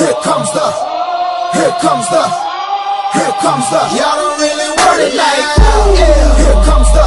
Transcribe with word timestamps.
Here 0.00 0.16
comes 0.22 0.50
the, 0.56 0.66
here 1.52 1.74
comes 1.84 2.08
the, 2.08 2.24
here 3.16 3.34
comes 3.44 3.66
the. 3.72 3.80
Y'all 3.98 4.16
don't 4.16 4.40
really 4.40 4.68
want 4.80 5.00
it 5.06 5.14
like 5.14 5.48
yeah. 5.98 6.40
Here 6.40 6.60
comes 6.68 6.88
the, 6.96 7.04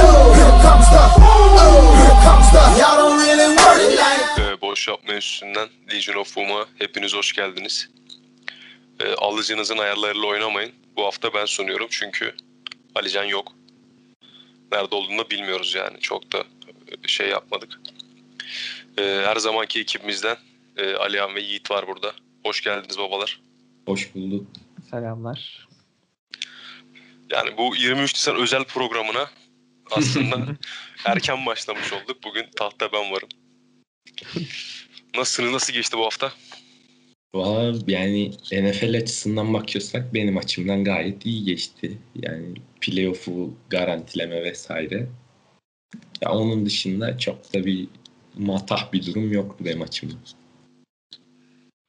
no. 0.00 0.08
Here 0.38 0.56
comes 0.64 0.88
the, 0.94 1.02
oh. 1.20 2.00
Here 2.00 2.18
comes 2.24 2.48
the. 2.54 2.62
Y'all 2.80 2.96
don't 2.96 3.18
really 3.20 3.48
want 3.56 3.80
it 3.84 3.92
like. 4.02 4.52
Ee, 4.52 4.60
boş 4.60 4.88
yapma 4.88 5.12
üstünden 5.12 5.68
Legion 5.92 6.16
of 6.16 6.36
Boom'a 6.36 6.66
hepiniz 6.78 7.14
hoş 7.14 7.32
geldiniz. 7.32 7.88
Ee, 9.00 9.14
alıcınızın 9.14 9.78
ayarlarıyla 9.78 10.26
oynamayın. 10.26 10.72
Bu 10.96 11.04
hafta 11.04 11.34
ben 11.34 11.44
sunuyorum 11.44 11.86
çünkü 11.90 12.34
Alican 12.94 13.24
yok. 13.24 13.52
Nerede 14.72 14.94
olduğunu 14.94 15.18
da 15.18 15.30
bilmiyoruz 15.30 15.74
yani. 15.74 16.00
Çok 16.00 16.32
da 16.32 16.38
e, 16.38 17.08
şey 17.08 17.28
yapmadık. 17.28 17.80
Ee, 18.98 19.22
her 19.26 19.36
zamanki 19.36 19.80
ekibimizden 19.80 20.36
e, 20.76 20.94
Alihan 20.94 21.34
ve 21.34 21.40
Yiğit 21.40 21.70
var 21.70 21.86
burada. 21.86 22.12
Hoş 22.44 22.62
geldiniz 22.62 22.98
babalar. 22.98 23.40
Hoş 23.86 24.14
bulduk. 24.14 24.46
Selamlar. 24.90 25.68
Yani 27.30 27.56
bu 27.56 27.76
23 27.76 28.14
Nisan 28.14 28.36
özel 28.36 28.64
programına 28.64 29.30
aslında 29.90 30.46
erken 31.04 31.46
başlamış 31.46 31.92
olduk. 31.92 32.18
Bugün 32.24 32.46
tahta 32.56 32.92
ben 32.92 33.12
varım. 33.12 33.28
Nasılsınız? 35.16 35.52
Nasıl 35.52 35.72
geçti 35.72 35.98
bu 35.98 36.04
hafta? 36.04 36.32
Valla 37.34 37.78
yani 37.86 38.30
NFL 38.52 38.96
açısından 38.96 39.54
bakıyorsak 39.54 40.14
benim 40.14 40.36
açımdan 40.36 40.84
gayet 40.84 41.26
iyi 41.26 41.44
geçti. 41.44 41.98
Yani 42.14 42.54
playoff'u 42.80 43.54
garantileme 43.70 44.42
vesaire. 44.42 45.06
Ya 46.20 46.30
onun 46.30 46.66
dışında 46.66 47.18
çok 47.18 47.54
da 47.54 47.64
bir 47.64 47.88
matah 48.38 48.92
bir 48.92 49.06
durum 49.06 49.32
yoktu 49.32 49.64
benim 49.64 49.82
açımdan. 49.82 50.18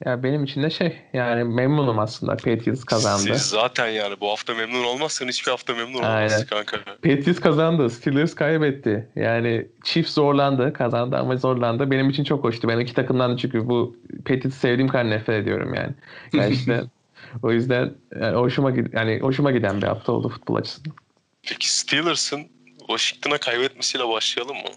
Ya 0.06 0.24
benim 0.24 0.44
için 0.44 0.64
de 0.64 0.70
şey 0.70 0.98
yani 1.14 1.44
memnunum 1.44 2.00
aslında 2.00 2.32
Patriots 2.32 2.84
kazandı. 2.84 3.24
Siz 3.24 3.42
zaten 3.42 3.88
yani 3.88 4.16
bu 4.22 4.30
hafta 4.30 4.54
memnun 4.54 4.84
olmazsan 4.84 5.28
hiçbir 5.28 5.52
hafta 5.52 5.74
memnun 5.74 6.00
olmazsın 6.00 6.46
kanka. 6.46 6.78
Patriots 6.78 7.40
kazandı. 7.40 7.90
Steelers 7.90 8.36
kaybetti. 8.36 9.10
Yani 9.16 9.68
Chiefs 9.84 10.14
zorlandı. 10.14 10.74
Kazandı 10.74 11.18
ama 11.18 11.38
zorlandı. 11.38 11.92
Benim 11.92 12.10
için 12.10 12.24
çok 12.24 12.44
hoştu. 12.44 12.68
Ben 12.68 12.80
iki 12.80 12.94
takımdan 12.94 13.34
da 13.34 13.38
çünkü 13.38 13.70
bu 13.70 13.98
Patriots 14.26 14.58
sevdiğim 14.58 14.88
kadar 14.88 15.10
nefret 15.10 15.44
ediyorum 15.44 15.74
yani. 15.74 15.94
Gerçekten. 16.34 16.90
o 17.44 17.52
yüzden 17.52 17.94
yani 18.22 18.36
hoşuma 18.36 18.72
yani 18.94 19.20
hoşuma 19.20 19.52
giden 19.52 19.82
bir 19.82 19.88
hafta 19.88 20.12
oldu 20.12 20.30
futbol 20.30 20.56
açısından. 20.56 20.96
Peki 21.44 21.72
Steelers'ın 21.72 22.48
Washington'a 22.80 23.38
kaybetmesiyle 23.38 24.08
başlayalım 24.08 24.56
mı? 24.56 24.70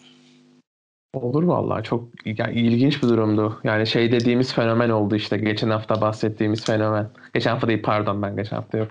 Olur 1.14 1.42
vallahi 1.42 1.82
çok 1.82 2.08
yani 2.24 2.54
ilginç 2.54 3.02
bir 3.02 3.08
durumdu. 3.08 3.60
Yani 3.64 3.86
şey 3.86 4.12
dediğimiz 4.12 4.52
fenomen 4.52 4.90
oldu 4.90 5.16
işte 5.16 5.36
geçen 5.36 5.70
hafta 5.70 6.00
bahsettiğimiz 6.00 6.64
fenomen. 6.64 7.08
Geçen 7.34 7.50
hafta 7.50 7.68
değil 7.68 7.82
pardon 7.82 8.22
ben 8.22 8.36
geçen 8.36 8.56
hafta 8.56 8.78
yok. 8.78 8.88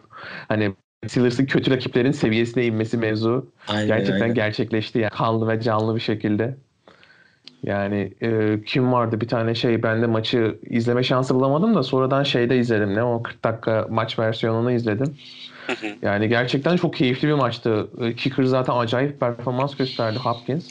Hani 0.47 0.73
Steelers'ın 1.07 1.45
kötü 1.45 1.71
rakiplerin 1.71 2.11
seviyesine 2.11 2.65
inmesi 2.65 2.97
mevzu 2.97 3.51
Aynen, 3.67 3.87
gerçekten 3.87 4.21
aynen. 4.21 4.33
gerçekleşti 4.33 4.99
yani 4.99 5.09
kanlı 5.09 5.47
ve 5.47 5.61
canlı 5.61 5.95
bir 5.95 6.01
şekilde. 6.01 6.55
Yani 7.63 8.13
e, 8.21 8.59
kim 8.65 8.91
vardı 8.93 9.21
bir 9.21 9.27
tane 9.27 9.55
şey 9.55 9.83
ben 9.83 10.01
de 10.01 10.07
maçı 10.07 10.59
izleme 10.69 11.03
şansı 11.03 11.35
bulamadım 11.35 11.75
da 11.75 11.83
sonradan 11.83 12.23
şeyde 12.23 12.57
izledim 12.57 12.95
ne 12.95 13.03
o 13.03 13.23
40 13.23 13.43
dakika 13.43 13.87
maç 13.89 14.19
versiyonunu 14.19 14.71
izledim. 14.71 15.15
Yani 16.01 16.29
gerçekten 16.29 16.75
çok 16.75 16.93
keyifli 16.93 17.27
bir 17.27 17.33
maçtı. 17.33 17.89
E, 18.01 18.15
Kicker 18.15 18.43
zaten 18.43 18.73
acayip 18.73 19.19
performans 19.19 19.75
gösterdi 19.75 20.19
Hopkins. 20.19 20.69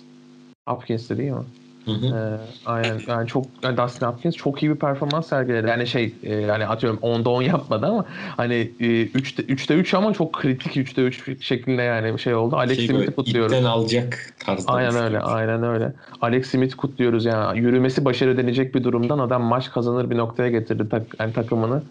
Hopkins'ti 0.66 1.18
değil 1.18 1.30
mi? 1.30 1.44
Hı 1.84 1.90
hı. 1.90 2.06
Ee, 2.06 2.38
aynen 2.66 3.00
yani 3.08 3.28
çok 3.28 3.44
yani 3.64 3.76
Dustin 3.76 4.06
Hopkins 4.06 4.36
çok 4.36 4.62
iyi 4.62 4.70
bir 4.70 4.78
performans 4.78 5.28
sergiledi. 5.28 5.68
Yani 5.68 5.86
şey 5.86 6.14
e, 6.22 6.34
yani 6.34 6.66
atıyorum 6.66 6.98
10'da 7.02 7.30
10 7.30 7.42
yapmadı 7.42 7.86
ama 7.86 8.04
hani 8.36 8.54
e, 8.54 8.84
3'te 8.84 9.42
3'te 9.42 9.74
3 9.74 9.94
ama 9.94 10.12
çok 10.12 10.32
kritik 10.32 10.76
3'te 10.76 11.02
3 11.02 11.44
şeklinde 11.44 11.82
yani 11.82 12.18
şey 12.18 12.34
oldu. 12.34 12.56
Alex 12.56 12.76
Şey 12.76 12.86
Smith'i 12.86 13.14
kutluyoruz. 13.14 13.52
ipten 13.52 13.64
alacak 13.64 14.34
tarzda. 14.38 14.72
Aynen 14.72 14.94
öyle, 14.94 15.20
aynen 15.20 15.62
öyle. 15.62 15.92
Alex 16.20 16.46
Smith'i 16.46 16.76
kutluyoruz 16.76 17.24
yani. 17.24 17.58
Yürümesi 17.60 18.04
başarı 18.04 18.36
denecek 18.36 18.74
bir 18.74 18.84
durumdan 18.84 19.18
adam 19.18 19.42
maç 19.42 19.70
kazanır 19.70 20.10
bir 20.10 20.16
noktaya 20.16 20.50
getirdi 20.50 20.88
tak, 20.88 21.02
yani 21.20 21.32
takımını. 21.32 21.82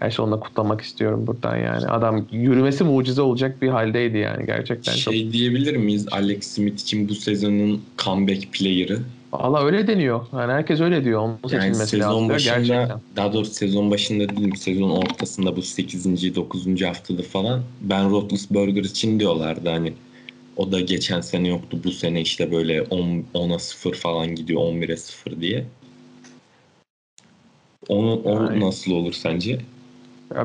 Gerçi 0.00 0.22
onu 0.22 0.32
da 0.32 0.40
kutlamak 0.40 0.80
istiyorum 0.80 1.26
buradan 1.26 1.56
yani. 1.56 1.86
Adam 1.86 2.26
yürümesi 2.32 2.84
mucize 2.84 3.22
olacak 3.22 3.62
bir 3.62 3.68
haldeydi 3.68 4.18
yani 4.18 4.46
gerçekten 4.46 4.92
çok. 4.96 5.14
Şey 5.14 5.32
diyebilir 5.32 5.76
miyiz 5.76 6.06
Alex 6.10 6.46
Smith 6.46 6.82
için 6.82 7.08
bu 7.08 7.14
sezonun 7.14 7.82
comeback 7.98 8.52
player'ı? 8.52 8.98
Valla 9.32 9.64
öyle 9.64 9.86
deniyor. 9.86 10.26
Yani 10.32 10.52
herkes 10.52 10.80
öyle 10.80 11.04
diyor. 11.04 11.20
Onun 11.20 11.38
Yani 11.52 11.74
sezon 11.74 12.00
lazım. 12.00 12.28
başında 12.28 12.56
Gerçekten. 12.56 13.00
daha 13.16 13.32
doğrusu 13.32 13.54
sezon 13.54 13.90
başında 13.90 14.36
değil 14.36 14.54
sezon 14.54 14.90
ortasında 14.90 15.56
bu 15.56 15.62
8. 15.62 16.34
9. 16.34 16.82
haftada 16.82 17.22
falan 17.22 17.62
Ben 17.80 18.10
Roethlisberger 18.10 18.84
için 18.84 19.20
diyorlardı 19.20 19.68
hani 19.68 19.92
o 20.56 20.72
da 20.72 20.80
geçen 20.80 21.20
sene 21.20 21.48
yoktu 21.48 21.78
bu 21.84 21.90
sene 21.90 22.20
işte 22.20 22.52
böyle 22.52 22.82
10, 22.82 23.24
10'a 23.34 23.58
0 23.58 23.94
falan 23.94 24.34
gidiyor 24.34 24.60
11'e 24.60 24.96
0 24.96 25.40
diye. 25.40 25.64
Onu, 27.88 28.14
o 28.14 28.38
Aynen. 28.40 28.60
nasıl 28.60 28.92
olur 28.92 29.12
sence? 29.12 29.58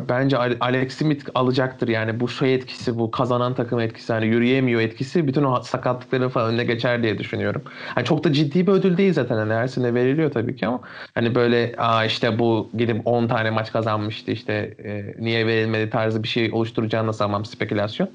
Bence 0.10 0.38
Ale- 0.38 0.58
Alex 0.60 0.94
Smith 0.94 1.30
alacaktır 1.36 1.88
yani 1.88 2.20
bu 2.20 2.30
şey 2.30 2.56
etkisi 2.56 2.98
bu 2.98 3.12
kazanan 3.12 3.54
takım 3.56 3.80
etkisi 3.80 4.14
hani 4.14 4.26
yürüyemiyor 4.26 4.82
etkisi 4.82 5.28
bütün 5.28 5.44
o 5.44 5.62
sakatlıkların 5.62 6.30
falan 6.30 6.50
önüne 6.50 6.64
geçer 6.64 7.04
diye 7.04 7.18
düşünüyorum. 7.18 7.62
Hani 7.96 8.06
çok 8.06 8.24
da 8.24 8.34
ciddi 8.34 8.68
bir 8.68 8.72
ödül 8.72 8.98
değil 8.98 9.14
zaten 9.14 9.36
hani 9.38 9.54
her 9.54 9.68
sene 9.68 9.94
veriliyor 9.94 10.32
tabii 10.32 10.56
ki 10.56 10.68
ama 10.68 10.80
hani 11.16 11.36
böyle 11.36 11.76
Aa 11.78 12.06
işte 12.06 12.40
bu 12.40 12.70
gidip 12.78 13.08
10 13.08 13.28
tane 13.28 13.50
maç 13.50 13.72
kazanmıştı 13.72 14.32
işte 14.32 14.54
e, 14.84 15.16
niye 15.20 15.48
verilmedi 15.48 15.90
tarzı 15.90 16.24
bir 16.24 16.28
şey 16.28 16.52
oluşturacağını 16.52 17.14
sanmam 17.14 17.46
spekülasyon. 17.46 18.10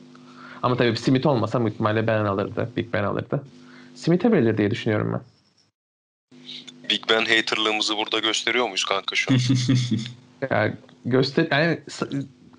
Ama 0.62 0.77
tabii 0.77 0.97
Smith 0.97 1.27
olmasa 1.27 1.61
büyük 1.61 1.73
ihtimalle 1.73 2.07
Ben 2.07 2.25
alırdı. 2.25 2.69
Big 2.77 2.87
Ben 2.93 3.05
alırdı. 3.05 3.45
Smith'e 3.95 4.33
verilir 4.33 4.59
diye 4.59 4.71
düşünüyorum 4.71 5.12
ben. 5.12 5.21
Big 6.91 7.01
Ben 7.11 7.21
haterlığımızı 7.21 7.97
burada 7.97 8.19
gösteriyor 8.19 8.65
muyuz 8.65 8.84
kanka 8.84 9.17
şu 9.17 9.33
an? 9.33 9.39
Ya 10.51 10.73
göster 11.04 11.48
yani 11.50 11.81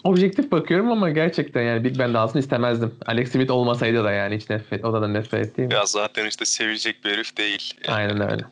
objektif 0.03 0.51
bakıyorum 0.51 0.91
ama 0.91 1.09
gerçekten 1.09 1.61
yani 1.61 1.83
Big 1.83 1.99
Ben 1.99 2.13
de 2.13 2.17
alsın 2.17 2.39
istemezdim. 2.39 2.95
Alex 3.05 3.31
Smith 3.31 3.51
olmasaydı 3.51 4.03
da 4.03 4.11
yani 4.11 4.35
hiç 4.35 4.49
nefret, 4.49 4.85
o 4.85 4.93
da 4.93 5.07
nefret 5.07 5.47
ettiğim. 5.47 5.71
ya 5.71 5.85
zaten 5.85 6.25
işte 6.25 6.45
sevilecek 6.45 7.05
bir 7.05 7.11
herif 7.11 7.37
değil. 7.37 7.73
Aynen 7.87 8.31
öyle. 8.31 8.43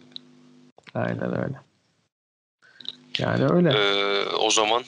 Aynen 0.93 1.43
öyle. 1.43 1.55
Yani 3.19 3.45
öyle. 3.45 3.69
Ee, 3.69 4.25
o 4.35 4.49
zaman 4.49 4.83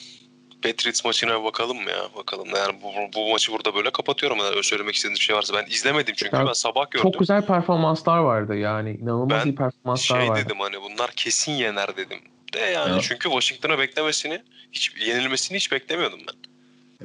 Patriots 0.62 1.04
maçına 1.04 1.44
bakalım 1.44 1.76
mı 1.76 1.90
ya? 1.90 2.16
Bakalım. 2.16 2.48
Yani 2.56 2.78
bu, 2.82 2.88
bu 3.16 3.32
maçı 3.32 3.52
burada 3.52 3.74
böyle 3.74 3.90
kapatıyorum. 3.90 4.38
Yani 4.38 4.62
söylemek 4.62 4.94
istediğiniz 4.94 5.18
bir 5.20 5.24
şey 5.24 5.36
varsa. 5.36 5.54
Ben 5.54 5.66
izlemedim 5.70 6.14
çünkü 6.16 6.36
Ya, 6.36 6.46
ben 6.46 6.52
sabah 6.52 6.90
gördüm. 6.90 7.10
Çok 7.10 7.20
güzel 7.20 7.46
performanslar 7.46 8.18
vardı 8.18 8.56
yani. 8.56 8.90
inanılmaz 8.90 9.44
Ben 9.44 9.50
iyi 9.50 9.54
performanslar 9.54 10.20
şey 10.20 10.30
vardı. 10.30 10.42
dedim 10.44 10.60
hani 10.60 10.76
bunlar 10.82 11.10
kesin 11.10 11.52
yener 11.52 11.96
dedim. 11.96 12.18
De 12.54 12.58
yani 12.58 12.90
Ya. 12.92 12.98
çünkü 13.02 13.22
Washington'a 13.28 13.78
beklemesini, 13.78 14.42
hiç 14.72 14.92
yenilmesini 15.06 15.56
hiç 15.56 15.72
beklemiyordum 15.72 16.20
ben. 16.28 16.34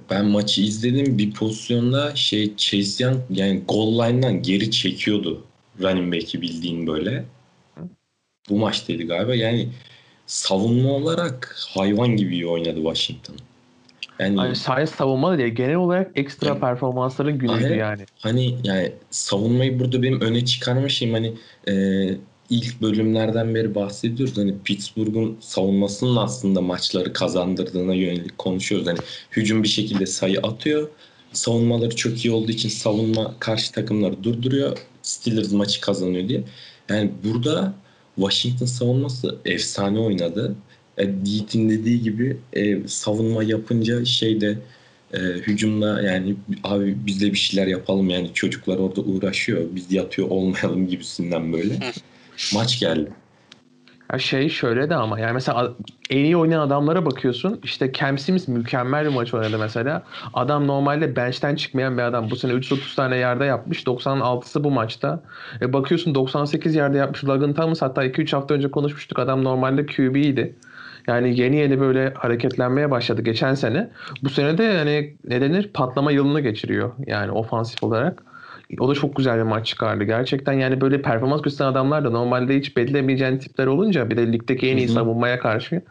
Ben 0.10 0.26
maçı 0.26 0.62
izledim 0.62 1.18
bir 1.18 1.32
pozisyonda 1.34 2.16
şey 2.16 2.56
Chase 2.58 3.04
Young 3.04 3.18
yani 3.30 3.62
goal 3.68 4.00
line'dan 4.10 4.42
geri 4.42 4.72
çekiyordu 4.72 5.44
running 5.82 6.14
back'i 6.14 6.42
bildiğin 6.42 6.88
böyle. 6.88 7.26
Bu 8.50 8.58
maçtaydı 8.58 9.04
galiba 9.04 9.36
yani 9.36 9.70
savunma 10.26 10.90
olarak 10.92 11.56
hayvan 11.74 12.08
gibi 12.18 12.34
iyi 12.34 12.48
oynadı 12.48 12.76
Washington. 12.76 13.36
Yani 14.20 14.38
Yani 14.40 14.56
sadece 14.56 14.92
savunma 14.92 15.38
değil 15.38 15.54
genel 15.56 15.76
olarak 15.76 16.12
ekstra 16.16 16.48
Yani- 16.48 16.60
performansların 16.60 17.38
günüydü 17.40 17.64
Aynen. 17.66 17.78
yani. 17.78 18.06
hani 18.20 18.58
yani 18.64 18.92
savunmayı 19.12 19.80
burada 19.80 20.02
benim 20.04 20.22
öne 20.22 20.46
çıkarma 20.46 20.90
şeyim 20.90 21.14
hani 21.14 21.34
e, 21.68 21.74
ilk 22.50 22.82
bölümlerden 22.82 23.56
beri 23.56 23.76
bahsediyoruz. 23.76 24.38
Hani 24.38 24.56
Pittsburgh'un 24.64 25.38
savunmasının 25.40 26.16
aslında 26.16 26.62
maçları 26.62 27.14
kazandırdığına 27.14 27.94
yönelik 27.94 28.38
konuşuyoruz. 28.38 28.88
Hani 28.88 29.00
hücum 29.32 29.64
bir 29.64 29.68
şekilde 29.68 30.06
sayı 30.06 30.40
atıyor. 30.40 30.90
Savunmaları 31.34 31.96
çok 31.96 32.26
iyi 32.26 32.32
olduğu 32.32 32.52
için 32.52 32.70
savunma 32.70 33.36
karşı 33.40 33.72
takımları 33.72 34.24
durduruyor. 34.24 34.78
Steelers 35.02 35.52
maçı 35.52 35.82
kazanıyor 35.82 36.30
diye. 36.30 36.44
Yani 36.90 37.12
burada 37.24 37.74
Washington 38.16 38.66
savunması 38.66 39.38
efsane 39.46 40.00
oynadı. 40.00 40.56
E, 40.98 41.08
dediği 41.54 42.02
gibi 42.02 42.38
e, 42.54 42.88
savunma 42.88 43.44
yapınca 43.44 44.06
şeyde 44.06 44.58
e, 45.14 45.20
hücumda 45.20 46.02
yani 46.02 46.36
abi 46.64 46.98
biz 47.06 47.22
de 47.22 47.32
bir 47.32 47.38
şeyler 47.38 47.68
yapalım 47.68 48.10
yani 48.10 48.30
çocuklar 48.34 48.78
orada 48.78 49.02
uğraşıyor 49.02 49.62
biz 49.72 49.92
yatıyor 49.92 50.30
olmayalım 50.30 50.88
gibisinden 50.88 51.54
böyle 51.54 51.80
maç 52.54 52.80
geldi. 52.80 53.12
Ya 54.14 54.20
şey 54.20 54.50
şöyle 54.50 54.90
de 54.90 54.96
ama 54.96 55.20
yani 55.20 55.34
mesela 55.34 55.74
en 56.10 56.18
iyi 56.18 56.38
oynayan 56.38 56.60
adamlara 56.60 57.06
bakıyorsun. 57.06 57.60
İşte 57.64 57.94
Cam 57.94 58.18
Sims 58.18 58.48
mükemmel 58.48 59.06
bir 59.06 59.14
maç 59.14 59.34
oynadı 59.34 59.58
mesela. 59.60 60.04
Adam 60.34 60.68
normalde 60.68 61.16
bench'ten 61.16 61.56
çıkmayan 61.56 61.98
bir 61.98 62.04
adam. 62.04 62.30
Bu 62.30 62.36
sene 62.36 62.54
330 62.54 62.96
tane 62.96 63.18
yerde 63.18 63.46
yapmış. 63.46 63.84
96'sı 63.84 64.64
bu 64.64 64.72
maçta. 64.72 65.24
E 65.62 65.74
bakıyorsun 65.74 66.16
98 66.16 66.76
yerde 66.76 66.98
yapmış. 66.98 67.26
Logan 67.26 67.54
Thomas 67.54 67.82
hatta 67.82 68.06
2-3 68.06 68.32
hafta 68.36 68.54
önce 68.54 68.72
konuşmuştuk. 68.72 69.20
Adam 69.20 69.44
normalde 69.44 69.86
QB'ydi. 69.86 70.56
Yani 71.08 71.40
yeni 71.40 71.56
yeni 71.56 71.80
böyle 71.80 72.14
hareketlenmeye 72.14 72.92
başladı 72.92 73.22
geçen 73.22 73.54
sene. 73.54 73.90
Bu 74.24 74.30
sene 74.30 74.58
de 74.58 74.64
yani 74.64 75.16
ne 75.28 75.42
denir 75.42 75.70
patlama 75.74 76.12
yılını 76.12 76.42
geçiriyor 76.42 76.92
yani 77.08 77.32
ofansif 77.32 77.84
olarak. 77.84 78.24
O 78.80 78.90
da 78.90 78.94
çok 78.94 79.16
güzel 79.16 79.38
bir 79.38 79.44
maç 79.44 79.68
çıkardı. 79.68 80.04
Gerçekten 80.04 80.54
yani 80.54 80.82
böyle 80.82 81.02
performans 81.02 81.42
gösteren 81.42 81.70
adamlar 81.70 82.04
da 82.06 82.10
normalde 82.10 82.58
hiç 82.58 82.78
belirlemeyeceğin 82.78 83.38
tipler 83.38 83.68
olunca 83.68 84.10
bir 84.10 84.18
de 84.18 84.32
ligdeki 84.32 84.70
en 84.70 84.78
iyi 84.78 84.88
savunmaya 84.88 85.40
karşı 85.40 85.82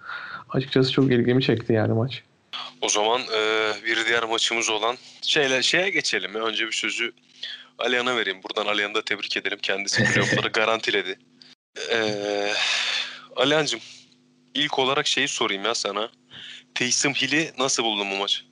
açıkçası 0.51 0.93
çok 0.93 1.13
ilgimi 1.13 1.43
çekti 1.43 1.73
yani 1.73 1.93
maç. 1.93 2.23
O 2.81 2.89
zaman 2.89 3.21
e, 3.21 3.73
bir 3.87 4.07
diğer 4.07 4.25
maçımız 4.25 4.71
olan 4.71 4.97
şeyle 5.23 5.63
şeye 5.63 5.91
geçelim. 5.91 6.37
ya. 6.37 6.43
Önce 6.43 6.67
bir 6.67 6.73
sözü 6.73 7.13
Alihan'a 7.79 8.17
vereyim. 8.17 8.39
Buradan 8.43 8.67
Alihan'ı 8.73 8.95
da 8.95 9.03
tebrik 9.03 9.37
edelim. 9.37 9.59
Kendisi 9.63 10.05
playoff'ları 10.13 10.49
garantiledi. 10.49 11.19
E, 11.93 11.99
Alihan'cığım 13.37 13.81
ilk 14.55 14.79
olarak 14.79 15.07
şeyi 15.07 15.29
sorayım 15.29 15.65
ya 15.65 15.75
sana. 15.75 16.11
Taysom 16.75 17.13
Hill'i 17.13 17.51
nasıl 17.59 17.85
buldun 17.85 18.11
bu 18.11 18.17
maç? 18.17 18.45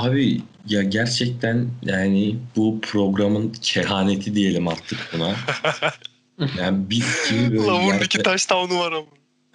Abi 0.00 0.40
ya 0.68 0.82
gerçekten 0.82 1.68
yani 1.82 2.36
bu 2.56 2.80
programın 2.80 3.52
kehaneti 3.62 4.34
diyelim 4.34 4.68
artık 4.68 4.98
buna. 5.12 5.34
Yani 6.58 6.90
biz 6.90 7.28
kimi 7.28 7.50
böyle 7.52 7.66
Lavun 7.66 7.86
yerde- 7.86 8.04
iki 8.04 8.22
touchdown'u 8.22 8.78
var 8.78 8.92
ama. 8.92 9.06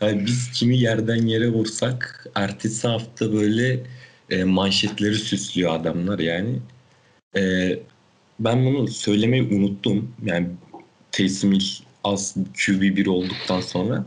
yani 0.01 0.25
biz 0.25 0.51
kimi 0.51 0.77
yerden 0.77 1.27
yere 1.27 1.49
vursak 1.49 2.27
ertesi 2.35 2.87
hafta 2.87 3.33
böyle 3.33 3.83
e, 4.29 4.43
manşetleri 4.43 5.15
süslüyor 5.15 5.75
adamlar 5.75 6.19
yani. 6.19 6.59
E, 7.37 7.71
ben 8.39 8.65
bunu 8.65 8.87
söylemeyi 8.87 9.43
unuttum. 9.43 10.11
Yani 10.25 10.47
Taysom 11.11 11.51
Hill 11.53 11.65
az 12.03 12.35
QB1 12.53 13.07
olduktan 13.09 13.61
sonra 13.61 14.05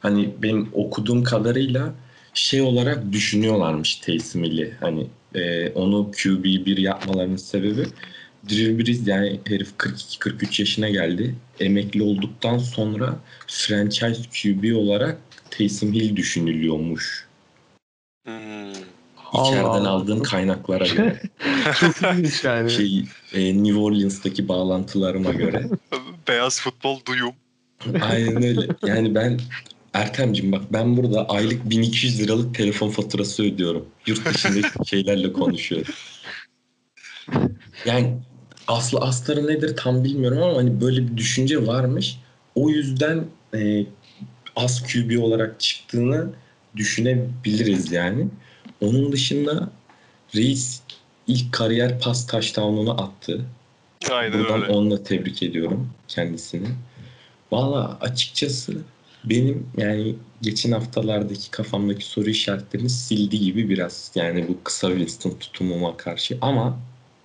hani 0.00 0.28
benim 0.42 0.68
okuduğum 0.72 1.24
kadarıyla 1.24 1.94
şey 2.34 2.60
olarak 2.60 3.12
düşünüyorlarmış 3.12 3.94
Taysom 3.96 4.44
Hill'i. 4.44 4.74
Hani 4.80 5.06
e, 5.34 5.70
onu 5.70 6.10
QB1 6.12 6.80
yapmalarının 6.80 7.36
sebebi 7.36 7.84
Drew 8.50 8.78
Brees 8.78 9.06
yani 9.06 9.40
herif 9.46 9.72
42-43 9.78 10.62
yaşına 10.62 10.88
geldi. 10.88 11.34
Emekli 11.60 12.02
olduktan 12.02 12.58
sonra 12.58 13.18
franchise 13.46 14.22
QB 14.22 14.76
olarak 14.76 15.18
Taysom 15.50 15.92
Hill 15.92 16.16
düşünülüyormuş. 16.16 17.26
Hmm. 18.24 18.70
İçeriden 19.34 19.64
Allah 19.64 19.76
Allah. 19.78 19.88
aldığım 19.88 20.22
kaynaklara 20.22 20.86
göre. 20.94 21.22
Çok 21.80 22.02
ilginç 22.02 22.44
yani. 22.44 22.70
şey, 22.70 23.04
e, 23.32 23.64
New 23.64 23.78
Orleans'taki 23.78 24.48
bağlantılarıma 24.48 25.30
göre. 25.32 25.66
Beyaz 26.28 26.60
futbol 26.60 27.00
duyum. 27.08 27.32
Aynen 28.00 28.42
öyle. 28.42 28.66
Yani 28.86 29.14
ben 29.14 29.40
Ertem'cim 29.94 30.52
bak 30.52 30.62
ben 30.72 30.96
burada 30.96 31.28
aylık 31.28 31.70
1200 31.70 32.20
liralık 32.20 32.54
telefon 32.54 32.90
faturası 32.90 33.42
ödüyorum. 33.42 33.86
Yurt 34.06 34.34
dışındaki 34.34 34.68
şeylerle 34.86 35.32
konuşuyorum. 35.32 35.94
Yani 37.84 38.16
aslı 38.68 38.98
astarı 38.98 39.46
nedir 39.46 39.76
tam 39.76 40.04
bilmiyorum 40.04 40.42
ama 40.42 40.56
hani 40.56 40.80
böyle 40.80 41.06
bir 41.06 41.16
düşünce 41.16 41.66
varmış. 41.66 42.18
O 42.54 42.70
yüzden 42.70 43.24
e, 43.54 43.86
az 44.56 44.82
QB 44.82 45.22
olarak 45.22 45.60
çıktığını 45.60 46.30
düşünebiliriz 46.76 47.92
yani. 47.92 48.26
Onun 48.80 49.12
dışında 49.12 49.70
Reis 50.36 50.80
ilk 51.26 51.52
kariyer 51.52 52.00
pas 52.00 52.26
touchdown'unu 52.26 53.02
attı. 53.02 53.44
Aynen 54.10 54.38
Buradan 54.38 54.62
öyle. 54.62 54.72
onunla 54.72 55.02
tebrik 55.02 55.42
ediyorum 55.42 55.90
kendisini. 56.08 56.68
Valla 57.52 57.98
açıkçası 58.00 58.76
benim 59.24 59.66
yani 59.76 60.14
geçen 60.42 60.72
haftalardaki 60.72 61.50
kafamdaki 61.50 62.04
soru 62.04 62.30
işaretlerini 62.30 62.90
sildi 62.90 63.40
gibi 63.40 63.68
biraz. 63.68 64.10
Yani 64.14 64.48
bu 64.48 64.64
kısa 64.64 64.88
Winston 64.88 65.30
tutumuma 65.30 65.96
karşı 65.96 66.38
ama 66.40 66.78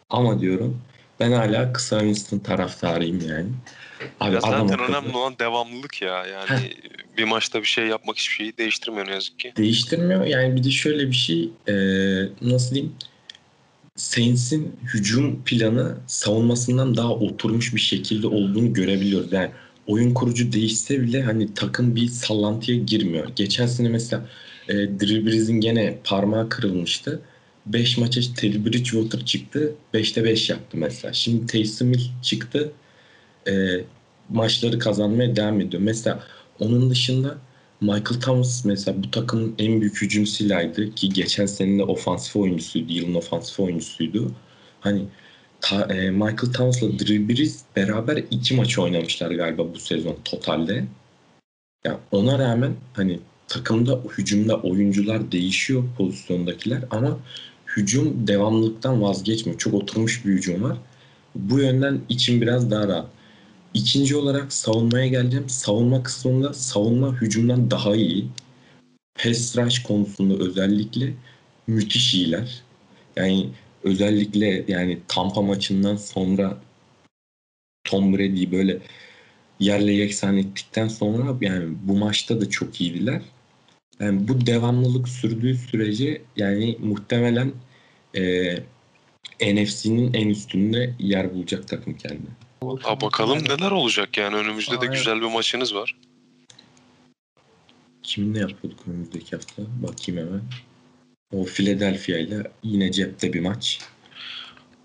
ama 0.09 0.39
diyorum 0.41 0.81
ben 1.19 1.31
hala 1.31 1.73
kısa 1.73 1.99
Winston 1.99 2.39
taraftarıyım 2.39 3.27
yani. 3.29 3.49
Abi 4.19 4.35
Ya 4.35 4.41
zaten 4.41 4.67
akıllı. 4.67 4.87
önemli 4.87 5.17
olan 5.17 5.35
devamlılık 5.39 6.01
ya. 6.01 6.25
Yani 6.25 6.73
bir 7.17 7.23
maçta 7.23 7.61
bir 7.61 7.67
şey 7.67 7.87
yapmak 7.87 8.17
hiçbir 8.17 8.33
şeyi 8.33 8.57
değiştirmiyor 8.57 9.07
ne 9.07 9.11
yazık 9.11 9.39
ki. 9.39 9.53
değiştirmiyor. 9.57 10.25
Yani 10.25 10.55
bir 10.55 10.63
de 10.63 10.71
şöyle 10.71 11.07
bir 11.07 11.15
şey 11.15 11.49
e, 11.67 11.73
nasıl 12.41 12.75
diyeyim 12.75 12.95
Saints'in 13.95 14.75
hücum 14.93 15.43
planı 15.43 15.97
savunmasından 16.07 16.97
daha 16.97 17.09
oturmuş 17.13 17.75
bir 17.75 17.79
şekilde 17.79 18.27
olduğunu 18.27 18.73
görebiliyoruz. 18.73 19.33
Yani 19.33 19.51
oyun 19.87 20.13
kurucu 20.13 20.51
değişse 20.51 21.01
bile 21.01 21.23
hani 21.23 21.53
takım 21.53 21.95
bir 21.95 22.07
sallantıya 22.07 22.77
girmiyor. 22.77 23.29
Geçen 23.35 23.65
sene 23.67 23.89
mesela 23.89 24.25
e, 24.69 24.73
Drew 24.73 25.59
gene 25.59 25.97
parmağı 26.03 26.49
kırılmıştı. 26.49 27.21
5 27.65 27.97
maça 27.97 28.21
Teddy 28.37 28.65
Bridgewater 28.65 29.25
çıktı. 29.25 29.75
5'te 29.93 30.23
5 30.23 30.49
yaptı 30.49 30.77
mesela. 30.77 31.13
Şimdi 31.13 31.45
Taysom 31.45 31.93
Hill 31.93 32.09
çıktı. 32.21 32.71
E, 33.47 33.53
maçları 34.29 34.79
kazanmaya 34.79 35.35
devam 35.35 35.61
ediyor. 35.61 35.83
Mesela 35.83 36.23
onun 36.59 36.89
dışında 36.89 37.37
Michael 37.81 38.21
Thomas 38.21 38.65
mesela 38.65 39.03
bu 39.03 39.11
takımın 39.11 39.55
en 39.59 39.81
büyük 39.81 40.01
hücum 40.01 40.25
silahıydı 40.25 40.95
ki 40.95 41.09
geçen 41.09 41.45
sene 41.45 41.77
de 41.77 41.83
ofansif 41.83 42.35
oyuncusuydu, 42.35 42.93
yılın 42.93 43.13
ofansif 43.13 43.59
oyuncusuydu. 43.59 44.31
Hani 44.79 45.05
ta- 45.61 45.93
e, 45.93 46.11
Michael 46.11 46.53
Thomas'la 46.53 46.99
Drew 46.99 47.29
Brees 47.29 47.61
beraber 47.75 48.17
iki 48.31 48.55
maç 48.55 48.79
oynamışlar 48.79 49.31
galiba 49.31 49.73
bu 49.73 49.79
sezon 49.79 50.17
totalde. 50.25 50.85
Ya 51.85 51.99
ona 52.11 52.39
rağmen 52.39 52.73
hani 52.93 53.19
takımda 53.47 54.01
hücumda 54.17 54.55
oyuncular 54.61 55.31
değişiyor 55.31 55.83
pozisyondakiler 55.97 56.83
ama 56.91 57.19
hücum 57.77 58.27
devamlılıktan 58.27 59.01
vazgeçmiyor. 59.01 59.59
Çok 59.59 59.73
oturmuş 59.73 60.25
bir 60.25 60.31
hücum 60.31 60.63
var. 60.63 60.77
Bu 61.35 61.59
yönden 61.59 62.01
için 62.09 62.41
biraz 62.41 62.71
daha 62.71 62.87
rahat. 62.87 63.07
İkinci 63.73 64.15
olarak 64.15 64.53
savunmaya 64.53 65.07
geleceğim. 65.07 65.49
Savunma 65.49 66.03
kısmında 66.03 66.53
savunma 66.53 67.21
hücumdan 67.21 67.71
daha 67.71 67.95
iyi. 67.95 68.27
Pass 69.23 69.57
rush 69.57 69.83
konusunda 69.83 70.43
özellikle 70.43 71.13
müthiş 71.67 72.13
iyiler. 72.13 72.61
Yani 73.15 73.49
özellikle 73.85 74.65
yani 74.67 74.99
Tampa 75.07 75.41
maçından 75.41 75.95
sonra 75.95 76.57
Tom 77.83 78.13
Brady'yi 78.13 78.51
böyle 78.51 78.79
yerle 79.59 79.93
yeksan 79.93 80.37
ettikten 80.37 80.87
sonra 80.87 81.35
yani 81.41 81.75
bu 81.83 81.97
maçta 81.97 82.41
da 82.41 82.49
çok 82.49 82.81
iyiydiler. 82.81 83.21
Yani 83.99 84.27
bu 84.27 84.45
devamlılık 84.45 85.09
sürdüğü 85.09 85.55
sürece 85.57 86.21
yani 86.35 86.77
muhtemelen 86.79 87.51
e, 88.15 88.55
NFC'nin 89.41 90.13
en 90.13 90.29
üstünde 90.29 90.93
yer 90.99 91.33
bulacak 91.33 91.67
takım 91.67 91.97
kendine. 91.97 92.29
Ha 92.81 93.01
bakalım 93.01 93.39
neler 93.43 93.71
olacak 93.71 94.17
yani 94.17 94.35
önümüzde 94.35 94.75
de 94.75 94.79
Aynen. 94.79 94.93
güzel 94.93 95.21
bir 95.21 95.31
maçınız 95.31 95.75
var. 95.75 95.95
Kiminle 98.03 98.39
yapıyorduk 98.39 98.87
önümüzdeki 98.87 99.35
hafta? 99.35 99.63
Bakayım 99.83 100.27
hemen. 100.27 100.41
O 101.35 101.43
Philadelphia 101.45 102.17
ile 102.17 102.51
yine 102.63 102.91
cepte 102.91 103.33
bir 103.33 103.39
maç. 103.39 103.79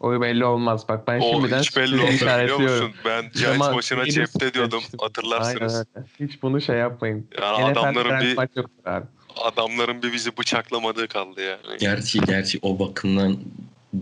O 0.00 0.21
belli 0.21 0.45
olmaz. 0.45 0.88
Bak 0.88 1.07
ben 1.09 1.21
O 1.21 1.33
şimdiden 1.33 1.61
hiç 1.61 1.76
belli 1.76 1.85
olmuyor 1.95 2.09
biliyor 2.09 2.14
işaretliyorum. 2.14 2.87
musun? 2.87 3.00
Ben 3.04 3.30
Giants 3.33 3.61
Ama 3.61 3.73
maçına 3.73 4.07
cepte 4.07 4.54
diyordum 4.54 4.83
hatırlarsınız. 5.00 5.75
Aynen 5.75 5.87
öyle. 5.97 6.07
Hiç 6.21 6.42
bunu 6.42 6.61
şey 6.61 6.76
yapmayın. 6.76 7.26
Yani 7.40 7.71
NFL'de 7.73 7.80
adamların 7.80 8.21
bir 8.26 8.37
maç 8.37 8.50
yoktur 8.57 8.85
abi. 8.85 9.07
adamların 9.37 10.02
bir 10.02 10.12
bizi 10.12 10.37
bıçaklamadığı 10.37 11.09
kaldı 11.09 11.40
yani. 11.42 11.78
Gerçi 11.78 12.21
gerçi 12.21 12.59
o 12.62 12.78
bakımdan 12.78 13.37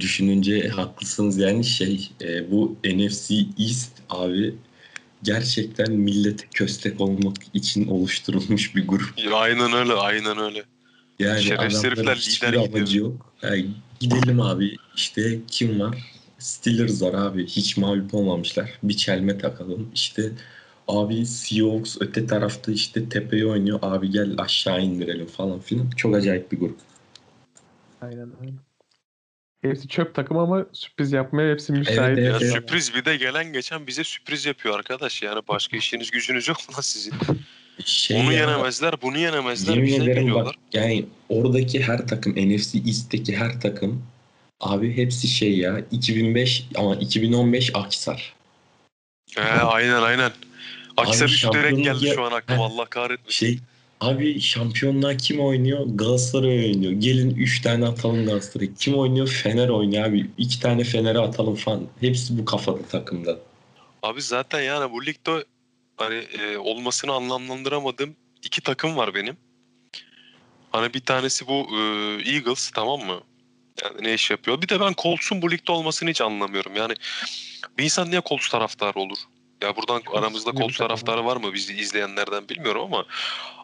düşününce 0.00 0.69
haklısınız 0.69 1.38
yani 1.38 1.64
şey 1.64 2.11
e, 2.23 2.50
bu 2.50 2.76
NFC 2.85 3.35
East 3.59 3.93
abi 4.11 4.55
gerçekten 5.23 5.93
millete 5.93 6.47
köstek 6.55 7.00
olmak 7.00 7.37
için 7.55 7.88
oluşturulmuş 7.88 8.76
bir 8.76 8.88
grup. 8.88 9.14
Aynen 9.33 9.73
öyle 9.73 9.93
aynen 9.93 10.38
öyle. 10.38 10.62
Yani 11.18 11.42
Şerefsiz 11.42 11.78
adamların 11.78 11.96
herifler 11.96 12.16
hiçbir 12.16 12.48
lider 12.48 12.60
gidiyor. 12.62 12.78
amacı 12.78 12.98
yok. 12.98 13.32
Yani 13.42 13.66
gidelim 14.00 14.40
abi 14.40 14.76
işte 14.96 15.38
kim 15.46 15.80
var? 15.80 16.12
Steelers 16.38 17.02
var 17.02 17.14
abi. 17.14 17.46
Hiç 17.46 17.76
mağlup 17.76 18.14
olmamışlar. 18.14 18.70
Bir 18.82 18.96
çelme 18.96 19.38
takalım. 19.38 19.90
İşte 19.94 20.30
abi 20.88 21.26
Seahawks 21.26 21.96
öte 22.00 22.26
tarafta 22.26 22.72
işte 22.72 23.08
tepeye 23.08 23.46
oynuyor. 23.46 23.78
Abi 23.82 24.10
gel 24.10 24.34
aşağı 24.38 24.82
indirelim 24.82 25.26
falan 25.26 25.60
filan. 25.60 25.90
Çok 25.90 26.14
acayip 26.16 26.52
bir 26.52 26.58
grup. 26.58 26.78
Aynen 28.00 28.30
öyle. 28.40 28.52
Hepsi 29.62 29.88
çöp 29.88 30.14
takım 30.14 30.37
ama 30.38 30.66
sürpriz 30.72 31.12
yapmaya 31.12 31.52
hepsi 31.52 31.72
müsait. 31.72 31.98
Evet, 31.98 32.18
Ya 32.18 32.25
evet, 32.30 32.42
evet. 32.42 32.52
sürpriz 32.52 32.94
bir 32.94 33.04
de 33.04 33.16
gelen 33.16 33.52
geçen 33.52 33.87
bize 33.87 34.04
sürpriz 34.04 34.46
yapıyor 34.46 34.78
arkadaş. 34.78 35.22
Yani 35.22 35.40
başka 35.48 35.76
işiniz 35.76 36.10
gücünüz 36.10 36.48
yok 36.48 36.56
mu 36.68 36.75
lan 36.76 36.80
sizin? 36.80 37.14
Şey 37.85 38.20
Onu 38.20 38.32
ya, 38.32 38.40
yenemezler, 38.40 38.94
bunu 39.02 39.18
yenemezler. 39.18 39.75
Yemin 39.75 39.87
Bize 39.87 39.97
ederim 39.97 40.14
geliyorlar. 40.14 40.47
bak 40.47 40.54
yani 40.73 41.04
oradaki 41.28 41.82
her 41.82 42.06
takım 42.06 42.32
NFC 42.32 42.78
East'teki 42.87 43.37
her 43.37 43.61
takım 43.61 44.02
abi 44.61 44.97
hepsi 44.97 45.28
şey 45.28 45.58
ya 45.58 45.80
2005 45.90 46.66
ama 46.76 46.94
2015 46.97 47.70
Akisar. 47.75 48.35
He, 49.37 49.42
aynen 49.42 50.02
aynen. 50.02 50.30
Üstüne 51.11 51.28
şampiyonluk 51.28 51.85
geldi 51.85 52.06
ya- 52.06 52.14
şu 52.14 52.25
an 52.25 52.32
aklıma. 52.32 52.64
Allah 52.66 52.85
kahretmesin. 52.85 53.30
Şey 53.47 53.58
Abi 54.00 54.40
şampiyonluğa 54.40 55.16
kim 55.16 55.40
oynuyor? 55.40 55.87
Galatasaray 55.94 56.58
oynuyor. 56.66 56.92
Gelin 56.92 57.30
3 57.35 57.61
tane 57.61 57.87
atalım 57.87 58.26
Galatasaray. 58.26 58.68
Kim 58.78 58.94
oynuyor? 58.94 59.28
Fener 59.28 59.68
oynuyor 59.68 60.04
abi. 60.04 60.30
2 60.38 60.61
tane 60.61 60.85
Fener'e 60.85 61.18
atalım 61.18 61.54
falan. 61.54 61.82
Hepsi 62.00 62.38
bu 62.38 62.44
kafada 62.44 62.82
takımda. 62.82 63.38
Abi 64.02 64.23
zaten 64.23 64.61
yani 64.61 64.92
bu 64.92 65.06
ligde 65.06 65.44
hani 65.99 66.14
e, 66.14 66.57
olmasını 66.57 67.12
anlamlandıramadığım 67.12 68.17
iki 68.43 68.61
takım 68.61 68.97
var 68.97 69.14
benim. 69.14 69.37
Hani 70.73 70.95
bir 70.95 71.00
tanesi 71.00 71.47
bu 71.47 71.67
e, 71.76 71.81
Eagles 72.33 72.71
tamam 72.71 73.00
mı? 73.00 73.21
Yani 73.85 73.97
ne 74.02 74.14
iş 74.14 74.31
yapıyor? 74.31 74.62
Bir 74.62 74.69
de 74.69 74.81
ben 74.81 74.95
Colts'un 75.02 75.43
bu 75.43 75.50
ligde 75.50 75.73
olmasını 75.73 76.11
hiç 76.11 76.21
anlamıyorum. 76.21 76.76
Yani 76.76 76.95
bir 77.78 77.85
insan 77.85 78.11
niye 78.11 78.23
Colts 78.26 78.49
taraftarı 78.49 78.99
olur? 79.00 79.19
Ya 79.62 79.76
buradan 79.76 80.02
aramızda 80.14 80.52
Colts 80.52 80.76
taraftarı 80.76 81.25
var 81.25 81.37
mı 81.37 81.55
bizi 81.55 81.75
izleyenlerden 81.75 82.49
bilmiyorum 82.49 82.83
ama 82.83 83.05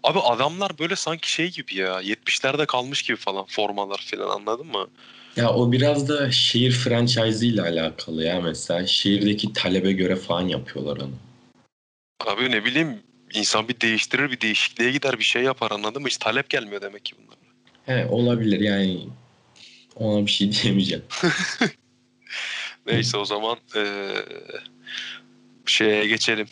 abi 0.03 0.19
adamlar 0.21 0.79
böyle 0.79 0.97
sanki 0.97 1.33
şey 1.33 1.50
gibi 1.50 1.76
ya 1.76 2.03
70'lerde 2.03 2.67
kalmış 2.67 3.03
gibi 3.03 3.17
falan 3.17 3.45
formalar 3.45 4.07
falan 4.11 4.37
anladın 4.37 4.67
mı? 4.67 4.87
Ya 5.37 5.50
o 5.55 5.73
biraz 5.73 6.09
da 6.09 6.31
şehir 6.31 6.73
franchise 6.73 7.47
ile 7.47 7.62
alakalı 7.62 8.25
ya 8.25 8.41
mesela. 8.41 8.87
Şehirdeki 8.87 9.53
talebe 9.53 9.93
göre 9.93 10.17
falan 10.17 10.49
yapıyorlar 10.49 10.97
onu. 10.97 11.12
Abi 12.21 12.50
ne 12.50 12.64
bileyim 12.64 13.02
insan 13.35 13.68
bir 13.68 13.80
değiştirir 13.80 14.30
bir 14.30 14.40
değişikliğe 14.40 14.90
gider 14.92 15.18
bir 15.18 15.25
şey 15.25 15.42
yapar 15.42 15.71
anladın 15.71 16.02
mı? 16.02 16.09
Hiç 16.09 16.16
talep 16.16 16.50
gelmiyor 16.50 16.80
demek 16.80 17.04
ki 17.04 17.14
bunlar. 17.18 17.38
He 17.87 18.06
olabilir 18.06 18.61
yani. 18.61 19.09
Ona 19.97 20.26
bir 20.26 20.30
şey 20.30 20.52
diyemeyeceğim. 20.62 21.04
Neyse 22.87 23.16
o 23.16 23.25
zaman 23.25 23.56
eee 23.76 24.25
şeye 25.66 26.06
geçelim. 26.06 26.47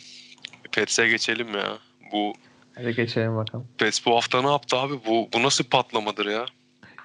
Pets'e 0.71 1.07
geçelim 1.07 1.55
ya. 1.55 1.77
Bu 2.11 2.33
Hadi 2.75 2.95
geçelim 2.95 3.35
bakalım. 3.37 3.67
Pets 3.77 4.05
bu 4.05 4.15
hafta 4.15 4.41
ne 4.41 4.51
yaptı 4.51 4.77
abi? 4.77 4.93
Bu 5.07 5.29
bu 5.33 5.43
nasıl 5.43 5.63
patlamadır 5.63 6.25
ya? 6.25 6.45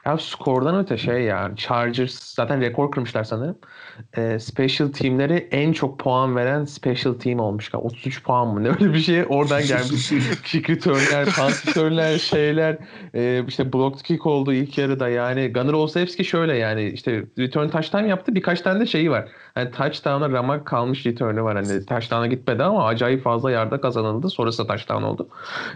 Ya 0.06 0.18
skordan 0.18 0.78
öte 0.84 0.98
şey 0.98 1.22
ya 1.22 1.52
Chargers 1.56 2.34
zaten 2.34 2.60
rekor 2.60 2.90
kırmışlar 2.90 3.24
sanırım. 3.24 3.58
Ee, 4.16 4.38
special 4.38 4.88
teamleri 4.88 5.48
en 5.50 5.72
çok 5.72 5.98
puan 5.98 6.36
veren 6.36 6.64
special 6.64 7.14
team 7.14 7.40
olmuş. 7.40 7.74
33 7.74 8.22
puan 8.22 8.48
mı 8.48 8.64
ne 8.64 8.68
öyle 8.68 8.94
bir 8.94 8.98
şey 8.98 9.24
oradan 9.28 9.62
gelmiş. 9.62 10.12
kick 10.44 10.70
returnler, 10.70 11.24
punt 11.24 11.68
returnler, 11.68 12.18
şeyler 12.18 12.78
e, 13.14 13.44
işte 13.48 13.72
blocked 13.72 14.00
kick 14.00 14.26
oldu 14.26 14.52
ilk 14.52 14.78
yarıda 14.78 15.08
yani 15.08 15.52
Gunnar 15.52 15.72
Olszewski 15.72 16.24
şöyle 16.24 16.56
yani 16.56 16.88
işte 16.88 17.24
return 17.38 17.68
touchdown 17.68 18.04
yaptı 18.04 18.34
birkaç 18.34 18.60
tane 18.60 18.80
de 18.80 18.86
şeyi 18.86 19.10
var. 19.10 19.28
Hani 19.54 19.70
touchdown'a 19.70 20.30
ramak 20.30 20.66
kalmış 20.66 21.06
return'ü 21.06 21.42
var 21.42 21.56
hani 21.56 21.86
touchdown'a 21.86 22.26
gitmedi 22.26 22.62
ama 22.62 22.86
acayip 22.86 23.24
fazla 23.24 23.50
yarda 23.50 23.80
kazanıldı 23.80 24.30
sonrasında 24.30 24.66
touchdown 24.66 25.02
oldu. 25.02 25.28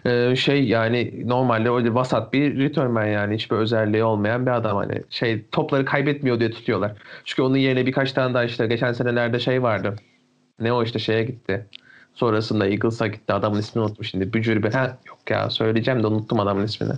Ee, 0.06 0.36
şey 0.36 0.64
yani 0.64 1.28
normalde 1.28 1.70
öyle 1.70 1.94
vasat 1.94 2.32
bir 2.32 2.58
returnman 2.58 3.06
yani 3.06 3.34
hiçbir 3.34 3.56
özelliği 3.56 4.04
olmayan 4.04 4.46
bir 4.46 4.50
adam 4.50 4.76
hani 4.76 5.02
şey 5.10 5.44
topları 5.52 5.84
kaybetmiyor 5.84 6.40
diye 6.40 6.50
tutuyorlar. 6.50 6.92
Çünkü 7.24 7.42
onun 7.42 7.56
yerine 7.56 7.86
birkaç 7.86 8.11
tane 8.14 8.34
daha 8.34 8.44
işte 8.44 8.66
geçen 8.66 8.92
senelerde 8.92 9.40
şey 9.40 9.62
vardı. 9.62 9.96
Ne 10.60 10.72
o 10.72 10.82
işte 10.82 10.98
şeye 10.98 11.24
gitti. 11.24 11.66
Sonrasında 12.14 12.66
Eagles'a 12.66 13.06
gitti. 13.06 13.32
Adamın 13.32 13.58
ismini 13.58 13.84
unuttum 13.84 14.04
şimdi. 14.04 14.32
Bücür 14.32 14.62
bir. 14.62 14.72
Ha, 14.72 14.98
yok 15.08 15.18
ya 15.30 15.50
söyleyeceğim 15.50 16.02
de 16.02 16.06
unuttum 16.06 16.40
adamın 16.40 16.64
ismini. 16.64 16.92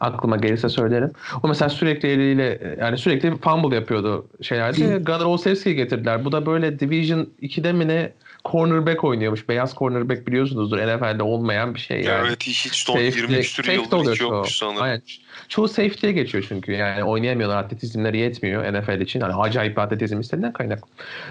Aklıma 0.00 0.36
gelirse 0.36 0.68
söylerim. 0.68 1.12
O 1.42 1.48
mesela 1.48 1.68
sürekli 1.68 2.08
eliyle 2.08 2.76
yani 2.80 2.98
sürekli 2.98 3.36
fumble 3.36 3.74
yapıyordu 3.76 4.26
şeylerde. 4.42 4.98
Gunnar 4.98 5.24
Olszewski'yi 5.24 5.76
getirdiler. 5.76 6.24
Bu 6.24 6.32
da 6.32 6.46
böyle 6.46 6.78
Division 6.78 7.28
2'de 7.42 7.72
mi 7.72 7.88
ne 7.88 8.12
cornerback 8.44 9.04
oynuyormuş. 9.04 9.48
Beyaz 9.48 9.74
cornerback 9.74 10.26
biliyorsunuzdur. 10.26 10.78
NFL'de 10.78 11.22
olmayan 11.22 11.74
bir 11.74 11.80
şey 11.80 12.02
yani. 12.02 12.26
Evet 12.28 12.42
hiç, 12.42 12.66
hiç 12.66 12.74
son 12.74 12.94
Safety- 12.94 13.16
20 13.16 13.40
küsur 13.40 13.64
yıldır 13.64 14.12
hiç 14.12 14.20
yokmuş 14.20 14.56
sanırım. 14.56 14.82
Aynen. 14.82 15.02
Çoğu 15.48 15.68
safety'ye 15.68 16.12
geçiyor 16.12 16.44
çünkü. 16.48 16.72
Yani 16.72 17.04
oynayamıyorlar. 17.04 17.56
Atletizmleri 17.56 18.18
yetmiyor 18.18 18.72
NFL 18.72 19.00
için. 19.00 19.20
Hani 19.20 19.34
acayip 19.34 19.76
bir 19.76 19.82
atletizm 19.82 20.20
istediğinden 20.20 20.52
kaynak. 20.52 20.82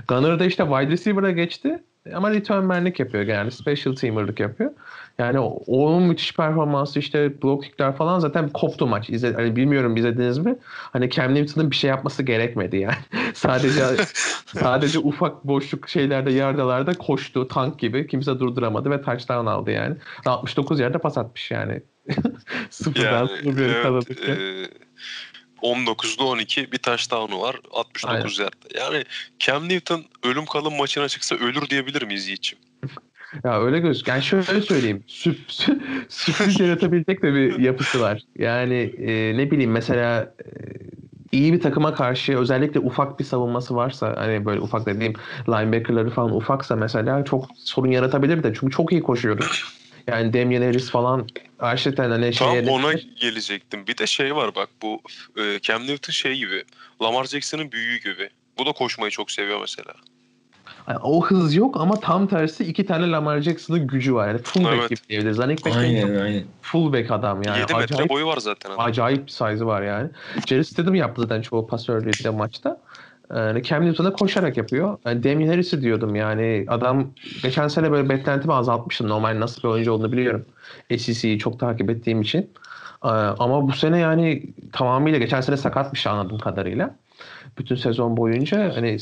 Gunner 0.08 0.40
da 0.40 0.46
işte 0.46 0.64
wide 0.64 0.92
receiver'a 0.92 1.32
geçti. 1.32 1.84
Ama 2.14 2.32
return 2.32 2.64
man'lik 2.64 3.00
yapıyor 3.00 3.24
genelde. 3.24 3.52
Special 3.52 3.96
teamer'lık 3.96 4.40
yapıyor. 4.40 4.72
Yani 5.18 5.40
onun 5.40 6.04
müthiş 6.04 6.34
performansı 6.34 7.00
işte 7.00 7.42
block 7.42 7.64
kickler 7.64 7.96
falan 7.96 8.20
zaten 8.20 8.50
koptu 8.50 8.88
maç. 8.88 9.10
İzle, 9.10 9.34
hani 9.34 9.56
bilmiyorum 9.56 9.98
izlediniz 9.98 10.38
mi? 10.38 10.56
Hani 10.64 11.10
Cam 11.10 11.36
Newton'ın 11.36 11.72
bir 11.72 11.76
şey 11.76 11.90
yapması 11.90 12.24
gerekmedi 12.24 12.78
yani. 12.78 12.96
sadece 13.34 13.86
sadece 14.46 15.00
ufak 15.00 15.44
boşluk 15.44 15.90
şeylerde 15.90 16.32
yardalarda 16.32 16.94
koştu 16.94 17.48
tank 17.48 17.80
gibi. 17.80 18.08
Kimse 18.08 18.40
durduramadı 18.40 18.90
ve 18.92 19.02
touchdown 19.02 19.46
aldı 19.46 19.72
yani. 19.72 19.96
69 20.26 20.80
yerde 20.80 20.98
pas 20.98 21.18
atmış 21.18 21.52
yani. 21.52 21.82
Sıfırdan 22.70 23.04
Yani 23.04 23.32
evet, 23.46 24.30
e, 24.30 24.70
19'da 25.64 26.24
12 26.24 26.72
bir 26.72 26.78
touchdown'u 26.78 27.42
var 27.42 27.56
69 27.72 28.40
yard. 28.40 28.54
Yani 28.76 29.04
Cam 29.40 29.70
Newton 29.70 30.06
ölüm 30.24 30.46
kalım 30.46 30.78
maçına 30.78 31.08
çıksa 31.08 31.36
ölür 31.36 31.70
diyebilir 31.70 32.02
miyiz 32.02 32.28
Yiğit'ciğim? 32.28 32.73
Ya 33.44 33.62
öyle 33.62 33.80
göz. 33.80 34.04
Yani 34.08 34.24
şöyle 34.24 34.62
söyleyeyim. 34.62 35.04
Süp, 35.08 35.38
sürpriz 36.10 36.60
yaratabilecek 36.60 37.24
de 37.24 37.34
bir 37.34 37.60
yapısı 37.60 38.02
var. 38.02 38.22
Yani 38.38 38.94
e, 38.98 39.38
ne 39.38 39.52
bileyim 39.52 39.72
mesela 39.72 40.34
e, 40.46 40.50
iyi 41.32 41.54
bir 41.54 41.62
takıma 41.62 41.96
karşı 41.96 42.38
özellikle 42.38 42.80
ufak 42.80 43.20
bir 43.20 43.24
savunması 43.24 43.76
varsa 43.76 44.16
hani 44.18 44.46
böyle 44.46 44.60
ufak 44.60 44.86
dediğim 44.86 45.14
linebacker'ları 45.48 46.10
falan 46.10 46.36
ufaksa 46.36 46.76
mesela 46.76 47.26
çok 47.26 47.48
sorun 47.58 47.92
yaratabilir 47.92 48.44
de 48.44 48.54
çünkü 48.60 48.76
çok 48.76 48.92
iyi 48.92 49.02
koşuyoruz. 49.02 49.64
Yani 50.08 50.34
Damian 50.34 50.62
Harris 50.62 50.90
falan 50.90 51.28
gerçekten 51.62 52.10
hani 52.10 52.32
Tam 52.32 52.50
şeye 52.50 52.70
ona 52.70 52.94
gelecektim. 53.22 53.88
Bir 53.88 53.98
de 53.98 54.08
şey 54.08 54.36
var 54.36 54.56
bak 54.56 54.70
bu 54.82 55.02
e, 55.38 55.60
Cam 55.62 55.88
Newton 55.88 56.12
şey 56.12 56.38
gibi. 56.38 56.64
Lamar 57.02 57.26
Jackson'ın 57.26 57.72
büyüğü 57.72 58.00
gibi. 58.00 58.30
Bu 58.58 58.66
da 58.66 58.72
koşmayı 58.72 59.12
çok 59.12 59.32
seviyor 59.32 59.62
mesela. 59.62 59.94
Yani 60.88 61.00
o 61.04 61.26
hız 61.26 61.56
yok 61.56 61.78
ama 61.82 62.00
tam 62.00 62.28
tersi 62.28 62.64
iki 62.66 62.86
tane 62.86 63.12
Lamar 63.12 63.42
Jackson'ın 63.42 63.88
gücü 63.88 64.16
var. 64.16 64.28
Yani 64.28 64.38
fullback 64.38 64.74
Evet. 64.80 64.90
gibi 64.90 65.00
diyebiliriz. 65.10 65.38
Running 65.38 65.66
back'ten 65.66 65.80
Aynen 65.80 66.16
aynen. 66.20 66.44
fullback 66.62 67.12
adam 67.12 67.44
yani. 67.44 67.60
7 67.60 67.74
metre 67.74 67.84
Acayip 67.96 68.10
boyu 68.10 68.26
var 68.28 68.38
zaten. 68.38 68.70
adam. 68.70 68.86
acayip 68.86 69.26
bir 69.26 69.32
size'ı 69.32 69.66
var 69.66 69.82
yani. 69.82 70.10
Jerry 70.48 70.64
Stidham 70.64 70.96
yaptı 70.96 71.22
zaten 71.22 71.42
çoğu 71.42 71.68
pasörlüğü 71.68 72.12
de 72.24 72.30
maçta. 72.30 72.82
Yani 73.36 73.64
Cam 73.64 73.86
Newton 73.86 74.06
da 74.06 74.14
koşarak 74.14 74.58
yapıyor. 74.58 74.98
Yani 75.06 75.24
Damian 75.24 75.48
Harris'i 75.50 75.82
diyordum 75.82 76.16
yani 76.16 76.66
adam 76.68 77.08
geçen 77.44 77.68
sene 77.68 77.92
böyle 77.92 78.10
beklentimi 78.10 78.54
azaltmıştım. 78.54 79.10
Normal 79.10 79.40
nasıl 79.40 79.62
bir 79.64 79.68
oyuncu 79.68 79.92
olduğunu 79.92 80.12
biliyorum. 80.12 80.46
SEC'yi 80.98 81.40
çok 81.40 81.60
takip 81.60 81.90
ettiğim 81.90 82.22
için. 82.22 82.50
Ee, 83.04 83.08
Ama 83.40 83.68
bu 83.68 83.72
sene 83.72 84.00
yani 84.00 84.44
tamamıyla 84.74 85.20
geçen 85.20 85.42
sene 85.42 85.58
sakatmış 85.58 86.08
anladığım 86.08 86.38
kadarıyla. 86.40 86.96
Bütün 87.58 87.76
sezon 87.76 88.18
boyunca 88.18 88.76
hani 88.76 88.98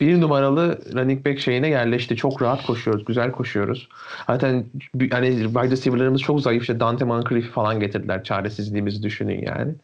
bir 0.00 0.20
numaralı 0.20 0.78
running 0.94 1.26
back 1.26 1.38
şeyine 1.38 1.68
yerleşti. 1.68 2.16
Çok 2.16 2.42
rahat 2.42 2.66
koşuyoruz, 2.66 3.04
güzel 3.04 3.32
koşuyoruz. 3.32 3.88
Zaten 4.26 4.66
hani 5.10 5.42
wide 5.42 5.70
receiver'larımız 5.70 6.20
çok 6.20 6.40
zayıf. 6.40 6.62
İşte 6.62 6.80
Dante 6.80 7.04
Moncrief'i 7.04 7.50
falan 7.50 7.80
getirdiler. 7.80 8.24
Çaresizliğimizi 8.24 9.02
düşünün 9.02 9.42
yani. 9.46 9.74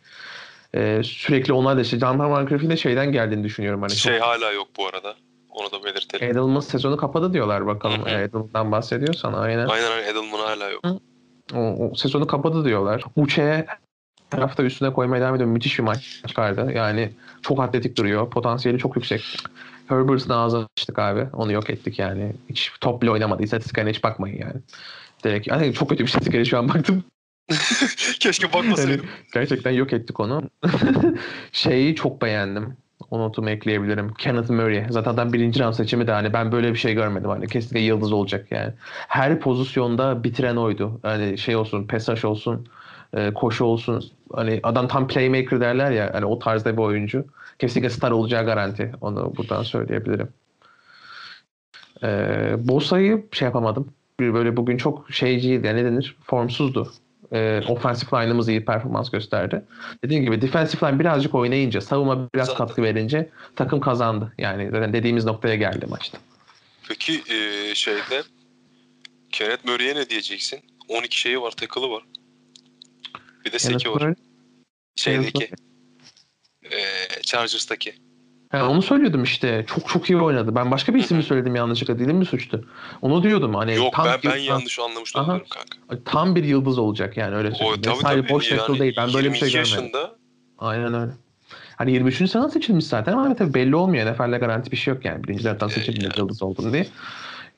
Ee, 0.74 1.00
sürekli 1.04 1.52
onlar 1.52 1.76
da 1.76 1.80
işte 1.80 2.00
Dante 2.00 2.24
Moncrief'in 2.24 2.70
de 2.70 2.76
şeyden 2.76 3.12
geldiğini 3.12 3.44
düşünüyorum. 3.44 3.82
Hani 3.82 3.92
Şey 3.92 4.18
çok 4.18 4.26
hala 4.26 4.52
yok 4.52 4.68
bu 4.76 4.86
arada. 4.86 5.14
Onu 5.50 5.72
da 5.72 5.84
belirtelim. 5.84 6.30
Edelman 6.30 6.60
sezonu 6.60 6.96
kapadı 6.96 7.32
diyorlar 7.32 7.66
bakalım. 7.66 8.08
Edelman'dan 8.08 8.72
bahsediyorsan 8.72 9.32
aynen. 9.32 9.66
Aynen 9.66 9.90
aynen 9.90 10.10
Edelman 10.10 10.38
hala 10.38 10.70
yok. 10.70 10.84
O, 11.54 11.58
o 11.58 11.94
sezonu 11.94 12.26
kapadı 12.26 12.64
diyorlar. 12.64 13.02
Uçe'ye 13.16 13.66
tarafta 14.30 14.62
üstüne 14.62 14.92
koymaya 14.92 15.22
devam 15.22 15.34
ediyor. 15.34 15.50
Müthiş 15.50 15.78
bir 15.78 15.84
maç 15.84 16.22
çıkardı. 16.26 16.72
Yani 16.74 17.10
çok 17.42 17.60
atletik 17.60 17.96
duruyor. 17.98 18.30
Potansiyeli 18.30 18.78
çok 18.78 18.96
yüksek. 18.96 19.36
Herbert'ın 19.88 20.30
ağzına 20.30 20.68
açtık 20.76 20.98
abi. 20.98 21.26
Onu 21.32 21.52
yok 21.52 21.70
ettik 21.70 21.98
yani. 21.98 22.32
Hiç 22.50 22.72
top 22.80 23.02
bile 23.02 23.10
oynamadı. 23.10 23.42
İstatistiklerine 23.42 23.90
hiç 23.90 24.04
bakmayın 24.04 24.38
yani. 24.38 24.60
Direkt, 25.24 25.46
yani 25.46 25.74
çok 25.74 25.88
kötü 25.88 26.02
bir 26.02 26.08
istatistiklere 26.08 26.44
şu 26.44 26.58
an 26.58 26.68
baktım. 26.68 27.04
Keşke 28.20 28.52
bakmasaydım. 28.52 28.90
Yani 28.90 29.08
gerçekten 29.34 29.70
yok 29.70 29.92
ettik 29.92 30.20
onu. 30.20 30.42
Şeyi 31.52 31.94
çok 31.94 32.22
beğendim. 32.22 32.76
O 33.10 33.18
notumu 33.18 33.50
ekleyebilirim. 33.50 34.14
Kenneth 34.14 34.50
Murray. 34.50 34.86
Zaten 34.90 35.10
adam 35.10 35.32
birinci 35.32 35.60
round 35.60 35.74
seçimi 35.74 36.06
de 36.06 36.12
hani 36.12 36.32
ben 36.32 36.52
böyle 36.52 36.72
bir 36.72 36.78
şey 36.78 36.94
görmedim. 36.94 37.30
Hani 37.30 37.48
kesinlikle 37.48 37.80
yıldız 37.80 38.12
olacak 38.12 38.46
yani. 38.50 38.72
Her 39.08 39.40
pozisyonda 39.40 40.24
bitiren 40.24 40.56
oydu. 40.56 41.00
Hani 41.02 41.38
şey 41.38 41.56
olsun, 41.56 41.86
pesaj 41.86 42.24
olsun, 42.24 42.68
e, 43.16 43.34
koşu 43.34 43.64
olsun. 43.64 44.10
Hani 44.32 44.60
adam 44.62 44.88
tam 44.88 45.08
playmaker 45.08 45.60
derler 45.60 45.90
ya. 45.90 46.10
Hani 46.14 46.24
o 46.24 46.38
tarzda 46.38 46.72
bir 46.72 46.82
oyuncu. 46.82 47.24
Kesinlikle 47.58 47.90
star 47.90 48.10
olacağı 48.10 48.44
garanti. 48.46 48.92
Onu 49.00 49.32
buradan 49.36 49.62
söyleyebilirim. 49.62 50.28
Ee, 52.02 52.54
Bosa'yı 52.58 53.26
şey 53.32 53.46
yapamadım. 53.46 53.92
Bir 54.20 54.34
böyle 54.34 54.56
bugün 54.56 54.76
çok 54.76 55.12
şeyciydi. 55.12 55.66
Ne 55.66 55.84
denir? 55.84 56.16
Formsuzdu. 56.24 56.92
Ee, 57.32 57.62
offensive 57.68 58.22
line'ımız 58.22 58.48
iyi 58.48 58.64
performans 58.64 59.10
gösterdi. 59.10 59.62
Dediğim 60.04 60.24
gibi 60.24 60.42
defensive 60.42 60.90
line 60.90 61.00
birazcık 61.00 61.34
oynayınca, 61.34 61.80
savunma 61.80 62.28
biraz 62.34 62.46
Zaten. 62.46 62.66
katkı 62.66 62.82
verince 62.82 63.30
takım 63.56 63.80
kazandı. 63.80 64.32
Yani 64.38 64.68
zaten 64.70 64.92
dediğimiz 64.92 65.24
noktaya 65.24 65.54
geldi 65.54 65.86
maçta. 65.88 66.18
Peki 66.88 67.12
e, 67.12 67.74
şeyde 67.74 68.22
Kenneth 69.32 69.64
Murray'e 69.64 69.94
ne 69.94 70.08
diyeceksin? 70.08 70.60
12 70.88 71.20
şeyi 71.20 71.40
var, 71.40 71.50
tackle'ı 71.50 71.90
var. 71.90 72.02
Bir 73.44 73.52
de 73.52 73.58
Seki 73.58 73.90
var. 73.90 74.00
Yanıt 74.00 74.18
Şeydeki. 74.96 75.50
E, 76.64 76.78
Chargers'taki. 77.22 77.94
Ha, 78.50 78.68
onu 78.68 78.82
söylüyordum 78.82 79.22
işte. 79.22 79.64
Çok 79.68 79.88
çok 79.88 80.10
iyi 80.10 80.16
oynadı. 80.16 80.54
Ben 80.54 80.70
başka 80.70 80.94
bir 80.94 80.98
ismi 81.00 81.22
söyledim 81.22 81.54
yanlışlıkla. 81.54 81.98
Dilim 81.98 82.16
mi 82.16 82.24
suçtu? 82.24 82.68
Onu 83.02 83.22
diyordum. 83.22 83.54
Hani 83.54 83.74
Yok 83.74 83.94
tam 83.94 84.06
ben, 84.06 84.18
ben 84.24 84.36
yanlış 84.36 84.78
anlamış 84.78 85.16
olabilirim 85.16 85.46
kanka. 85.50 86.04
Tam 86.04 86.36
bir 86.36 86.44
yıldız 86.44 86.78
olacak 86.78 87.16
yani 87.16 87.36
öyle 87.36 87.48
O 87.48 87.54
söyleyeyim. 87.54 87.82
tabii 87.82 87.96
Sadece 87.96 88.20
tabii 88.22 88.32
boş 88.32 88.50
yani 88.52 88.78
değil. 88.78 88.94
Ben 88.96 89.12
böyle 89.14 89.32
bir 89.32 89.38
şey 89.38 89.48
22 89.48 89.72
görmedim. 89.72 89.84
yaşında 89.84 90.16
Aynen 90.58 90.94
öyle. 90.94 91.12
Hani 91.76 91.92
23. 91.92 92.30
sene 92.30 92.48
seçilmiş 92.48 92.84
zaten 92.84 93.12
ama 93.12 93.36
tabii 93.36 93.54
belli 93.54 93.76
olmuyor. 93.76 94.12
NFL'de 94.12 94.38
garanti 94.38 94.70
bir 94.72 94.76
şey 94.76 94.94
yok 94.94 95.04
yani. 95.04 95.24
Birinci 95.24 95.44
dörtten 95.44 95.68
seçilmiş 95.68 96.04
yani. 96.04 96.18
yıldız 96.18 96.42
oldun 96.42 96.72
diye. 96.72 96.86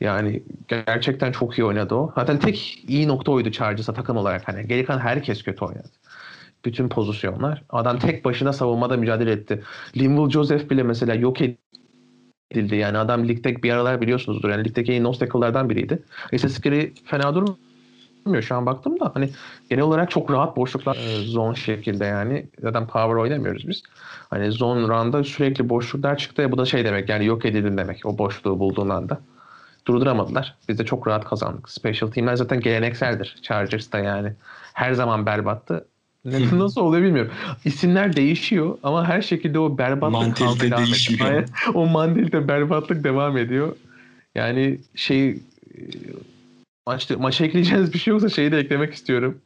Yani 0.01 0.43
gerçekten 0.69 1.33
çok 1.33 1.59
iyi 1.59 1.65
oynadı 1.65 1.95
o. 1.95 2.13
Zaten 2.15 2.39
tek 2.39 2.85
iyi 2.89 3.09
nokta 3.09 3.33
oydu 3.33 3.51
Chargers'a 3.51 3.93
takım 3.93 4.17
olarak. 4.17 4.49
Hani 4.49 4.69
geri 4.69 4.85
kalan 4.85 4.99
herkes 4.99 5.43
kötü 5.43 5.65
oynadı. 5.65 5.89
Bütün 6.65 6.89
pozisyonlar. 6.89 7.63
Adam 7.71 7.99
tek 7.99 8.25
başına 8.25 8.53
savunmada 8.53 8.97
mücadele 8.97 9.33
etti. 9.33 9.63
Linville 9.97 10.31
Joseph 10.31 10.71
bile 10.71 10.83
mesela 10.83 11.15
yok 11.15 11.39
edildi. 12.51 12.77
Yani 12.77 12.99
adam 12.99 13.29
ligde 13.29 13.63
bir 13.63 13.71
aralar 13.71 14.01
biliyorsunuzdur. 14.01 14.51
Yani 14.51 14.65
ligdeki 14.65 14.93
en 14.93 15.05
nose 15.05 15.19
tackle'lardan 15.19 15.71
biriydi. 15.71 16.03
İstatistikleri 16.33 16.93
fena 17.05 17.35
durmuyor. 17.35 18.43
Şu 18.43 18.55
an 18.55 18.67
baktım 18.67 19.01
da 19.01 19.11
hani 19.15 19.31
genel 19.71 19.85
olarak 19.85 20.11
çok 20.11 20.31
rahat 20.31 20.57
boşluklar 20.57 20.97
e, 20.97 21.25
zone 21.25 21.57
şekilde 21.57 22.05
yani. 22.05 22.47
Zaten 22.63 22.87
power 22.87 23.17
oynamıyoruz 23.17 23.69
biz. 23.69 23.83
Hani 24.31 24.53
zone 24.53 24.89
run'da 24.89 25.25
sürekli 25.25 25.69
boşluklar 25.69 26.19
çıktı. 26.19 26.43
E, 26.43 26.53
Bu 26.53 26.59
da 26.59 26.65
şey 26.65 26.85
demek 26.85 27.09
yani 27.09 27.27
yok 27.27 27.45
edildin 27.45 27.77
demek 27.79 28.07
o 28.07 28.19
boşluğu 28.19 28.59
bulduğun 28.59 28.89
anda. 28.89 29.21
Durduramadılar. 29.87 30.55
Biz 30.69 30.79
de 30.79 30.85
çok 30.85 31.07
rahat 31.07 31.25
kazandık. 31.25 31.71
Special 31.71 32.11
teamler 32.11 32.37
zaten 32.37 32.61
gelenekseldir. 32.61 33.37
Chargers'ta 33.43 33.99
yani. 33.99 34.33
Her 34.73 34.93
zaman 34.93 35.27
berbattı. 35.27 35.87
Nasıl 36.53 36.81
oluyor 36.81 37.03
bilmiyorum. 37.03 37.33
İsimler 37.65 38.17
değişiyor 38.17 38.79
ama 38.83 39.09
her 39.09 39.23
şekilde 39.23 39.59
o 39.59 39.79
berbatlık 39.79 40.37
kalmaya 40.37 40.37
devam 40.37 40.57
ediyor. 40.57 40.79
değişmiyor. 40.79 41.27
Aynen. 41.27 41.47
O 41.75 41.87
mandilde 41.87 42.49
berbatlık 42.49 43.05
devam 43.05 43.37
ediyor. 43.37 43.77
Yani 44.35 44.79
şey 44.95 45.29
e, 45.29 45.39
maçta, 46.87 47.19
maça 47.19 47.45
ekleyeceğiniz 47.45 47.93
bir 47.93 47.99
şey 47.99 48.13
yoksa 48.13 48.29
şeyi 48.29 48.53
de 48.53 48.59
eklemek 48.59 48.95
istiyorum. 48.95 49.39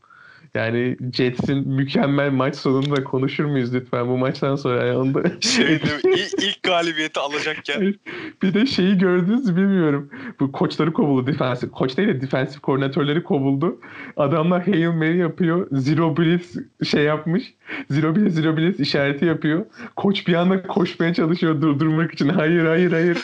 Yani 0.54 0.96
Jets'in 1.12 1.68
mükemmel 1.68 2.30
maç 2.30 2.56
sonunda 2.56 3.04
konuşur 3.04 3.44
muyuz 3.44 3.74
lütfen 3.74 4.08
bu 4.08 4.18
maçtan 4.18 4.56
sonra 4.56 4.80
ayağında? 4.80 5.22
şey 5.40 5.66
değil 5.66 6.04
mi? 6.04 6.10
İlk, 6.14 6.42
ilk 6.42 6.62
galibiyeti 6.62 7.20
alacakken 7.20 7.94
bir 8.42 8.54
de 8.54 8.66
şeyi 8.66 8.98
gördünüz 8.98 9.56
bilmiyorum. 9.56 10.10
Bu 10.40 10.52
koçları 10.52 10.92
kovuldu. 10.92 11.26
Defensif, 11.26 11.70
koç 11.70 11.96
değil 11.96 12.08
de 12.08 12.20
defensif 12.20 12.60
koordinatörleri 12.60 13.22
kovuldu. 13.22 13.80
Adamlar 14.16 14.66
Hail 14.66 14.88
Mary 14.88 15.16
yapıyor. 15.16 15.68
Zero 15.72 16.16
Blitz 16.16 16.56
şey 16.84 17.04
yapmış. 17.04 17.54
Zero 17.90 18.16
Blitz, 18.16 18.34
Zero 18.34 18.56
Blitz 18.56 18.80
işareti 18.80 19.24
yapıyor. 19.24 19.66
Koç 19.96 20.26
bir 20.28 20.34
anda 20.34 20.62
koşmaya 20.62 21.14
çalışıyor 21.14 21.62
durdurmak 21.62 22.12
için. 22.12 22.28
Hayır, 22.28 22.64
hayır, 22.64 22.92
hayır. 22.92 23.18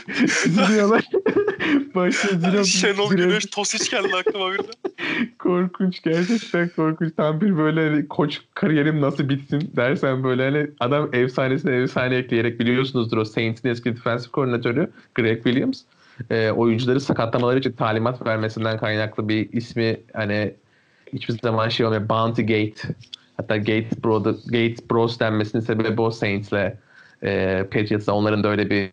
Diyorlar. 0.68 1.04
Başta 1.94 2.28
Zero 2.28 2.64
Şenol 2.64 3.10
Zero- 3.10 3.16
Güneş 3.16 3.46
Tosic 3.46 3.96
geldi 3.96 4.16
aklıma 4.16 4.52
birden. 4.52 4.96
korkunç 5.38 6.02
gerçekten 6.02 6.68
korkunç. 6.76 7.12
Tam 7.16 7.40
bir 7.40 7.56
böyle 7.58 7.90
hani 7.90 8.08
koç 8.08 8.40
kariyerim 8.54 9.00
nasıl 9.00 9.28
bitsin 9.28 9.70
dersen 9.76 10.24
böyle 10.24 10.44
hani 10.44 10.66
adam 10.80 11.08
efsanesine 11.12 11.76
efsane 11.76 12.16
ekleyerek 12.16 12.60
biliyorsunuzdur 12.60 13.16
o 13.16 13.24
Saints'in 13.24 13.68
eski 13.68 13.96
defensive 13.96 14.30
koordinatörü 14.32 14.90
Greg 15.14 15.44
Williams. 15.44 15.82
Ee, 16.30 16.50
oyuncuları 16.50 17.00
sakatlamaları 17.00 17.58
için 17.58 17.72
talimat 17.72 18.26
vermesinden 18.26 18.78
kaynaklı 18.78 19.28
bir 19.28 19.52
ismi 19.52 19.96
hani 20.12 20.54
hiçbir 21.12 21.38
zaman 21.42 21.68
şey 21.68 21.86
olmuyor. 21.86 22.08
Bounty 22.08 22.42
Gate 22.42 22.94
hatta 23.36 23.56
Gate, 23.56 23.88
Bro, 24.04 24.22
Gate 24.46 24.90
Bros 24.90 25.18
denmesinin 25.18 25.62
sebebi 25.62 26.00
o 26.00 26.10
Saints'le 26.10 26.72
e, 27.22 27.62
Patriots'la 27.72 28.12
onların 28.12 28.44
da 28.44 28.48
öyle 28.48 28.70
bir 28.70 28.90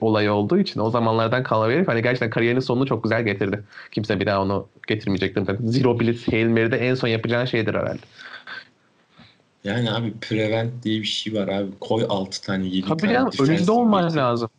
olay 0.00 0.30
olduğu 0.30 0.58
için 0.58 0.80
o 0.80 0.90
zamanlardan 0.90 1.42
kalan 1.42 1.70
bir 1.70 1.74
herif 1.74 1.88
hani 1.88 2.02
gerçekten 2.02 2.30
kariyerinin 2.30 2.60
sonunu 2.60 2.86
çok 2.86 3.02
güzel 3.02 3.22
getirdi. 3.22 3.62
Kimse 3.90 4.20
bir 4.20 4.26
daha 4.26 4.42
onu 4.42 4.68
getirmeyecektir. 4.88 5.56
Zero 5.60 6.00
Blitz 6.00 6.28
Hail 6.28 6.46
Mary'de 6.46 6.76
en 6.76 6.94
son 6.94 7.08
yapacağın 7.08 7.44
şeydir 7.44 7.74
herhalde. 7.74 8.00
Yani 9.64 9.92
abi 9.92 10.12
prevent 10.20 10.82
diye 10.82 11.00
bir 11.00 11.06
şey 11.06 11.34
var 11.34 11.48
abi. 11.48 11.70
Koy 11.80 12.06
6 12.08 12.42
tane 12.42 12.66
7 12.66 12.88
Tabii 12.88 13.00
tane. 13.00 13.12
canım 13.12 13.30
önünde 13.40 13.72
olman 13.72 14.16
lazım. 14.16 14.50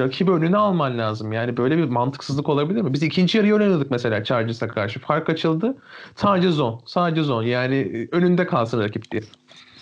Rakibi 0.00 0.30
önüne 0.30 0.56
alman 0.56 0.98
lazım. 0.98 1.32
Yani 1.32 1.56
böyle 1.56 1.78
bir 1.78 1.84
mantıksızlık 1.84 2.48
olabilir 2.48 2.80
mi? 2.82 2.92
Biz 2.92 3.02
ikinci 3.02 3.38
yarıyı 3.38 3.54
oynadık 3.54 3.90
mesela 3.90 4.24
Chargers'a 4.24 4.68
karşı. 4.68 5.00
Fark 5.00 5.30
açıldı. 5.30 5.76
Sadece 6.16 6.50
zone. 6.50 6.76
Sadece 6.86 7.22
zone. 7.22 7.48
Yani 7.48 7.76
e, 7.76 8.16
önünde 8.16 8.46
kalsın 8.46 8.80
rakip 8.80 9.10
diye. 9.10 9.22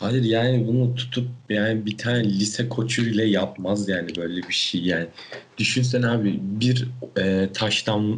Hayır 0.01 0.25
yani 0.25 0.67
bunu 0.69 0.95
tutup 0.95 1.29
yani 1.49 1.87
bir 1.87 1.99
tane 1.99 2.25
lise 2.25 2.69
koçu 2.69 3.07
bile 3.07 3.25
yapmaz 3.25 3.89
yani 3.89 4.17
böyle 4.17 4.49
bir 4.49 4.55
şey 4.55 4.81
yani. 4.81 5.07
Düşünsene 5.59 6.07
abi 6.07 6.39
bir 6.43 6.89
e, 7.19 7.49
touchdown 7.53 8.13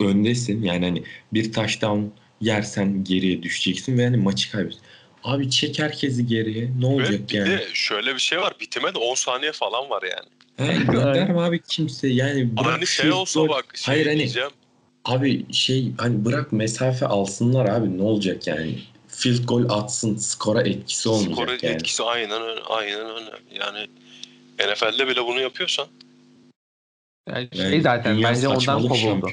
öndesin 0.00 0.62
yani 0.62 0.84
hani 0.84 1.02
bir 1.32 1.52
touchdown 1.52 2.02
yersen 2.40 3.04
geriye 3.04 3.42
düşeceksin 3.42 3.98
ve 3.98 4.04
hani 4.04 4.16
maçı 4.16 4.52
kaybediyorsun. 4.52 4.86
Abi 5.24 5.50
çek 5.50 5.78
herkesi 5.78 6.26
geriye 6.26 6.70
ne 6.78 6.82
Ve 6.82 6.86
olacak 6.86 7.20
bir 7.30 7.34
yani? 7.34 7.48
de 7.48 7.64
şöyle 7.72 8.14
bir 8.14 8.20
şey 8.20 8.38
var. 8.38 8.54
Bitime 8.60 8.94
de 8.94 8.98
10 8.98 9.14
saniye 9.14 9.52
falan 9.52 9.90
var 9.90 10.02
yani. 10.02 10.28
Ha, 10.58 10.72
gönderme 10.92 11.40
abi 11.40 11.62
kimse 11.62 12.08
yani 12.08 12.56
bırak 12.56 12.66
Hani 12.66 12.86
şey 12.86 13.12
olsa 13.12 13.40
goal. 13.40 13.48
bak 13.48 13.76
şey 13.76 13.94
Hayır 13.94 14.06
hani 14.06 14.18
diyeceğim. 14.18 14.50
Abi 15.04 15.52
şey 15.52 15.92
hani 15.98 16.24
bırak 16.24 16.52
mesafe 16.52 17.06
alsınlar 17.06 17.68
abi 17.68 17.98
ne 17.98 18.02
olacak 18.02 18.46
yani? 18.46 18.78
Field 19.08 19.44
goal 19.44 19.64
atsın 19.68 20.16
skora 20.16 20.62
etkisi 20.62 21.08
olmayacak 21.08 21.36
Skora 21.36 21.50
yani. 21.62 21.74
etkisi 21.74 22.02
aynen 22.02 22.42
öyle. 22.42 22.60
Aynen 22.60 23.00
öyle. 23.00 23.30
Yani 23.60 23.86
NFL'de 24.58 25.08
bile 25.08 25.24
bunu 25.26 25.40
yapıyorsan 25.40 25.86
Yani 27.28 27.48
Yani 27.54 27.70
şey 27.70 27.80
zaten 27.80 28.16
dünya 28.16 28.30
bence 28.30 28.48
ondan 28.48 28.88
kovuldu. 28.88 29.30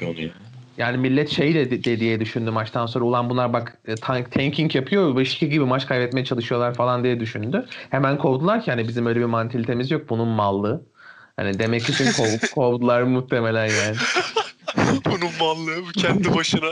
Yani 0.77 0.97
millet 0.97 1.29
şey 1.29 1.55
de, 1.55 1.83
de 1.83 1.99
diye 1.99 2.19
düşündü 2.19 2.51
maçtan 2.51 2.85
sonra 2.85 3.05
ulan 3.05 3.29
bunlar 3.29 3.53
bak 3.53 3.77
e, 3.85 3.95
tank, 3.95 4.31
tanking 4.31 4.75
yapıyor 4.75 5.15
ve 5.15 5.25
şike 5.25 5.47
gibi 5.47 5.65
maç 5.65 5.87
kaybetmeye 5.87 6.25
çalışıyorlar 6.25 6.73
falan 6.73 7.03
diye 7.03 7.19
düşündü. 7.19 7.65
Hemen 7.89 8.17
kovdular 8.17 8.63
ki 8.63 8.71
hani 8.71 8.87
bizim 8.87 9.05
öyle 9.05 9.19
bir 9.19 9.25
mantalitemiz 9.25 9.91
yok 9.91 10.09
bunun 10.09 10.27
mallığı. 10.27 10.85
Hani 11.35 11.59
demek 11.59 11.89
için 11.89 12.11
kov, 12.11 12.47
kovdular 12.53 13.01
muhtemelen 13.01 13.65
yani. 13.65 13.95
bunun 15.05 15.29
mallığı 15.39 15.85
bu 15.87 15.91
kendi 15.91 16.35
başına. 16.35 16.67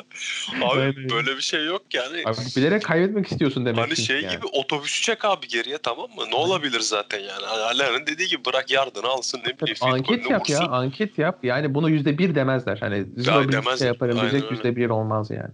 Abi 0.61 0.79
Aynen. 0.79 1.09
böyle 1.09 1.35
bir 1.35 1.41
şey 1.41 1.65
yok 1.65 1.81
yani. 1.93 2.23
Abi 2.25 2.37
bilerek 2.57 2.83
kaybetmek 2.83 3.31
istiyorsun 3.31 3.65
demek 3.65 3.79
Hani 3.85 3.95
şey 3.97 4.21
yani. 4.21 4.35
gibi 4.35 4.45
otobüsü 4.45 5.01
çek 5.01 5.25
abi 5.25 5.47
geriye 5.47 5.77
tamam 5.77 6.09
mı? 6.15 6.23
Ne 6.31 6.35
olabilir 6.35 6.79
zaten 6.79 7.19
yani. 7.19 7.45
Hani 7.81 8.07
dediği 8.07 8.27
gibi 8.27 8.45
bırak 8.45 8.71
yardını 8.71 9.07
alsın 9.07 9.39
ne 9.45 9.59
bileyim. 9.59 9.77
Anket 9.81 10.29
yap 10.29 10.49
ya, 10.49 10.59
vursun. 10.59 10.71
anket 10.71 11.17
yap. 11.17 11.39
Yani 11.43 11.73
bunu 11.73 11.89
yüzde 11.89 12.17
bir 12.17 12.35
demezler. 12.35 12.77
Hani 12.77 13.05
demezler. 13.17 13.77
şey 13.77 13.87
yaparım 13.87 14.19
Aynen 14.19 14.31
diyecek 14.31 14.51
öyle. 14.51 14.55
yüzde 14.55 14.75
bir 14.75 14.89
olmaz 14.89 15.31
yani. 15.31 15.51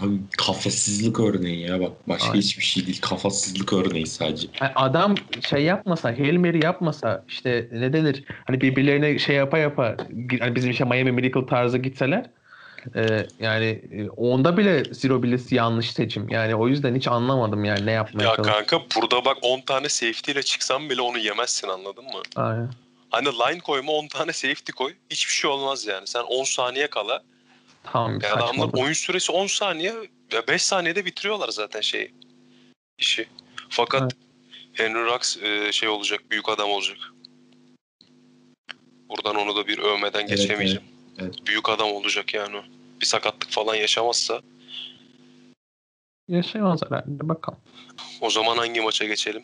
Abi 0.00 0.14
kafasızlık 0.38 1.20
örneği 1.20 1.60
ya 1.60 1.80
bak 1.80 1.92
başka 2.08 2.28
Aynen. 2.28 2.40
hiçbir 2.40 2.64
şey 2.64 2.86
değil 2.86 3.00
kafasızlık 3.00 3.72
örneği 3.72 4.06
sadece. 4.06 4.48
Yani 4.60 4.72
adam 4.74 5.14
şey 5.48 5.62
yapmasa, 5.62 6.08
Hail 6.08 6.36
Mary 6.36 6.60
yapmasa 6.64 7.24
işte 7.28 7.68
ne 7.72 7.92
denir? 7.92 8.24
Hani 8.46 8.60
birbirlerine 8.60 9.18
şey 9.18 9.36
yapa 9.36 9.58
yapa 9.58 9.96
hani 10.40 10.54
bizim 10.54 10.70
işte 10.70 10.84
Miami 10.84 11.12
Miracle 11.12 11.46
tarzı 11.46 11.78
gitseler 11.78 12.26
e, 12.94 13.26
yani 13.40 13.82
e, 13.92 14.08
onda 14.16 14.56
bile 14.56 14.84
Zero 14.94 15.22
Bliss 15.22 15.52
yanlış 15.52 15.90
seçim. 15.92 16.28
Yani 16.28 16.54
o 16.54 16.68
yüzden 16.68 16.94
hiç 16.94 17.08
anlamadım 17.08 17.64
yani 17.64 17.86
ne 17.86 17.92
yapmaya 17.92 18.24
Ya 18.28 18.36
çalışıyor. 18.36 18.56
kanka 18.56 18.86
burada 18.96 19.24
bak 19.24 19.36
10 19.42 19.60
tane 19.60 19.88
safety 19.88 20.32
ile 20.32 20.42
çıksam 20.42 20.90
bile 20.90 21.00
onu 21.00 21.18
yemezsin 21.18 21.68
anladın 21.68 22.04
mı? 22.04 22.22
Aynen. 22.36 22.70
Hani 23.10 23.26
line 23.28 23.60
koyma 23.60 23.92
10 23.92 24.08
tane 24.08 24.32
safety 24.32 24.72
koy. 24.72 24.94
Hiçbir 25.10 25.32
şey 25.32 25.50
olmaz 25.50 25.86
yani. 25.86 26.06
Sen 26.06 26.22
10 26.22 26.44
saniye 26.44 26.86
kala. 26.90 27.22
Tam 27.92 28.20
Ya 28.20 28.34
adamlar 28.34 28.46
saçmalık. 28.48 28.74
oyun 28.78 28.92
süresi 28.92 29.32
10 29.32 29.46
saniye 29.46 29.94
ve 30.32 30.48
5 30.48 30.62
saniyede 30.62 31.04
bitiriyorlar 31.04 31.48
zaten 31.48 31.80
şey 31.80 32.10
işi. 32.98 33.28
Fakat 33.68 34.16
Henry 34.72 35.04
Rux 35.04 35.36
e, 35.42 35.72
şey 35.72 35.88
olacak, 35.88 36.20
büyük 36.30 36.48
adam 36.48 36.70
olacak. 36.70 36.98
Buradan 39.08 39.36
onu 39.36 39.56
da 39.56 39.66
bir 39.66 39.78
övmeden 39.78 40.18
Evet, 40.20 40.28
geçemeyeceğim. 40.30 40.82
evet, 41.18 41.34
Büyük 41.46 41.68
adam 41.68 41.88
olacak 41.88 42.34
yani 42.34 42.56
o. 42.56 42.62
Bir 43.00 43.06
sakatlık 43.06 43.50
falan 43.50 43.74
yaşamazsa 43.74 44.42
Yaşayamaz 46.28 46.80
herhalde 46.82 47.28
bakalım. 47.28 47.58
o 48.20 48.30
zaman 48.30 48.56
hangi 48.56 48.80
maça 48.80 49.04
geçelim? 49.04 49.42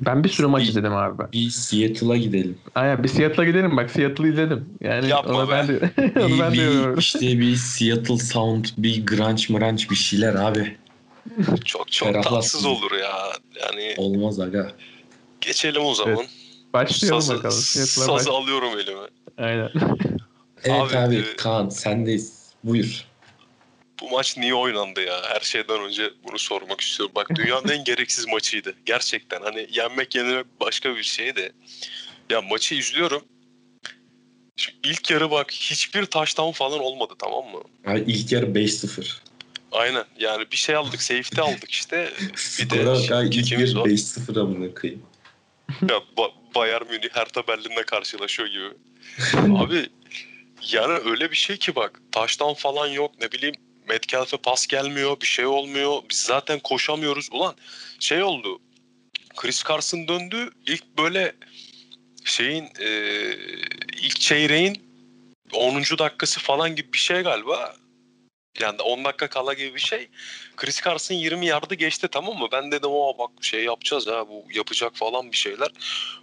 Ben 0.00 0.24
bir 0.24 0.28
sürü 0.28 0.46
maç 0.46 0.68
izledim 0.68 0.92
abi 0.94 1.18
ben. 1.18 1.32
Bir 1.32 1.50
Seattle'a 1.50 2.16
gidelim. 2.16 2.58
Aynen 2.74 3.04
bir 3.04 3.08
Seattle'a 3.08 3.44
gidelim 3.44 3.76
bak 3.76 3.90
Seattle'ı 3.90 4.28
izledim. 4.28 4.68
Yani 4.80 5.08
Yapma 5.08 5.34
onu 5.34 5.48
be. 5.48 5.52
ben 5.52 5.68
de 5.68 5.90
onu 6.20 6.34
Bir, 6.34 6.40
ben 6.40 6.52
bir, 6.52 6.98
işte 6.98 7.20
bir 7.20 7.56
Seattle 7.56 8.18
Sound, 8.18 8.64
bir 8.78 9.06
grunge 9.06 9.42
mranch 9.48 9.90
bir 9.90 9.94
şeyler 9.96 10.34
abi. 10.34 10.76
Çok 11.64 11.92
çok 11.92 12.08
Ferahlatsın. 12.08 12.34
tatsız 12.34 12.66
olur 12.66 12.92
ya. 12.92 13.32
Yani 13.62 13.94
Olmaz 13.96 14.40
aga. 14.40 14.72
geçelim 15.40 15.84
o 15.84 15.94
zaman. 15.94 16.24
Başlayalım 16.74 17.20
Sazı, 17.22 17.36
bakalım. 17.38 17.56
Seattle'a 17.56 18.04
sazı 18.06 18.30
baş... 18.30 18.42
alıyorum 18.42 18.78
elime. 18.78 19.00
Aynen. 19.38 19.70
Evet 20.64 20.94
Abi, 20.94 20.96
abi, 20.96 21.16
e- 21.16 21.36
Kaan 21.36 21.68
sendeyiz. 21.68 22.52
Buyur. 22.64 23.04
Bu 24.00 24.10
maç 24.10 24.36
niye 24.36 24.54
oynandı 24.54 25.00
ya? 25.00 25.22
Her 25.24 25.40
şeyden 25.40 25.80
önce 25.80 26.10
bunu 26.24 26.38
sormak 26.38 26.80
istiyorum. 26.80 27.12
Bak 27.14 27.28
dünyanın 27.34 27.68
en 27.68 27.84
gereksiz 27.84 28.28
maçıydı. 28.28 28.74
Gerçekten 28.86 29.42
hani 29.42 29.68
yenmek 29.72 30.14
yenilmek 30.14 30.60
başka 30.60 30.96
bir 30.96 31.02
şey 31.02 31.36
de. 31.36 31.52
Ya 32.30 32.42
maçı 32.42 32.74
izliyorum. 32.74 33.24
Şu 34.56 34.72
ilk 34.84 35.10
yarı 35.10 35.30
bak 35.30 35.52
hiçbir 35.52 36.06
touchdown 36.06 36.52
falan 36.52 36.80
olmadı 36.80 37.14
tamam 37.18 37.44
mı? 37.44 37.60
Yani 37.86 38.04
ilk 38.06 38.32
yarı 38.32 38.46
5-0. 38.46 39.16
Aynen 39.72 40.04
yani 40.18 40.44
bir 40.52 40.56
şey 40.56 40.76
aldık 40.76 41.02
safety 41.02 41.40
aldık 41.40 41.70
işte. 41.70 42.12
Bir 42.58 42.70
de 42.70 42.90
abi, 42.90 43.36
ilk 43.36 43.52
yarı 43.52 43.74
var. 43.74 43.86
5-0 43.86 44.40
amına 44.40 44.74
koyayım. 44.74 45.02
Ya 45.82 45.96
ba- 46.16 46.32
Bayern 46.54 46.86
Münih 46.90 47.08
Hertha 47.12 47.46
Berlin'le 47.46 47.82
karşılaşıyor 47.86 48.48
gibi. 48.48 48.68
Abi 49.58 49.88
yani 50.72 50.92
öyle 50.92 51.30
bir 51.30 51.36
şey 51.36 51.56
ki 51.56 51.76
bak 51.76 52.00
taştan 52.12 52.54
falan 52.54 52.86
yok 52.86 53.12
ne 53.20 53.32
bileyim 53.32 53.54
Metcalf'e 53.88 54.36
pas 54.36 54.66
gelmiyor 54.66 55.20
bir 55.20 55.26
şey 55.26 55.46
olmuyor. 55.46 56.02
Biz 56.10 56.20
zaten 56.22 56.58
koşamıyoruz. 56.58 57.28
Ulan 57.32 57.54
şey 58.00 58.22
oldu. 58.22 58.60
Chris 59.36 59.64
Carson 59.64 60.08
döndü. 60.08 60.50
İlk 60.66 60.98
böyle 60.98 61.34
şeyin 62.24 62.64
e, 62.80 62.88
ilk 64.02 64.20
çeyreğin 64.20 64.84
10. 65.52 65.82
dakikası 65.98 66.40
falan 66.40 66.76
gibi 66.76 66.92
bir 66.92 66.98
şey 66.98 67.20
galiba. 67.22 67.76
Yani 68.60 68.82
10 68.82 69.04
dakika 69.04 69.28
kala 69.28 69.54
gibi 69.54 69.74
bir 69.74 69.80
şey. 69.80 70.08
Chris 70.56 70.82
Carson 70.84 71.14
20 71.14 71.46
yardı 71.46 71.74
geçti 71.74 72.08
tamam 72.08 72.38
mı? 72.38 72.48
Ben 72.52 72.72
dedim 72.72 72.90
o 72.90 73.18
bak 73.18 73.30
şey 73.40 73.64
yapacağız 73.64 74.06
ha 74.06 74.28
bu 74.28 74.44
yapacak 74.52 74.96
falan 74.96 75.32
bir 75.32 75.36
şeyler. 75.36 75.68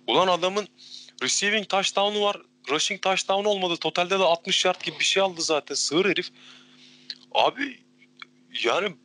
Ulan 0.08 0.28
adamın 0.28 0.67
receiving 1.24 1.69
touchdown'u 1.69 2.21
var. 2.21 2.38
Rushing 2.69 3.02
touchdown 3.02 3.45
olmadı. 3.45 3.78
Totalde 3.78 4.19
de 4.19 4.24
60 4.24 4.65
yard 4.65 4.82
gibi 4.84 5.00
bir 5.00 5.06
şey 5.06 5.24
aldı 5.24 5.41
zaten. 5.41 5.76
Sığır 5.76 6.06
herif. 6.06 6.30
Abi 7.31 7.79
yani 8.63 8.95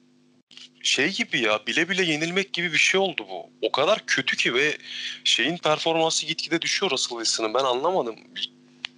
şey 0.82 1.12
gibi 1.12 1.40
ya 1.40 1.66
bile 1.66 1.88
bile 1.88 2.04
yenilmek 2.04 2.52
gibi 2.52 2.72
bir 2.72 2.78
şey 2.78 3.00
oldu 3.00 3.26
bu. 3.30 3.50
O 3.62 3.72
kadar 3.72 4.06
kötü 4.06 4.36
ki 4.36 4.54
ve 4.54 4.78
şeyin 5.24 5.56
performansı 5.56 6.26
gitgide 6.26 6.62
düşüyor 6.62 6.90
Russell 6.92 7.18
Wilson'ın. 7.18 7.54
Ben 7.54 7.64
anlamadım. 7.64 8.16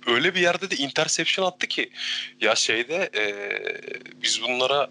Öyle 0.06 0.34
bir 0.34 0.40
yerde 0.40 0.70
de 0.70 0.76
interception 0.76 1.46
attı 1.46 1.66
ki 1.66 1.90
ya 2.40 2.54
şeyde 2.54 3.10
eee, 3.14 3.62
biz 4.22 4.42
bunlara 4.42 4.90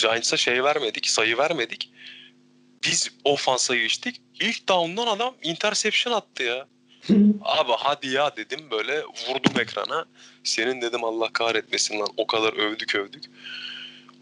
Giants'a 0.00 0.36
şey 0.36 0.64
vermedik, 0.64 1.06
sayı 1.08 1.38
vermedik. 1.38 1.90
Biz 2.84 3.10
ofansa 3.24 3.76
geçtik. 3.76 4.20
İlk 4.40 4.68
down'dan 4.68 5.06
adam 5.06 5.34
interception 5.42 6.12
attı 6.12 6.42
ya. 6.42 6.66
Abi 7.42 7.72
hadi 7.78 8.08
ya 8.08 8.36
dedim 8.36 8.70
böyle 8.70 9.02
vurdum 9.04 9.60
ekrana. 9.60 10.06
Senin 10.44 10.82
dedim 10.82 11.04
Allah 11.04 11.32
kahretmesin 11.32 12.00
lan 12.00 12.08
o 12.16 12.26
kadar 12.26 12.52
övdük 12.52 12.94
övdük. 12.94 13.24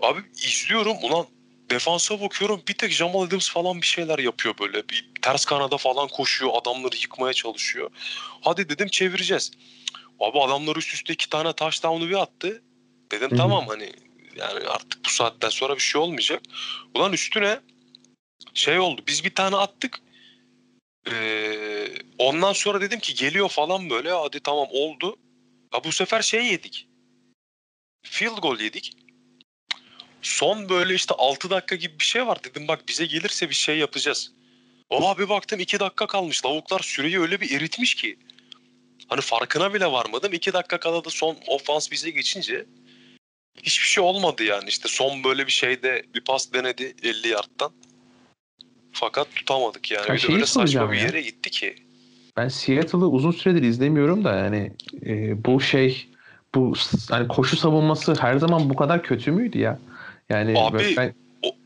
Abi 0.01 0.21
izliyorum 0.35 0.97
ulan 1.03 1.27
defansa 1.71 2.21
bakıyorum 2.21 2.63
bir 2.69 2.75
tek 2.75 2.93
Jamal 2.93 3.23
Adams 3.23 3.51
falan 3.51 3.81
bir 3.81 3.87
şeyler 3.87 4.19
yapıyor 4.19 4.55
böyle. 4.61 4.89
Bir 4.89 5.11
ters 5.23 5.45
kanada 5.45 5.77
falan 5.77 6.09
koşuyor 6.09 6.53
adamları 6.55 6.97
yıkmaya 6.97 7.33
çalışıyor. 7.33 7.91
Hadi 8.41 8.69
dedim 8.69 8.89
çevireceğiz. 8.89 9.51
Abi 10.21 10.41
adamlar 10.41 10.77
üst 10.77 10.95
üste 10.95 11.13
iki 11.13 11.29
tane 11.29 11.53
touchdown'u 11.53 12.09
bir 12.09 12.23
attı. 12.23 12.63
Dedim 13.11 13.31
Hı 13.31 13.35
hı. 13.35 13.39
tamam 13.39 13.67
hani 13.69 13.93
yani 14.37 14.69
artık 14.69 15.05
bu 15.05 15.11
saatten 15.11 15.49
sonra 15.49 15.75
bir 15.75 15.81
şey 15.81 16.01
olmayacak. 16.01 16.43
Ulan 16.95 17.13
üstüne 17.13 17.61
şey 18.55 18.79
oldu 18.79 19.03
biz 19.07 19.25
bir 19.25 19.35
tane 19.35 19.57
attık. 19.57 20.01
Ee, 21.13 21.89
ondan 22.19 22.53
sonra 22.53 22.81
dedim 22.81 23.01
ki 23.01 23.15
geliyor 23.15 23.49
falan 23.49 23.91
böyle 23.91 24.13
hadi 24.13 24.41
tamam 24.41 24.69
oldu. 24.71 25.17
Ha 25.71 25.85
bu 25.85 25.93
sefer 25.93 26.23
şey 26.23 26.47
yedik. 26.47 26.89
Field 28.03 28.39
goal 28.39 28.61
yedik. 28.61 28.93
Son 30.23 30.69
böyle 30.69 30.95
işte 30.95 31.15
6 31.19 31.51
dakika 31.51 31.77
gibi 31.77 31.99
bir 31.99 32.05
şey 32.05 32.27
var. 32.27 32.45
Dedim 32.45 32.69
bak 32.69 32.89
bize 32.89 33.07
gelirse 33.07 33.49
bir 33.49 33.55
şey 33.55 33.79
yapacağız. 33.79 34.33
Ama 34.91 35.19
bir 35.19 35.29
baktım 35.29 35.61
2 35.61 35.81
dakika 35.81 36.07
kalmış. 36.07 36.45
Lavuklar 36.45 36.81
süreyi 36.81 37.21
öyle 37.21 37.41
bir 37.41 37.57
eritmiş 37.57 37.95
ki. 37.95 38.19
Hani 39.09 39.21
farkına 39.21 39.75
bile 39.75 39.93
varmadım. 39.93 40.33
2 40.33 40.53
dakika 40.53 40.81
kala 40.81 41.05
da 41.05 41.11
son 41.11 41.39
ofans 41.47 41.91
bize 41.91 42.11
geçince 42.11 42.67
hiçbir 43.63 43.87
şey 43.87 44.05
olmadı 44.05 44.45
yani. 44.45 44.69
İşte 44.69 44.89
son 44.89 45.25
böyle 45.25 45.47
bir 45.47 45.53
şeyde 45.53 46.03
bir 46.15 46.21
pas 46.21 46.53
denedi 46.53 46.95
50 47.03 47.29
yardtan. 47.29 47.73
Fakat 48.99 49.35
tutamadık 49.35 49.91
yani. 49.91 50.09
Ya 50.09 50.15
bir 50.15 50.23
de 50.23 50.33
öyle 50.33 50.47
saçma 50.47 50.93
bir 50.93 50.97
ya. 50.97 51.03
yere 51.03 51.21
gitti 51.21 51.51
ki. 51.51 51.75
Ben 52.37 52.49
Seattle'ı 52.49 53.07
uzun 53.07 53.31
süredir 53.31 53.63
izlemiyorum 53.63 54.25
da 54.25 54.35
yani 54.35 54.73
e, 55.07 55.45
bu 55.45 55.61
şey 55.61 56.09
bu 56.55 56.75
hani 57.11 57.29
koşu 57.29 57.57
savunması 57.57 58.15
her 58.21 58.37
zaman 58.37 58.71
bu 58.71 58.77
kadar 58.77 59.03
kötü 59.03 59.33
müydü 59.33 59.59
ya? 59.59 59.79
Yani 60.29 60.59
Abi, 60.59 60.95
ben 60.97 61.15
o- 61.43 61.57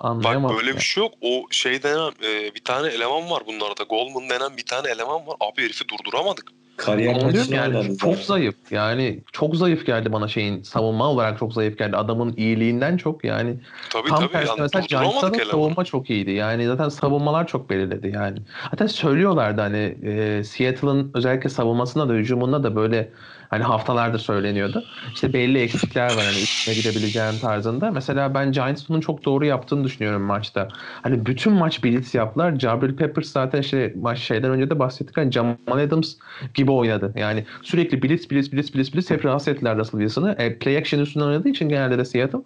anlayamadım. 0.00 0.56
Bak 0.56 0.62
böyle 0.62 0.70
ya. 0.70 0.76
bir 0.76 0.82
şey 0.82 1.02
yok. 1.02 1.14
O 1.20 1.46
şey 1.50 1.82
denen 1.82 2.12
e, 2.24 2.54
bir 2.54 2.64
tane 2.64 2.88
eleman 2.88 3.30
var 3.30 3.42
bunlarda. 3.46 3.82
Goldman 3.82 4.30
denen 4.30 4.56
bir 4.56 4.66
tane 4.66 4.90
eleman 4.90 5.26
var. 5.26 5.36
Abi 5.40 5.62
herifi 5.62 5.84
durduramadık. 5.88 6.52
Kariyer 6.78 7.10
Onu 7.10 7.18
diyorum 7.18 7.36
maçını 7.36 7.56
yani 7.56 7.98
çok 7.98 8.14
zaten. 8.14 8.22
zayıf. 8.24 8.54
Yani 8.70 9.20
çok 9.32 9.56
zayıf 9.56 9.86
geldi 9.86 10.12
bana 10.12 10.28
şeyin 10.28 10.62
savunma 10.62 11.08
olarak 11.08 11.38
çok 11.38 11.52
zayıf 11.52 11.78
geldi. 11.78 11.96
Adamın 11.96 12.34
iyiliğinden 12.36 12.96
çok 12.96 13.24
yani 13.24 13.54
Tabii 13.92 14.08
tam 14.08 14.20
tabii. 14.20 14.32
tersi 14.32 14.48
Yani 14.48 14.60
mesela 14.60 14.84
Giants'ta 14.88 15.34
da 15.34 15.44
savunma 15.44 15.84
çok 15.84 16.10
iyiydi. 16.10 16.30
Yani 16.30 16.66
zaten 16.66 16.88
savunmalar 16.88 17.46
çok 17.46 17.70
belirledi 17.70 18.12
yani. 18.14 18.38
Hatta 18.48 18.88
söylüyorlardı 18.88 19.60
hani 19.60 19.96
e, 20.02 20.44
Seattle'ın 20.44 21.10
özellikle 21.14 21.48
savunmasında 21.48 22.08
da 22.08 22.12
hücumunda 22.12 22.62
da 22.62 22.76
böyle 22.76 23.08
hani 23.48 23.64
haftalarda 23.64 24.18
söyleniyordu. 24.18 24.84
İşte 25.14 25.32
belli 25.32 25.58
eksikler 25.58 26.10
var 26.10 26.26
hani 26.26 26.38
üstüne 26.38 26.74
gidebileceğin 26.74 27.38
tarzında. 27.38 27.90
Mesela 27.90 28.34
ben 28.34 28.52
Giants 28.52 28.88
bunun 28.88 29.00
çok 29.00 29.24
doğru 29.24 29.44
yaptığını 29.44 29.84
düşünüyorum 29.84 30.22
maçta. 30.22 30.68
Hani 31.02 31.26
bütün 31.26 31.52
maç 31.52 31.84
blitz 31.84 32.14
yaptılar. 32.14 32.58
Jabril 32.58 32.96
Peppers 32.96 33.28
zaten 33.28 33.60
işte 33.60 33.94
maç 34.00 34.18
şeyden 34.18 34.50
önce 34.50 34.70
de 34.70 34.78
bahsettik. 34.78 35.16
Hani 35.16 35.32
Jamal 35.32 35.56
Adams 35.68 36.14
gibi 36.54 36.70
oynadı. 36.72 37.12
Yani 37.16 37.44
sürekli 37.62 38.02
blitz 38.02 38.30
blitz 38.30 38.52
blitz 38.52 38.74
blitz 38.74 38.94
blitz 38.94 39.10
hep 39.10 39.24
rahatsız 39.24 39.48
ettiler 39.48 39.78
Russell 39.78 40.00
Wilson'ı. 40.00 40.36
E, 40.38 40.58
play 40.58 40.76
action 40.76 41.00
üstünden 41.00 41.26
oynadığı 41.26 41.48
için 41.48 41.68
genelde 41.68 41.98
de 41.98 42.04
Seattle. 42.04 42.38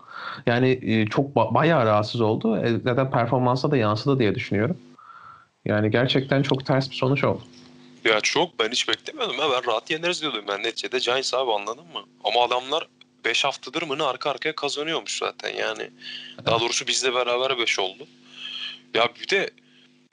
Yani 0.47 0.79
e, 0.83 1.07
çok 1.07 1.37
ba- 1.37 1.55
bayağı 1.55 1.87
rahatsız 1.87 2.21
oldu. 2.21 2.57
E, 2.57 2.79
zaten 2.85 3.11
performansa 3.11 3.71
da 3.71 3.77
yansıdı 3.77 4.19
diye 4.19 4.35
düşünüyorum. 4.35 4.77
Yani 5.65 5.91
gerçekten 5.91 6.43
çok 6.43 6.67
ters 6.67 6.91
bir 6.91 6.95
sonuç 6.95 7.25
oldu. 7.25 7.43
Ya 8.05 8.21
çok 8.21 8.59
ben 8.59 8.71
hiç 8.71 8.89
beklemiyordum. 8.89 9.39
Ya 9.39 9.51
ben 9.51 9.67
rahat 9.67 9.91
yeneriz 9.91 10.23
diyordum 10.23 10.45
ben 10.49 10.63
neticede 10.63 10.99
Giants 10.99 11.35
abi 11.35 11.53
anladın 11.53 11.87
mı? 11.87 12.05
Ama 12.25 12.45
adamlar 12.45 12.89
5 13.25 13.45
haftadır 13.45 13.83
mı 13.83 13.99
ne 13.99 14.03
arka 14.03 14.31
arkaya 14.31 14.55
kazanıyormuş 14.55 15.19
zaten 15.19 15.55
yani. 15.55 15.91
Daha 16.47 16.61
doğrusu 16.61 16.87
bizle 16.87 17.15
beraber 17.15 17.59
5 17.59 17.79
oldu. 17.79 18.07
Ya 18.95 19.09
bir 19.21 19.29
de 19.29 19.51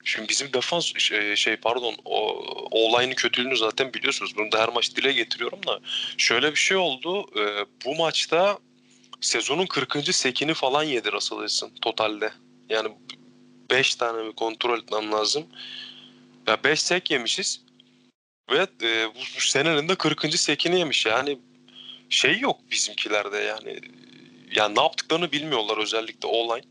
şimdi 0.04 0.30
bizim 0.30 0.54
defans 0.54 0.94
şey, 0.98 1.36
şey 1.36 1.56
pardon 1.56 1.96
o, 2.06 2.30
o 2.72 2.90
olayın 2.90 3.12
kötülüğünü 3.12 3.58
zaten 3.58 3.94
biliyorsunuz. 3.94 4.38
Bunu 4.38 4.52
da 4.52 4.62
her 4.62 4.70
maç 4.70 4.96
dile 4.96 5.14
getiriyorum 5.14 5.68
da. 5.68 5.80
Şöyle 6.18 6.52
bir 6.52 6.60
şey 6.60 6.78
oldu. 6.78 7.26
e, 7.40 7.66
bu 7.86 7.96
maçta 7.96 8.60
sezonun 9.22 9.66
40. 9.66 10.16
sekini 10.16 10.54
falan 10.54 10.84
yedi 10.84 11.12
Russell 11.12 11.38
Wilson 11.38 11.72
totalde. 11.82 12.32
Yani 12.70 12.90
5 13.72 13.96
tane 13.96 14.28
bir 14.28 14.32
kontrol 14.32 14.80
etmem 14.80 15.12
lazım. 15.12 15.46
Ya 16.48 16.64
5 16.64 16.82
sek 16.82 17.12
yemişiz. 17.12 17.69
Ve 18.52 18.88
e, 18.88 19.08
bu, 19.08 19.20
bu 19.38 19.42
senenin 19.42 19.90
de 19.90 19.96
40. 19.96 20.40
sekini 20.40 20.80
yemiş. 20.80 21.06
Yani 21.06 21.38
şey 22.10 22.40
yok 22.40 22.60
bizimkilerde 22.72 23.38
yani. 23.38 23.80
Yani 24.56 24.76
ne 24.76 24.82
yaptıklarını 24.82 25.32
bilmiyorlar 25.32 25.78
özellikle 25.78 26.28
online. 26.28 26.66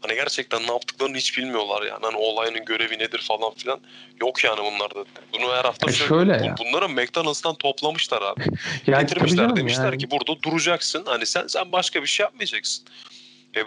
Hani 0.00 0.14
gerçekten 0.14 0.62
ne 0.62 0.72
yaptıklarını 0.72 1.16
hiç 1.16 1.38
bilmiyorlar 1.38 1.82
yani. 1.82 2.00
Hani 2.02 2.16
olayının 2.16 2.64
görevi 2.64 2.98
nedir 2.98 3.18
falan 3.18 3.54
filan. 3.54 3.80
Yok 4.20 4.44
yani 4.44 4.60
bunlarda. 4.60 5.04
Bunu 5.32 5.52
her 5.52 5.64
hafta 5.64 5.90
E 5.90 5.92
şöyle 5.92 6.32
ya. 6.32 6.54
Bunları 6.58 6.88
McDonald's'tan 6.88 7.54
toplamışlar 7.54 8.22
abi. 8.22 8.44
Ya 8.86 9.00
Getirmişler 9.00 9.56
demişler 9.56 9.84
yani. 9.84 9.98
ki 9.98 10.10
burada 10.10 10.42
duracaksın. 10.42 11.02
Hani 11.06 11.26
sen 11.26 11.46
sen 11.46 11.72
başka 11.72 12.02
bir 12.02 12.06
şey 12.06 12.24
yapmayacaksın. 12.24 12.84
E, 13.56 13.60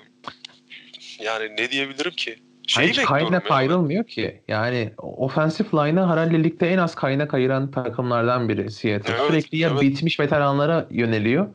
yani 1.20 1.58
ne 1.58 1.72
diyebilirim 1.72 2.12
ki? 2.12 2.40
Şeyi 2.70 2.90
hiç 2.90 3.02
kaynak 3.02 3.52
ayrılmıyor 3.52 4.04
ki. 4.04 4.42
Yani 4.48 4.92
offensive 4.98 5.68
line'a 5.68 6.10
herhalde 6.10 6.44
ligde 6.44 6.74
en 6.74 6.78
az 6.78 6.96
kaynak 6.96 7.34
ayıran 7.34 7.72
takımlardan 7.72 8.50
biri 8.50 8.72
Seattle. 8.72 9.14
Evet, 9.14 9.28
Sürekli 9.28 9.58
ya 9.58 9.70
evet. 9.70 9.82
bitmiş 9.82 10.20
veteranlara 10.20 10.88
yöneliyor 10.92 11.48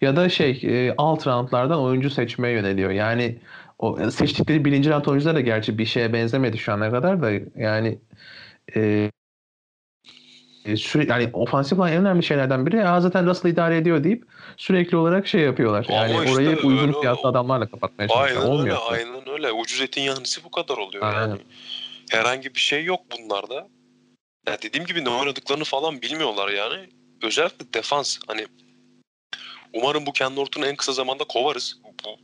ya 0.00 0.16
da 0.16 0.28
şey 0.28 0.60
e, 0.64 0.94
alt 0.98 1.26
roundlardan 1.26 1.80
oyuncu 1.80 2.10
seçmeye 2.10 2.54
yöneliyor. 2.54 2.90
Yani 2.90 3.38
o 3.78 4.10
seçtikleri 4.10 4.64
birinci 4.64 4.90
round 4.90 5.04
oyuncular 5.04 5.34
da 5.34 5.40
gerçi 5.40 5.78
bir 5.78 5.86
şeye 5.86 6.12
benzemedi 6.12 6.58
şu 6.58 6.72
ana 6.72 6.90
kadar 6.90 7.22
da 7.22 7.30
yani 7.56 7.98
e, 8.76 9.10
e, 10.64 10.76
sürekli 10.76 11.10
yani 11.10 11.30
offensive 11.32 11.80
line 11.80 11.90
en 11.94 12.00
önemli 12.00 12.22
şeylerden 12.22 12.66
biri. 12.66 12.88
Aa, 12.88 13.00
zaten 13.00 13.26
Russell 13.26 13.50
idare 13.50 13.76
ediyor 13.76 14.04
deyip 14.04 14.24
sürekli 14.56 14.96
olarak 14.96 15.26
şey 15.26 15.40
yapıyorlar. 15.40 15.86
Ama 15.88 15.96
Yani 15.98 16.12
işte 16.24 16.32
orayı 16.34 16.48
uygun 16.56 16.78
öyle- 16.88 17.00
fiyatlı 17.00 17.28
adamlarla 17.28 17.66
kapatmaya 17.70 18.08
çalışıyorlar. 18.08 18.42
Aynen 18.42 18.60
öyle, 18.60 18.74
Olmuyor. 18.74 18.78
aynen 18.90 19.28
öyle. 19.28 19.52
Ucuz 19.52 19.80
etin 19.80 20.02
yanlısı 20.02 20.44
bu 20.44 20.50
kadar 20.50 20.76
oluyor 20.76 21.04
Aynen. 21.04 21.28
yani. 21.28 21.40
Herhangi 22.10 22.54
bir 22.54 22.60
şey 22.60 22.84
yok 22.84 23.00
bunlarda. 23.12 23.68
Ya 24.48 24.62
dediğim 24.62 24.86
gibi 24.86 25.04
ne 25.04 25.08
oynadıklarını 25.10 25.64
falan 25.64 26.02
bilmiyorlar 26.02 26.48
yani. 26.48 26.88
Özellikle 27.22 27.72
defans 27.74 28.18
hani 28.26 28.46
umarım 29.72 30.06
bu 30.06 30.12
Ken 30.12 30.36
Norton'u 30.36 30.66
en 30.66 30.76
kısa 30.76 30.92
zamanda 30.92 31.24
kovarız. 31.24 31.76
Bu 32.04 32.16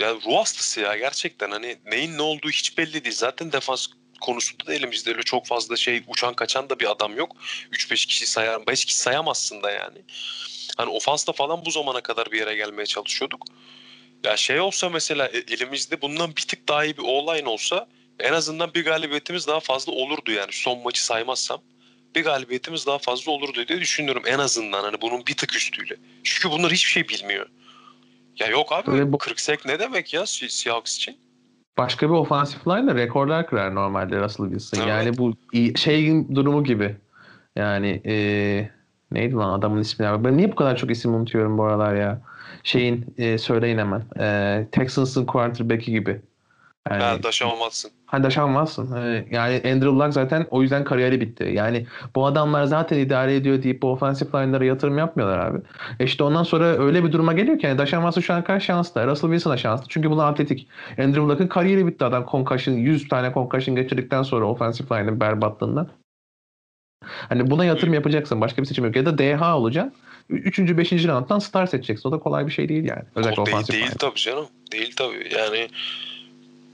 yani 0.00 0.20
ruh 0.26 0.36
hastası 0.36 0.80
ya 0.80 0.96
gerçekten 0.96 1.50
hani 1.50 1.76
neyin 1.92 2.18
ne 2.18 2.22
olduğu 2.22 2.48
hiç 2.48 2.78
belli 2.78 3.04
değil. 3.04 3.14
Zaten 3.16 3.52
defans 3.52 3.86
konusunda 4.20 4.66
da 4.66 4.74
elimizde 4.74 5.10
öyle 5.10 5.22
çok 5.22 5.46
fazla 5.46 5.76
şey 5.76 6.02
uçan 6.08 6.34
kaçan 6.34 6.70
da 6.70 6.80
bir 6.80 6.90
adam 6.90 7.16
yok. 7.16 7.36
3-5 7.72 8.06
kişi 8.06 8.26
sayar, 8.26 8.66
5 8.66 8.84
kişi 8.84 8.98
sayamazsın 8.98 9.62
da 9.62 9.70
yani. 9.70 9.98
Hani 10.76 10.90
ofansta 10.90 11.32
falan 11.32 11.64
bu 11.64 11.70
zamana 11.70 12.00
kadar 12.00 12.32
bir 12.32 12.38
yere 12.38 12.54
gelmeye 12.54 12.86
çalışıyorduk. 12.86 13.44
Ya 14.24 14.36
şey 14.36 14.60
olsa 14.60 14.88
mesela 14.88 15.26
e, 15.28 15.38
elimizde 15.54 16.02
bundan 16.02 16.36
bir 16.36 16.42
tık 16.42 16.68
daha 16.68 16.84
iyi 16.84 16.96
bir 16.96 17.02
online 17.02 17.48
olsa 17.48 17.88
en 18.18 18.32
azından 18.32 18.74
bir 18.74 18.84
galibiyetimiz 18.84 19.46
daha 19.46 19.60
fazla 19.60 19.92
olurdu 19.92 20.30
yani 20.32 20.52
son 20.52 20.78
maçı 20.78 21.04
saymazsam. 21.04 21.62
Bir 22.14 22.24
galibiyetimiz 22.24 22.86
daha 22.86 22.98
fazla 22.98 23.32
olurdu 23.32 23.68
diye 23.68 23.80
düşünüyorum 23.80 24.22
en 24.26 24.38
azından 24.38 24.82
hani 24.84 25.00
bunun 25.00 25.26
bir 25.26 25.36
tık 25.36 25.56
üstüyle. 25.56 25.96
Çünkü 26.24 26.50
bunlar 26.50 26.72
hiçbir 26.72 26.90
şey 26.90 27.08
bilmiyor. 27.08 27.46
Ya 28.38 28.46
yok 28.46 28.72
abi 28.72 28.90
Öyle 28.90 29.12
bu- 29.12 29.18
40 29.18 29.40
sek 29.40 29.64
ne 29.64 29.78
demek 29.78 30.14
ya 30.14 30.20
Se- 30.22 30.48
Seahawks 30.48 30.96
için? 30.96 31.16
Başka 31.78 32.08
bir 32.08 32.14
ofansif 32.14 32.66
line'la 32.68 32.94
rekorlar 32.94 33.46
kırar 33.46 33.74
normalde 33.74 34.20
Russell 34.20 34.46
Wilson. 34.46 34.78
Evet. 34.78 34.88
Yani 34.88 35.18
bu 35.18 35.32
iyi- 35.52 35.78
şey 35.78 36.28
durumu 36.34 36.64
gibi. 36.64 36.96
Yani 37.56 38.00
eee, 38.04 38.70
neydi 39.12 39.34
lan 39.34 39.58
adamın 39.58 39.80
ismi 39.80 40.04
ya? 40.04 40.24
Ben 40.24 40.36
niye 40.36 40.52
bu 40.52 40.54
kadar 40.56 40.76
çok 40.76 40.90
isim 40.90 41.14
unutuyorum 41.14 41.58
bu 41.58 41.64
aralar 41.64 41.94
ya? 41.94 42.20
Şeyin 42.62 43.14
eee, 43.18 43.38
söyleyin 43.38 43.78
hemen. 43.78 44.02
Eee, 44.18 44.68
Texans'ın 44.72 45.26
quarterback'i 45.26 45.90
gibi. 45.92 46.20
Yani, 46.88 47.02
Ha, 47.02 47.22
Deshaun 47.22 47.50
Watson. 47.50 47.90
Ha 48.06 48.22
Deshaun 48.22 48.48
Watson. 48.48 48.96
Ee, 48.96 49.26
Yani 49.30 49.54
Andrew 49.54 49.86
Luck 49.86 50.12
zaten 50.12 50.46
o 50.50 50.62
yüzden 50.62 50.84
kariyeri 50.84 51.20
bitti. 51.20 51.50
Yani 51.52 51.86
bu 52.14 52.26
adamlar 52.26 52.64
zaten 52.64 52.98
idare 52.98 53.36
ediyor 53.36 53.62
deyip 53.62 53.82
bu 53.82 53.92
offensive 53.92 54.42
line'lara 54.42 54.64
yatırım 54.64 54.98
yapmıyorlar 54.98 55.38
abi. 55.38 55.58
E 56.00 56.04
işte 56.04 56.24
ondan 56.24 56.42
sonra 56.42 56.64
öyle 56.64 57.04
bir 57.04 57.12
duruma 57.12 57.32
geliyor 57.32 57.58
ki 57.58 57.66
yani 57.66 57.78
Deshaun 57.78 58.00
Watson 58.02 58.20
şu 58.20 58.34
an 58.34 58.44
kaç 58.44 58.62
şanslı? 58.62 59.06
Russell 59.06 59.30
Wilson'a 59.30 59.56
şanslı. 59.56 59.86
Çünkü 59.88 60.10
bunlar 60.10 60.32
atletik. 60.32 60.68
Andrew 60.98 61.20
Luck'ın 61.20 61.46
kariyeri 61.46 61.86
bitti 61.86 62.04
adam 62.04 62.26
concussion 62.30 62.74
100 62.74 63.08
tane 63.08 63.32
concussion 63.34 63.76
geçirdikten 63.76 64.22
sonra 64.22 64.44
offensive 64.46 64.98
line'ın 65.00 65.20
berbatlığından. 65.20 65.88
Hani 67.04 67.50
buna 67.50 67.64
yatırım 67.64 67.94
yapacaksın. 67.94 68.40
Başka 68.40 68.62
bir 68.62 68.66
seçim 68.66 68.84
yok. 68.84 68.96
Ya 68.96 69.06
da 69.06 69.18
DH 69.18 69.54
olacaksın. 69.54 69.92
Üçüncü, 70.28 70.78
beşinci 70.78 71.08
rounddan 71.08 71.38
star 71.38 71.66
seçeceksin. 71.66 72.08
O 72.08 72.12
da 72.12 72.18
kolay 72.18 72.46
bir 72.46 72.52
şey 72.52 72.68
değil 72.68 72.84
yani. 72.84 73.02
Özellikle 73.14 73.42
O 73.42 73.46
değil, 73.46 73.68
değil 73.68 73.90
tabii 73.98 74.18
canım. 74.18 74.46
Değil 74.72 74.92
tabii. 74.96 75.28
Yani 75.38 75.68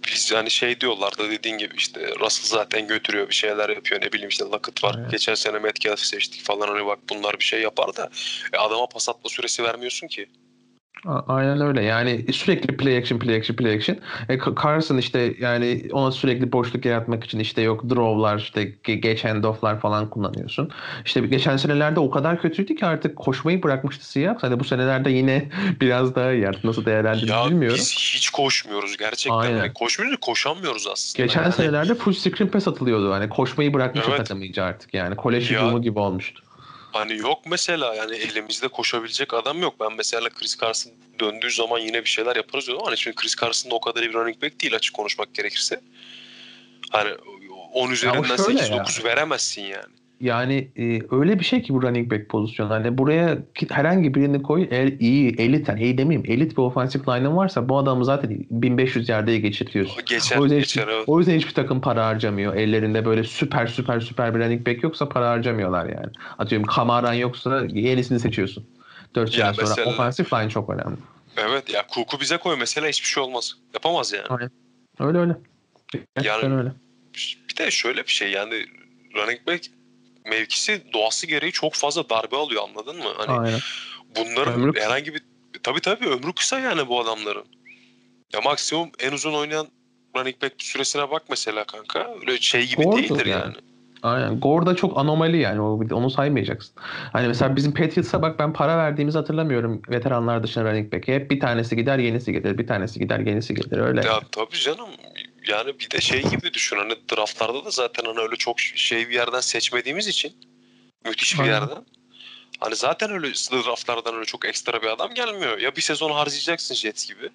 biz 0.06 0.30
yani 0.30 0.50
şey 0.50 0.80
diyorlardı 0.80 1.30
dediğin 1.30 1.58
gibi 1.58 1.74
işte 1.76 2.14
Russell 2.20 2.48
zaten 2.48 2.86
götürüyor 2.86 3.28
bir 3.28 3.34
şeyler 3.34 3.68
yapıyor 3.68 4.00
ne 4.00 4.12
bileyim 4.12 4.28
işte 4.28 4.44
Lockett 4.44 4.84
var. 4.84 4.96
Evet. 5.00 5.10
Geçen 5.10 5.34
sene 5.34 5.58
Metcalf'i 5.58 6.06
seçtik 6.08 6.44
falan 6.44 6.68
hani 6.68 6.86
bak 6.86 6.98
bunlar 7.10 7.38
bir 7.38 7.44
şey 7.44 7.60
yapar 7.62 7.96
da 7.96 8.10
e, 8.52 8.56
adama 8.56 8.86
pas 8.86 9.08
atma 9.08 9.30
süresi 9.30 9.64
vermiyorsun 9.64 10.06
ki. 10.06 10.26
Aynen 11.06 11.60
öyle. 11.60 11.82
Yani 11.82 12.32
sürekli 12.32 12.76
play 12.76 12.98
action, 12.98 13.18
play 13.18 13.36
action, 13.36 13.56
play 13.56 13.74
action. 13.74 13.96
E, 14.28 14.38
Carson 14.62 14.96
işte 14.96 15.34
yani 15.40 15.82
ona 15.92 16.12
sürekli 16.12 16.52
boşluk 16.52 16.84
yaratmak 16.84 17.24
için 17.24 17.38
işte 17.38 17.62
yok 17.62 17.90
draw'lar, 17.90 18.38
işte 18.38 18.62
ge- 18.84 18.94
geç 18.94 19.24
handoff'lar 19.24 19.80
falan 19.80 20.10
kullanıyorsun. 20.10 20.70
İşte 21.04 21.20
geçen 21.20 21.56
senelerde 21.56 22.00
o 22.00 22.10
kadar 22.10 22.40
kötüydü 22.42 22.74
ki 22.74 22.86
artık 22.86 23.16
koşmayı 23.16 23.62
bırakmıştı 23.62 24.10
Seahawks. 24.10 24.42
Hani 24.42 24.60
bu 24.60 24.64
senelerde 24.64 25.10
yine 25.10 25.48
biraz 25.80 26.14
daha 26.14 26.32
iyi 26.32 26.48
artık 26.48 26.64
nasıl 26.64 26.84
değerlendirir 26.84 27.28
Ya 27.28 27.46
bilmiyorum. 27.46 27.76
biz 27.78 27.94
hiç 27.98 28.30
koşmuyoruz 28.30 28.96
gerçekten. 28.96 29.38
Aynen. 29.38 29.58
Hani 29.58 29.72
koşmuyoruz 29.72 30.20
koşamıyoruz 30.20 30.86
aslında. 30.92 31.26
Geçen 31.26 31.42
yani. 31.42 31.52
senelerde 31.52 31.94
full 31.94 32.12
screen 32.12 32.48
pass 32.50 32.68
atılıyordu. 32.68 33.12
Hani 33.12 33.28
koşmayı 33.28 33.74
bırakmış 33.74 34.04
Evet. 34.08 34.30
iyice 34.30 34.62
artık 34.62 34.94
yani. 34.94 35.16
Kolej 35.16 35.50
Ya- 35.52 35.78
gibi 35.78 35.98
olmuştu. 35.98 36.42
Hani 36.96 37.16
yok 37.16 37.42
mesela 37.46 37.94
yani 37.94 38.16
elimizde 38.16 38.68
koşabilecek 38.68 39.34
adam 39.34 39.62
yok. 39.62 39.74
Ben 39.80 39.92
mesela 39.92 40.28
Chris 40.28 40.60
Carson 40.60 40.92
döndüğü 41.20 41.50
zaman 41.50 41.78
yine 41.78 42.04
bir 42.04 42.08
şeyler 42.08 42.36
yaparız 42.36 42.66
diyordum. 42.66 42.86
Hani 42.86 42.98
şimdi 42.98 43.16
Chris 43.16 43.36
Carson 43.36 43.70
da 43.70 43.74
o 43.74 43.80
kadar 43.80 44.02
iyi 44.02 44.08
bir 44.08 44.14
running 44.14 44.42
back 44.42 44.60
değil 44.60 44.74
açık 44.74 44.94
konuşmak 44.94 45.34
gerekirse. 45.34 45.80
Hani 46.90 47.10
10 47.72 47.90
üzerinden 47.90 48.36
şöyle 48.36 48.60
8-9 48.60 49.04
veremezsin 49.04 49.62
yani. 49.62 49.95
Yani 50.20 50.68
e, 50.78 51.00
öyle 51.10 51.38
bir 51.38 51.44
şey 51.44 51.62
ki 51.62 51.74
bu 51.74 51.82
running 51.82 52.10
back 52.12 52.28
pozisyonu. 52.28 52.70
Hani 52.70 52.98
buraya 52.98 53.38
herhangi 53.70 54.14
birini 54.14 54.42
koy 54.42 54.68
el, 54.70 55.00
iyi 55.00 55.34
elit 55.40 55.68
yani 55.68 55.82
iyi 55.82 55.98
demeyeyim 55.98 56.30
elit 56.32 56.52
bir 56.56 56.62
offensive 56.62 57.02
line'ın 57.02 57.36
varsa 57.36 57.68
bu 57.68 57.78
adamı 57.78 58.04
zaten 58.04 58.46
1500 58.50 59.08
yardaya 59.08 59.38
geçirtiyorsun. 59.38 59.96
Geçer 60.06 60.38
O 60.38 60.42
yüzden, 60.42 60.58
geçer 60.58 60.82
hiçbir, 60.82 60.92
evet. 60.94 61.04
o 61.06 61.18
yüzden 61.18 61.36
hiçbir 61.36 61.54
takım 61.54 61.80
para 61.80 62.06
harcamıyor. 62.06 62.54
Ellerinde 62.54 63.04
böyle 63.04 63.24
süper 63.24 63.66
süper 63.66 64.00
süper 64.00 64.34
bir 64.34 64.40
running 64.40 64.66
back 64.66 64.82
yoksa 64.82 65.08
para 65.08 65.30
harcamıyorlar 65.30 65.86
yani. 65.86 66.12
Atıyorum 66.38 66.66
Kamaran 66.66 67.14
yoksa 67.14 67.64
yenisini 67.72 68.20
seçiyorsun. 68.20 68.66
4 69.14 69.30
sene 69.32 69.44
Ya 69.46 69.54
sonra 69.54 69.66
mesela- 69.68 69.90
offensive 69.90 70.28
line 70.40 70.50
çok 70.50 70.70
önemli. 70.70 70.96
Evet 71.36 71.74
ya 71.74 71.84
Cook'u 71.94 72.20
bize 72.20 72.36
koy 72.36 72.56
mesela 72.58 72.88
hiçbir 72.88 73.08
şey 73.08 73.22
olmaz. 73.22 73.56
Yapamaz 73.74 74.12
yani. 74.12 74.48
Öyle 75.00 75.18
öyle. 75.18 75.36
Gerçekten 75.92 76.48
Yani- 76.48 76.58
öyle. 76.58 76.72
Bir 77.50 77.56
de 77.58 77.70
şöyle 77.70 78.02
bir 78.02 78.10
şey 78.12 78.30
yani 78.30 78.54
running 79.14 79.46
back 79.46 79.66
mevkisi 80.30 80.82
doğası 80.92 81.26
gereği 81.26 81.52
çok 81.52 81.74
fazla 81.74 82.08
darbe 82.08 82.36
alıyor 82.36 82.62
anladın 82.68 82.96
mı? 82.96 83.12
Hani 83.16 83.38
Aynen. 83.38 83.60
bunların 84.16 84.54
Ömrü 84.54 84.80
herhangi 84.80 85.14
bir 85.14 85.22
tabii 85.62 85.80
tabii 85.80 86.06
ömrü 86.08 86.32
kısa 86.32 86.58
yani 86.58 86.88
bu 86.88 87.00
adamların. 87.00 87.44
Ya 88.32 88.40
maksimum 88.40 88.90
en 88.98 89.12
uzun 89.12 89.32
oynayan 89.32 89.66
running 90.16 90.42
back 90.42 90.54
süresine 90.58 91.10
bak 91.10 91.22
mesela 91.30 91.64
kanka. 91.64 92.14
Öyle 92.20 92.40
şey 92.40 92.66
gibi 92.66 92.82
Doğrudur 92.82 92.98
değildir 92.98 93.26
yani. 93.26 93.42
yani. 93.42 93.54
Aynen. 94.02 94.40
Gore 94.40 94.66
da 94.66 94.76
çok 94.76 94.98
anomali 94.98 95.38
yani. 95.38 95.60
Onu 95.94 96.10
saymayacaksın. 96.10 96.74
Hani 97.12 97.28
mesela 97.28 97.56
bizim 97.56 97.74
Patriots'a 97.74 98.22
bak 98.22 98.38
ben 98.38 98.52
para 98.52 98.78
verdiğimizi 98.78 99.18
hatırlamıyorum. 99.18 99.82
Veteranlar 99.88 100.42
dışında 100.42 100.64
running 100.64 100.92
back'e. 100.92 101.14
Hep 101.14 101.30
bir 101.30 101.40
tanesi 101.40 101.76
gider 101.76 101.98
yenisi 101.98 102.32
gelir. 102.32 102.58
Bir 102.58 102.66
tanesi 102.66 102.98
gider 102.98 103.20
yenisi 103.20 103.54
gelir. 103.54 103.78
Öyle. 103.78 104.06
Ya 104.06 104.20
tabii 104.32 104.56
canım. 104.56 104.88
Yani 105.48 105.78
bir 105.78 105.90
de 105.90 106.00
şey 106.00 106.22
gibi 106.22 106.54
düşün 106.54 106.76
hani 106.76 106.94
draftlarda 107.12 107.64
da 107.64 107.70
zaten 107.70 108.04
hani 108.04 108.20
öyle 108.20 108.36
çok 108.36 108.60
şey 108.60 109.08
bir 109.08 109.14
yerden 109.14 109.40
seçmediğimiz 109.40 110.06
için 110.06 110.36
müthiş 111.04 111.34
bir 111.34 111.42
Aynen. 111.42 111.52
yerden. 111.52 111.84
Hani 112.60 112.76
zaten 112.76 113.10
öyle 113.10 113.32
draftlardan 113.32 114.14
öyle 114.14 114.24
çok 114.24 114.44
ekstra 114.44 114.82
bir 114.82 114.86
adam 114.86 115.14
gelmiyor. 115.14 115.58
Ya 115.58 115.76
bir 115.76 115.82
sezon 115.82 116.10
harcayacaksın 116.10 116.74
Jets 116.74 117.06
gibi. 117.06 117.30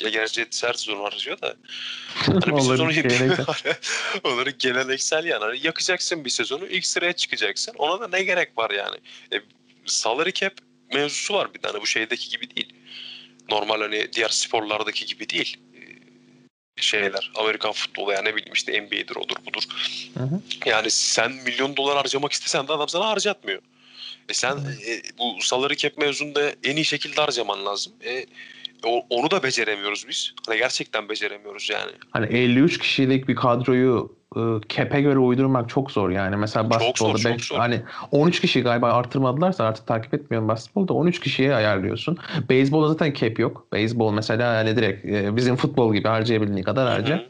Ya 0.00 0.08
gerçi 0.08 0.34
Jets 0.34 0.64
her 0.64 0.72
sezon 0.74 1.00
harcıyor 1.00 1.40
da. 1.40 1.56
Hani 2.14 2.56
bir 2.56 2.60
sezonu 2.60 2.92
geleneksel. 2.92 3.74
Onları 4.24 4.50
geleneksel 4.50 5.24
yani. 5.24 5.44
Hani 5.44 5.66
yakacaksın 5.66 6.24
bir 6.24 6.30
sezonu 6.30 6.66
ilk 6.66 6.86
sıraya 6.86 7.12
çıkacaksın. 7.12 7.74
Ona 7.78 8.00
da 8.00 8.08
ne 8.08 8.22
gerek 8.22 8.58
var 8.58 8.70
yani? 8.70 8.96
E, 9.32 9.36
salary 9.86 10.32
cap 10.32 10.52
mevzusu 10.92 11.34
var 11.34 11.54
bir 11.54 11.60
tane 11.62 11.80
bu 11.80 11.86
şeydeki 11.86 12.28
gibi 12.28 12.56
değil. 12.56 12.74
Normal 13.50 13.80
hani 13.80 14.12
diğer 14.12 14.28
sporlardaki 14.28 15.06
gibi 15.06 15.28
değil. 15.28 15.56
Şeyler 16.84 17.30
Amerikan 17.34 17.72
futbolu 17.72 18.12
yani 18.12 18.24
ne 18.28 18.36
bileyim 18.36 18.52
işte 18.54 18.82
NBA'dir 18.82 19.16
odur 19.16 19.36
budur. 19.46 19.62
Hı 20.18 20.24
hı. 20.24 20.40
Yani 20.66 20.90
sen 20.90 21.32
milyon 21.32 21.76
dolar 21.76 21.96
harcamak 21.96 22.32
istesen 22.32 22.68
de 22.68 22.72
adam 22.72 22.88
sana 22.88 23.08
harcatmıyor. 23.08 23.62
E 24.28 24.34
sen 24.34 24.56
e, 24.56 25.02
bu 25.18 25.36
salary 25.42 25.74
cap 25.76 25.98
mevzunda 25.98 26.52
en 26.64 26.76
iyi 26.76 26.84
şekilde 26.84 27.20
harcaman 27.20 27.66
lazım. 27.66 27.92
E, 28.06 28.26
o- 28.84 29.06
onu 29.10 29.30
da 29.30 29.42
beceremiyoruz 29.42 30.08
biz. 30.08 30.32
Hani 30.46 30.58
gerçekten 30.58 31.08
beceremiyoruz 31.08 31.70
yani. 31.70 31.92
Hani 32.10 32.26
53 32.26 32.78
kişilik 32.78 33.28
bir 33.28 33.34
kadroyu 33.36 34.16
e, 34.36 34.40
cap'e 34.68 35.00
göre 35.00 35.18
uydurmak 35.18 35.68
çok 35.68 35.90
zor 35.90 36.10
yani. 36.10 36.36
Mesela 36.36 36.62
Çok 36.62 36.72
zor, 36.72 36.80
basketbolda 36.80 37.18
çok 37.18 37.32
beş- 37.32 37.44
zor. 37.48 37.58
hani 37.58 37.82
13 38.10 38.40
kişi 38.40 38.62
galiba 38.62 38.92
artırmadılarsa 38.92 39.64
artık 39.64 39.86
takip 39.86 40.14
etmiyorum 40.14 40.48
basketbolda 40.48 40.92
13 40.94 41.20
kişiye 41.20 41.54
ayarlıyorsun. 41.54 42.18
Beyzbolda 42.48 42.88
zaten 42.88 43.12
cap 43.12 43.38
yok. 43.38 43.66
Beyzbol 43.72 44.12
mesela 44.12 44.54
yani 44.54 44.76
direkt 44.76 45.04
e, 45.06 45.36
bizim 45.36 45.56
futbol 45.56 45.94
gibi 45.94 46.08
harcayabildiğin 46.08 46.62
kadar 46.62 46.88
harca. 46.88 47.14
Hı 47.14 47.20
hı. 47.20 47.24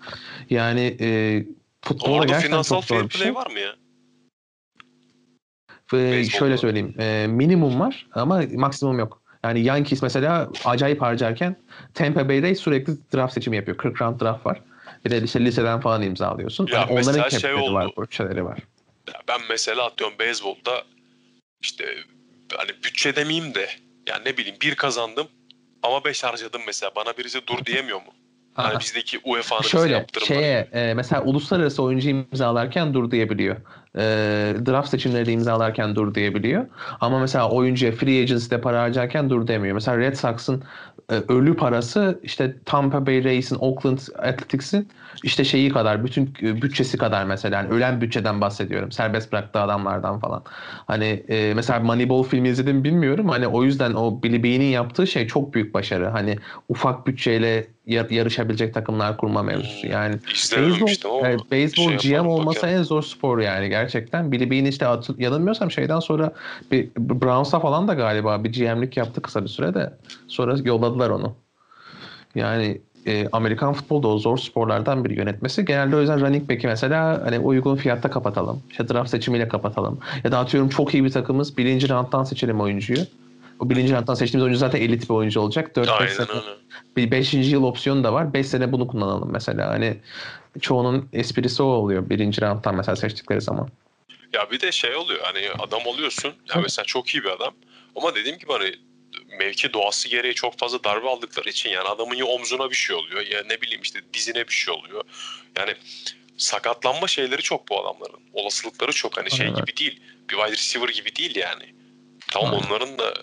Yani 0.50 0.96
e, 1.00 1.44
futbolda 1.82 2.12
Orada 2.12 2.26
gerçekten 2.26 2.48
finansal 2.50 2.76
çok 2.76 2.84
zor 2.84 2.96
fair 2.96 3.04
bir 3.08 3.14
şey. 3.14 3.34
var 3.34 3.50
mı 3.50 3.58
ya? 3.58 3.70
Ve 5.92 6.24
şöyle 6.24 6.56
söyleyeyim. 6.56 6.94
e, 6.98 7.26
minimum 7.26 7.80
var 7.80 8.06
ama 8.12 8.42
maksimum 8.54 8.98
yok. 8.98 9.22
Yani 9.44 9.60
Yankees 9.60 10.02
mesela 10.02 10.48
acayip 10.64 11.02
harcarken 11.02 11.56
Tampa 11.94 12.28
Bay 12.28 12.42
Rays 12.42 12.60
sürekli 12.60 12.92
draft 13.14 13.34
seçimi 13.34 13.56
yapıyor. 13.56 13.76
40 13.76 14.02
round 14.02 14.20
draft 14.20 14.46
var. 14.46 14.60
Bir 15.04 15.10
de 15.10 15.22
işte 15.22 15.44
liseden 15.44 15.80
falan 15.80 16.02
imzalıyorsun. 16.02 16.66
Ya 16.66 16.86
mesela 16.90 17.00
onların 17.00 17.28
şey 17.28 17.40
cap'leri 17.40 17.54
oldu. 17.54 17.74
var, 17.74 17.88
bütçeleri 18.00 18.44
var. 18.44 18.58
Ya 19.14 19.20
ben 19.28 19.40
mesela 19.48 19.86
atıyorum 19.86 20.18
beyzbolda 20.18 20.84
işte 21.62 21.84
hani 22.56 22.70
bütçe 22.84 23.16
demeyeyim 23.16 23.54
de 23.54 23.68
yani 24.08 24.24
ne 24.24 24.36
bileyim 24.36 24.56
bir 24.62 24.74
kazandım 24.74 25.26
ama 25.82 26.04
beş 26.04 26.24
harcadım 26.24 26.62
mesela. 26.66 26.92
Bana 26.96 27.16
birisi 27.18 27.46
dur 27.46 27.64
diyemiyor 27.66 27.98
mu? 27.98 28.12
Hani 28.54 28.80
bizdeki 28.80 29.20
UEFA'nın 29.24 29.62
bize 29.62 29.70
Şöyle 29.70 29.92
yaptırımları. 29.94 30.42
şeye 30.42 30.68
e, 30.72 30.94
mesela 30.94 31.22
uluslararası 31.22 31.82
oyuncu 31.82 32.08
imzalarken 32.08 32.94
dur 32.94 33.10
diyebiliyor. 33.10 33.56
E, 33.98 34.02
draft 34.66 34.88
seçimleri 34.88 35.26
de 35.26 35.32
imzalarken 35.32 35.94
dur 35.94 36.14
diyebiliyor. 36.14 36.66
Ama 37.00 37.18
mesela 37.18 37.50
oyuncuya 37.50 37.92
free 37.92 38.22
agency'de 38.22 38.60
para 38.60 38.82
harcarken 38.82 39.30
dur 39.30 39.46
demiyor. 39.46 39.74
Mesela 39.74 39.98
Red 39.98 40.14
Sox'ın 40.14 40.62
e, 41.10 41.14
ölü 41.28 41.56
parası 41.56 42.20
işte 42.22 42.56
Tampa 42.64 43.06
Bay 43.06 43.24
Rays'in, 43.24 43.56
Oakland 43.56 43.98
Athletics'in 44.18 44.88
işte 45.22 45.44
şeyi 45.44 45.70
kadar, 45.70 46.04
bütün 46.04 46.34
e, 46.42 46.62
bütçesi 46.62 46.98
kadar 46.98 47.24
mesela. 47.24 47.56
Yani 47.56 47.68
ölen 47.68 48.00
bütçeden 48.00 48.40
bahsediyorum. 48.40 48.92
Serbest 48.92 49.32
bıraktığı 49.32 49.60
adamlardan 49.60 50.18
falan. 50.20 50.42
Hani 50.86 51.22
e, 51.28 51.52
mesela 51.54 51.80
Moneyball 51.80 52.22
filmi 52.22 52.48
izledim 52.48 52.84
bilmiyorum. 52.84 53.28
Hani 53.28 53.46
o 53.48 53.64
yüzden 53.64 53.94
o 53.94 54.22
Billy 54.22 54.42
Bean'in 54.42 54.70
yaptığı 54.70 55.06
şey 55.06 55.26
çok 55.26 55.54
büyük 55.54 55.74
başarı. 55.74 56.06
Hani 56.06 56.38
ufak 56.68 57.06
bütçeyle 57.06 57.66
yar- 57.86 58.10
yarışabilecek 58.10 58.74
takımlar 58.74 59.16
kurma 59.16 59.42
mevzusu. 59.42 59.86
Yani 59.86 60.16
İzlememiştim 60.34 61.10
ama. 61.10 61.28
evet, 61.28 61.40
beyzbol 61.50 61.98
şey 61.98 62.12
GM 62.12 62.28
olması 62.28 62.62
bakarım. 62.62 62.78
en 62.78 62.82
zor 62.82 63.02
spor 63.02 63.38
yani 63.38 63.68
gerçekten. 63.68 63.83
Billy 64.32 64.50
Bean 64.50 64.64
işte 64.64 64.86
atı- 64.86 65.14
yanılmıyorsam 65.18 65.70
şeyden 65.70 66.00
sonra 66.00 66.32
bir 66.70 66.88
Browns'a 66.98 67.60
falan 67.60 67.88
da 67.88 67.94
galiba 67.94 68.44
bir 68.44 68.52
GM'lik 68.52 68.96
yaptı 68.96 69.22
kısa 69.22 69.42
bir 69.42 69.48
sürede. 69.48 69.92
Sonra 70.28 70.56
yolladılar 70.64 71.10
onu. 71.10 71.34
Yani 72.34 72.80
e, 73.06 73.28
Amerikan 73.32 73.72
futbolda 73.72 74.08
o 74.08 74.18
zor 74.18 74.38
sporlardan 74.38 75.04
biri 75.04 75.18
yönetmesi. 75.18 75.64
Genelde 75.64 75.96
o 75.96 76.00
yüzden 76.00 76.20
running 76.20 76.50
back'i 76.50 76.66
mesela 76.66 77.22
hani 77.24 77.38
uygun 77.38 77.76
fiyatta 77.76 78.10
kapatalım. 78.10 78.62
İşte 78.70 78.88
draft 78.88 79.10
seçimiyle 79.10 79.48
kapatalım. 79.48 79.98
Ya 80.24 80.32
da 80.32 80.38
atıyorum 80.38 80.68
çok 80.68 80.94
iyi 80.94 81.04
bir 81.04 81.10
takımız. 81.10 81.56
Birinci 81.56 81.88
round'dan 81.88 82.24
seçelim 82.24 82.60
oyuncuyu. 82.60 83.00
O 83.58 83.70
birinci 83.70 83.94
round'dan 83.94 84.14
seçtiğimiz 84.14 84.44
oyuncu 84.44 84.58
zaten 84.58 84.80
elit 84.80 85.10
bir 85.10 85.14
oyuncu 85.14 85.40
olacak. 85.40 85.76
4-5 85.76 85.90
Aynen 85.90 86.12
sene 86.12 86.26
bir 86.96 87.10
5. 87.10 87.34
yıl 87.34 87.62
opsiyonu 87.62 88.04
da 88.04 88.12
var. 88.12 88.34
5 88.34 88.46
sene 88.46 88.72
bunu 88.72 88.86
kullanalım 88.86 89.28
mesela. 89.32 89.70
Hani 89.70 89.96
çoğunun 90.60 91.08
esprisi 91.12 91.62
o 91.62 91.66
oluyor. 91.66 92.10
Birinci 92.10 92.42
round'dan 92.42 92.74
mesela 92.74 92.96
seçtikleri 92.96 93.40
zaman. 93.40 93.68
Ya 94.32 94.50
bir 94.50 94.60
de 94.60 94.72
şey 94.72 94.94
oluyor 94.94 95.20
hani 95.22 95.50
adam 95.58 95.86
oluyorsun 95.86 96.34
ya 96.54 96.60
mesela 96.60 96.84
çok 96.84 97.14
iyi 97.14 97.24
bir 97.24 97.28
adam 97.28 97.54
ama 97.96 98.14
dediğim 98.14 98.38
gibi 98.38 98.52
hani 98.52 98.74
mevki 99.38 99.72
doğası 99.72 100.08
gereği 100.08 100.34
çok 100.34 100.58
fazla 100.58 100.84
darbe 100.84 101.08
aldıkları 101.08 101.48
için 101.48 101.70
yani 101.70 101.88
adamın 101.88 102.14
ya 102.14 102.24
omzuna 102.24 102.70
bir 102.70 102.76
şey 102.76 102.96
oluyor 102.96 103.26
ya 103.26 103.42
ne 103.50 103.60
bileyim 103.60 103.82
işte 103.82 104.00
dizine 104.14 104.48
bir 104.48 104.52
şey 104.52 104.74
oluyor. 104.74 105.04
Yani 105.56 105.74
sakatlanma 106.36 107.06
şeyleri 107.06 107.42
çok 107.42 107.68
bu 107.68 107.80
adamların. 107.80 108.20
Olasılıkları 108.32 108.92
çok 108.92 109.18
hani 109.18 109.30
şey 109.30 109.46
Aynen. 109.46 109.60
gibi 109.60 109.76
değil. 109.76 110.00
Bir 110.30 110.36
wide 110.36 110.52
receiver 110.52 110.88
gibi 110.88 111.16
değil 111.16 111.36
yani. 111.36 111.74
Tamam 112.32 112.54
Aynen. 112.54 112.66
onların 112.66 112.98
da 112.98 113.14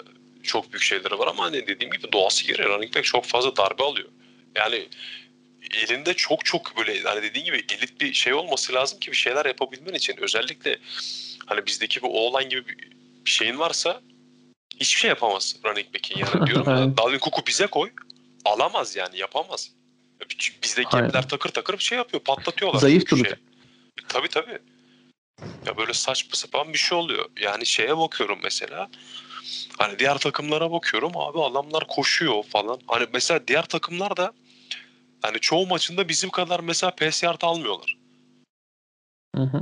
çok 0.43 0.73
büyük 0.73 0.83
şeyleri 0.83 1.19
var 1.19 1.27
ama 1.27 1.43
hani 1.43 1.67
dediğim 1.67 1.93
gibi 1.93 2.11
doğası 2.11 2.47
gereği 2.47 2.67
running 2.67 2.95
back 2.95 3.05
çok 3.05 3.25
fazla 3.25 3.55
darbe 3.55 3.83
alıyor. 3.83 4.09
Yani 4.55 4.87
elinde 5.73 6.13
çok 6.13 6.45
çok 6.45 6.77
böyle 6.77 7.01
hani 7.01 7.23
dediğin 7.23 7.45
gibi 7.45 7.57
elit 7.57 8.01
bir 8.01 8.13
şey 8.13 8.33
olması 8.33 8.73
lazım 8.73 8.99
ki 8.99 9.11
bir 9.11 9.17
şeyler 9.17 9.45
yapabilmen 9.45 9.93
için. 9.93 10.15
Özellikle 10.17 10.77
hani 11.45 11.65
bizdeki 11.65 12.01
bu 12.01 12.19
oğlan 12.19 12.49
gibi 12.49 12.63
bir 13.25 13.29
şeyin 13.29 13.59
varsa 13.59 14.01
hiçbir 14.79 14.99
şey 14.99 15.09
yapamaz 15.09 15.55
running 15.65 15.93
back'in 15.93 16.17
yani. 16.17 16.47
Diyorum 16.47 16.69
Evet. 16.69 16.97
Dalvin 16.97 17.19
Cook'u 17.19 17.47
bize 17.47 17.67
koy 17.67 17.91
alamaz 18.45 18.95
yani 18.95 19.17
yapamaz. 19.17 19.71
Bizde 20.63 20.83
Aynen. 20.85 21.07
gapler 21.07 21.27
takır 21.29 21.49
takır 21.49 21.73
bir 21.73 21.83
şey 21.83 21.97
yapıyor 21.97 22.23
patlatıyorlar. 22.23 22.79
Zayıf 22.79 23.11
duracak. 23.11 23.27
Şey. 23.27 23.37
Tabii 24.07 24.27
tabii. 24.27 24.59
Ya 25.65 25.77
böyle 25.77 25.93
saçma 25.93 26.35
sapan 26.35 26.73
bir 26.73 26.77
şey 26.77 26.97
oluyor. 26.97 27.25
Yani 27.41 27.65
şeye 27.65 27.97
bakıyorum 27.97 28.39
mesela. 28.43 28.89
Hani 29.77 29.99
diğer 29.99 30.17
takımlara 30.17 30.71
bakıyorum 30.71 31.11
abi 31.17 31.43
adamlar 31.43 31.87
koşuyor 31.87 32.43
falan. 32.43 32.79
Hani 32.87 33.07
mesela 33.13 33.47
diğer 33.47 33.65
takımlar 33.65 34.17
da 34.17 34.33
hani 35.21 35.39
çoğu 35.39 35.67
maçında 35.67 36.09
bizim 36.09 36.29
kadar 36.29 36.59
mesela 36.59 36.91
pes 36.91 37.23
yard 37.23 37.41
almıyorlar. 37.41 37.97
Hı 39.35 39.41
hı. 39.43 39.61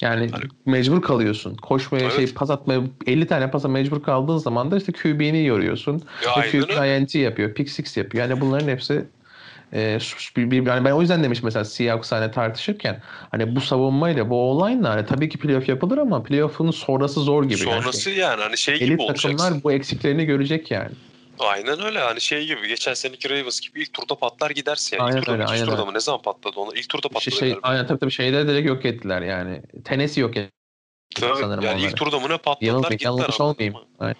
Yani 0.00 0.28
Hani- 0.30 0.44
mecbur 0.66 1.02
kalıyorsun. 1.02 1.54
Koşmaya 1.56 2.04
Evet. 2.04 2.16
şey 2.16 2.32
pas 2.34 2.50
atmaya 2.50 2.80
50 3.06 3.26
tane 3.26 3.50
pasa 3.50 3.68
mecbur 3.68 4.02
kaldığın 4.02 4.38
zaman 4.38 4.70
da 4.70 4.76
işte 4.76 4.92
QB'ni 4.92 5.44
yoruyorsun. 5.46 6.02
Ya 6.24 6.42
Ve 6.42 6.50
QB 6.50 6.70
öyle. 6.80 6.98
INT 6.98 7.14
yapıyor. 7.14 7.54
Pick 7.54 7.70
six 7.70 7.96
yapıyor. 7.96 8.28
Yani 8.30 8.40
bunların 8.40 8.68
hepsi 8.68 9.04
e, 9.72 9.98
bir, 10.36 10.50
bir- 10.50 10.66
yani 10.66 10.84
ben 10.84 10.90
o 10.92 11.00
yüzden 11.00 11.22
demiş 11.24 11.42
mesela 11.42 11.64
Seahawks 11.64 12.12
hani 12.12 12.30
tartışırken 12.32 13.02
hani 13.30 13.56
bu 13.56 13.60
savunmayla 13.60 14.30
bu 14.30 14.36
olayla 14.50 14.90
hani 14.90 15.06
tabii 15.06 15.28
ki 15.28 15.38
playoff 15.38 15.68
yapılır 15.68 15.98
ama 15.98 16.22
playoff'un 16.22 16.70
sonrası 16.70 17.20
zor 17.20 17.44
gibi. 17.44 17.68
Yani 17.68 17.82
Sonrası 17.82 18.10
yani 18.10 18.42
hani 18.42 18.58
şey 18.58 18.78
gibi 18.78 19.02
olacaksın. 19.02 19.36
takımlar 19.36 19.64
bu 19.64 19.72
eksiklerini 19.72 20.24
görecek 20.26 20.70
yani. 20.70 20.90
Aynen 21.38 21.84
öyle 21.84 21.98
hani 21.98 22.20
şey 22.20 22.46
gibi 22.46 22.68
geçen 22.68 22.94
seneki 22.94 23.30
Ravens 23.30 23.60
gibi 23.60 23.82
ilk 23.82 23.92
turda 23.92 24.14
patlar 24.14 24.50
gidersin. 24.50 24.96
Yani. 24.96 25.06
Aynen 25.06 25.16
ilk 25.16 25.24
turda 25.24 25.32
öyle, 25.32 25.44
aynen 25.46 25.64
turda 25.64 25.76
öyle. 25.76 25.84
mı 25.84 25.94
ne 25.94 26.00
zaman 26.00 26.22
patladı 26.22 26.60
onu? 26.60 26.74
İlk 26.74 26.88
turda 26.88 27.08
İşte 27.08 27.14
patladı 27.14 27.36
şey, 27.36 27.48
galiba. 27.48 27.68
aynen 27.68 27.86
tabii 27.86 27.98
tabii 27.98 28.10
şeyleri 28.10 28.48
direkt 28.48 28.68
yok 28.68 28.84
ettiler 28.84 29.22
yani. 29.22 29.62
Tennessee 29.84 30.22
yok 30.22 30.36
etti 30.36 30.50
Tabii, 31.14 31.40
sanırım 31.40 31.64
yani 31.64 31.74
onları. 31.74 31.90
ilk 31.90 31.96
turda 31.96 32.20
mı 32.20 32.28
ne 32.28 32.38
patladılar 32.38 32.66
Yanılmayayım, 32.66 32.98
gittiler 32.98 33.10
yanılmış 33.10 33.40
olmayayım. 33.40 33.76
Aynen. 33.98 34.16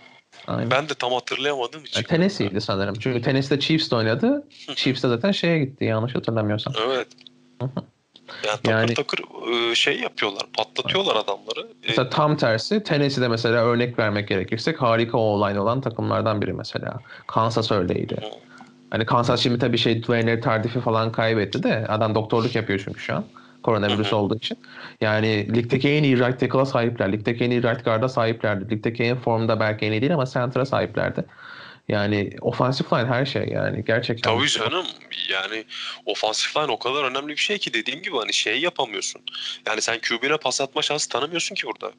Aynen. 0.47 0.71
Ben 0.71 0.89
de 0.89 0.95
tam 0.95 1.13
hatırlayamadığım 1.13 1.85
için. 1.85 1.97
Yani 1.97 2.07
Tennessee'ydi 2.07 2.61
sanırım. 2.61 2.95
Çünkü 3.01 3.23
Tennessee'de 3.23 3.61
Chiefs 3.61 3.91
de 3.91 3.97
oynadı. 3.97 4.49
Chiefs 4.77 5.03
de 5.03 5.09
zaten 5.09 5.33
şeye 5.33 5.65
gitti 5.65 5.85
yanlış 5.85 6.15
hatırlamıyorsam. 6.15 6.73
Evet. 6.87 7.09
Yani 8.45 8.57
takır 8.63 8.71
Yani- 8.73 8.95
takır 8.95 9.19
e, 9.71 9.75
şey 9.75 10.01
yapıyorlar, 10.01 10.43
patlatıyorlar 10.57 11.17
adamları. 11.17 11.61
E, 11.61 11.89
Mesela 11.89 12.11
tam 12.11 12.37
tersi 12.37 12.83
Tennessee'de 12.83 13.29
mesela 13.29 13.57
örnek 13.65 13.99
vermek 13.99 14.29
gerekirsek 14.29 14.83
harika 14.83 15.19
online 15.19 15.61
olan 15.61 15.81
takımlardan 15.81 16.43
biri 16.43 16.53
mesela. 16.53 17.01
Kansas 17.27 17.73
öyleydi. 17.73 18.17
Hani 18.91 19.07
Kansas 19.07 19.41
şimdi 19.41 19.59
tabii 19.59 19.79
şey 19.79 20.03
Dwayne 20.03 20.41
Tardif'i 20.41 20.81
falan 20.81 21.13
kaybetti 21.13 21.63
de 21.63 21.87
adam 21.89 22.15
doktorluk 22.15 22.55
yapıyor 22.55 22.83
çünkü 22.85 23.01
şu 23.01 23.15
an. 23.15 23.25
Koronavirüs 23.63 24.07
Hı 24.07 24.11
hı. 24.11 24.17
olduğu 24.17 24.37
için. 24.37 24.59
Yani 25.01 25.55
ligdeki 25.55 25.89
en 25.91 26.03
iyi 26.03 26.19
right 26.19 26.41
tackle'a 26.41 26.67
sahipler. 26.67 27.13
Ligdeki 27.13 27.45
en 27.45 27.51
iyi 27.51 27.63
right 27.63 27.85
guard'a 27.85 28.09
sahiplerdi. 28.09 28.71
Ligdeki 28.71 29.03
en 29.03 29.17
formda 29.17 29.61
belki 29.61 29.87
en 29.87 29.93
iyi 29.93 30.01
değil 30.01 30.15
ama 30.15 30.27
center'a 30.27 30.67
sahiplerdi. 30.67 31.25
Yani 31.89 32.31
offensive 32.41 32.89
line 32.93 33.09
her 33.09 33.27
şey 33.27 33.49
yani 33.49 33.85
gerçekten. 33.85 34.39
Tabii 34.39 34.49
canım 34.49 34.87
yani 35.31 35.65
ofansif 36.07 36.57
line 36.57 36.73
o 36.73 36.79
kadar 36.79 37.05
önemli 37.05 37.29
bir 37.29 37.37
şey 37.37 37.59
ki 37.59 37.75
dediğim 37.75 38.03
gibi 38.03 38.17
hani 38.17 38.33
şey 38.33 38.61
yapamıyorsun. 38.61 39.23
Yani 39.67 39.83
sen 39.83 40.01
QB'ne 40.01 40.37
pas 40.37 40.61
atma 40.61 40.83
şansı 40.83 41.09
tanımıyorsun 41.09 41.55
ki 41.55 41.67
burada. 41.67 41.93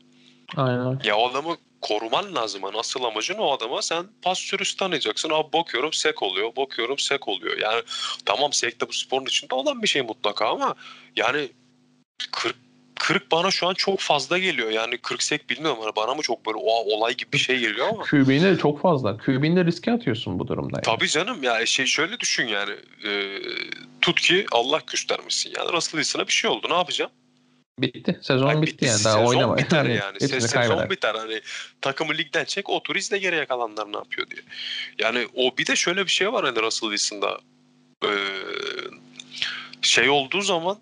Aynen. 0.55 0.99
Ya 1.03 1.17
o 1.17 1.29
adamı 1.29 1.57
koruman 1.81 2.35
lazım. 2.35 2.63
Hani 2.63 2.77
asıl 2.77 3.03
amacın 3.03 3.37
o 3.37 3.51
adama 3.51 3.81
sen 3.81 4.05
pas 4.21 4.39
sürüsü 4.39 4.77
tanıyacaksın. 4.77 5.29
Abi 5.29 5.53
bakıyorum 5.53 5.93
sek 5.93 6.23
oluyor. 6.23 6.55
Bakıyorum 6.55 6.99
sek 6.99 7.27
oluyor. 7.27 7.57
Yani 7.57 7.81
tamam 8.25 8.53
sek 8.53 8.81
de 8.81 8.87
bu 8.87 8.93
sporun 8.93 9.25
içinde 9.25 9.55
olan 9.55 9.83
bir 9.83 9.87
şey 9.87 10.01
mutlaka 10.01 10.49
ama 10.49 10.75
yani 11.15 11.49
40 12.31 12.55
40 12.99 13.31
bana 13.31 13.51
şu 13.51 13.67
an 13.67 13.73
çok 13.73 13.99
fazla 13.99 14.37
geliyor. 14.37 14.69
Yani 14.69 14.97
40 14.97 15.23
sek 15.23 15.49
bilmiyorum. 15.49 15.79
Hani 15.81 15.95
bana 15.95 16.13
mı 16.15 16.21
çok 16.21 16.45
böyle 16.45 16.57
o 16.57 16.71
olay 16.95 17.13
gibi 17.17 17.31
bir 17.33 17.37
şey 17.37 17.59
geliyor 17.59 17.87
ama. 17.87 18.03
QB'ne 18.03 18.57
çok 18.57 18.81
fazla. 18.81 19.17
QB'ne 19.17 19.65
riske 19.65 19.91
atıyorsun 19.91 20.39
bu 20.39 20.47
durumda. 20.47 20.75
Yani. 20.77 20.97
Tabii 20.97 21.07
canım 21.09 21.43
ya 21.43 21.65
şey 21.65 21.85
şöyle 21.85 22.19
düşün 22.19 22.47
yani 22.47 22.71
e, 23.07 23.39
tut 24.01 24.21
ki 24.21 24.45
Allah 24.51 24.81
göstermesin 24.91 25.53
yani 25.57 25.71
Russell 25.73 25.91
Wilson'a 26.01 26.27
bir 26.27 26.33
şey 26.33 26.49
oldu 26.49 26.67
ne 26.69 26.75
yapacağım? 26.75 27.11
Bitti. 27.79 28.19
Sezon 28.21 28.47
Ay, 28.47 28.61
bitti, 28.61 28.85
yani. 28.85 29.03
Daha 29.03 29.13
Sezon 29.17 29.25
oynama. 29.25 29.57
biter 29.57 29.85
Yani 29.85 30.17
Se- 30.17 30.27
sezon 30.27 30.47
kaybeder. 30.47 30.89
biter 30.89 31.15
hani 31.15 31.41
takımı 31.81 32.13
ligden 32.17 32.45
çek 32.45 32.69
otur 32.69 32.95
izle 32.95 33.17
geriye 33.17 33.45
kalanlar 33.45 33.93
ne 33.93 33.97
yapıyor 33.97 34.29
diye. 34.29 34.41
Yani 34.99 35.27
o 35.35 35.57
bir 35.57 35.65
de 35.67 35.75
şöyle 35.75 36.05
bir 36.05 36.11
şey 36.11 36.33
var 36.33 36.45
hani 36.45 36.61
Russell 36.61 36.89
Wilson'da 36.89 37.39
e, 38.03 38.11
şey 39.81 40.09
olduğu 40.09 40.41
zaman 40.41 40.77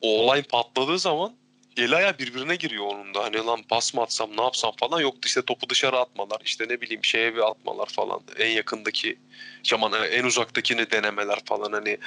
o 0.00 0.22
olay 0.22 0.42
patladığı 0.42 0.98
zaman 0.98 1.36
el 1.76 1.92
ayağı 1.92 2.18
birbirine 2.18 2.56
giriyor 2.56 2.86
onun 2.86 3.14
da. 3.14 3.24
Hani 3.24 3.36
lan 3.36 3.62
pas 3.68 3.94
mı 3.94 4.02
atsam 4.02 4.36
ne 4.36 4.42
yapsam? 4.42 4.72
falan. 4.76 5.00
Yoktu 5.00 5.20
işte 5.24 5.42
topu 5.42 5.68
dışarı 5.68 5.96
atmalar 5.98 6.38
işte 6.44 6.64
ne 6.68 6.80
bileyim 6.80 7.04
şeye 7.04 7.34
bir 7.34 7.50
atmalar 7.50 7.86
falan. 7.86 8.20
En 8.38 8.50
yakındaki 8.50 9.18
aman 9.74 9.92
en 10.10 10.24
uzaktakini 10.24 10.90
denemeler 10.90 11.38
falan. 11.44 11.72
Hani 11.72 11.98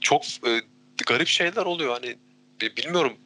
çok 0.00 0.22
e, 0.24 0.60
garip 1.06 1.28
şeyler 1.28 1.66
oluyor. 1.66 1.92
Hani 1.92 2.16
e, 2.62 2.76
bilmiyorum. 2.76 3.16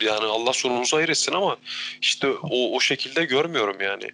Yani 0.00 0.24
Allah 0.24 0.52
sonumuzu 0.52 0.96
hayır 0.96 1.08
etsin 1.08 1.32
ama 1.32 1.56
işte 2.00 2.30
o, 2.30 2.76
o 2.76 2.80
şekilde 2.80 3.24
görmüyorum 3.24 3.80
yani. 3.80 4.10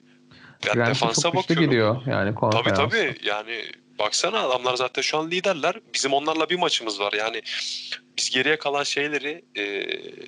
Yani 0.67 0.87
defansa 0.87 1.23
çok 1.23 1.35
bakıyorum. 1.35 1.65
gidiyor 1.65 2.03
yani 2.07 2.35
Tabii 2.53 2.75
tabii. 2.75 3.17
yani 3.23 3.65
baksana 3.99 4.41
adamlar 4.41 4.77
zaten 4.77 5.03
şu 5.03 5.19
an 5.19 5.31
liderler. 5.31 5.81
Bizim 5.95 6.13
onlarla 6.13 6.51
bir 6.51 6.59
maçımız 6.59 7.01
var. 7.01 7.13
Yani 7.13 7.43
biz 8.19 8.31
geriye 8.31 8.59
kalan 8.59 8.83
şeyleri 8.83 9.45
e, 9.57 9.87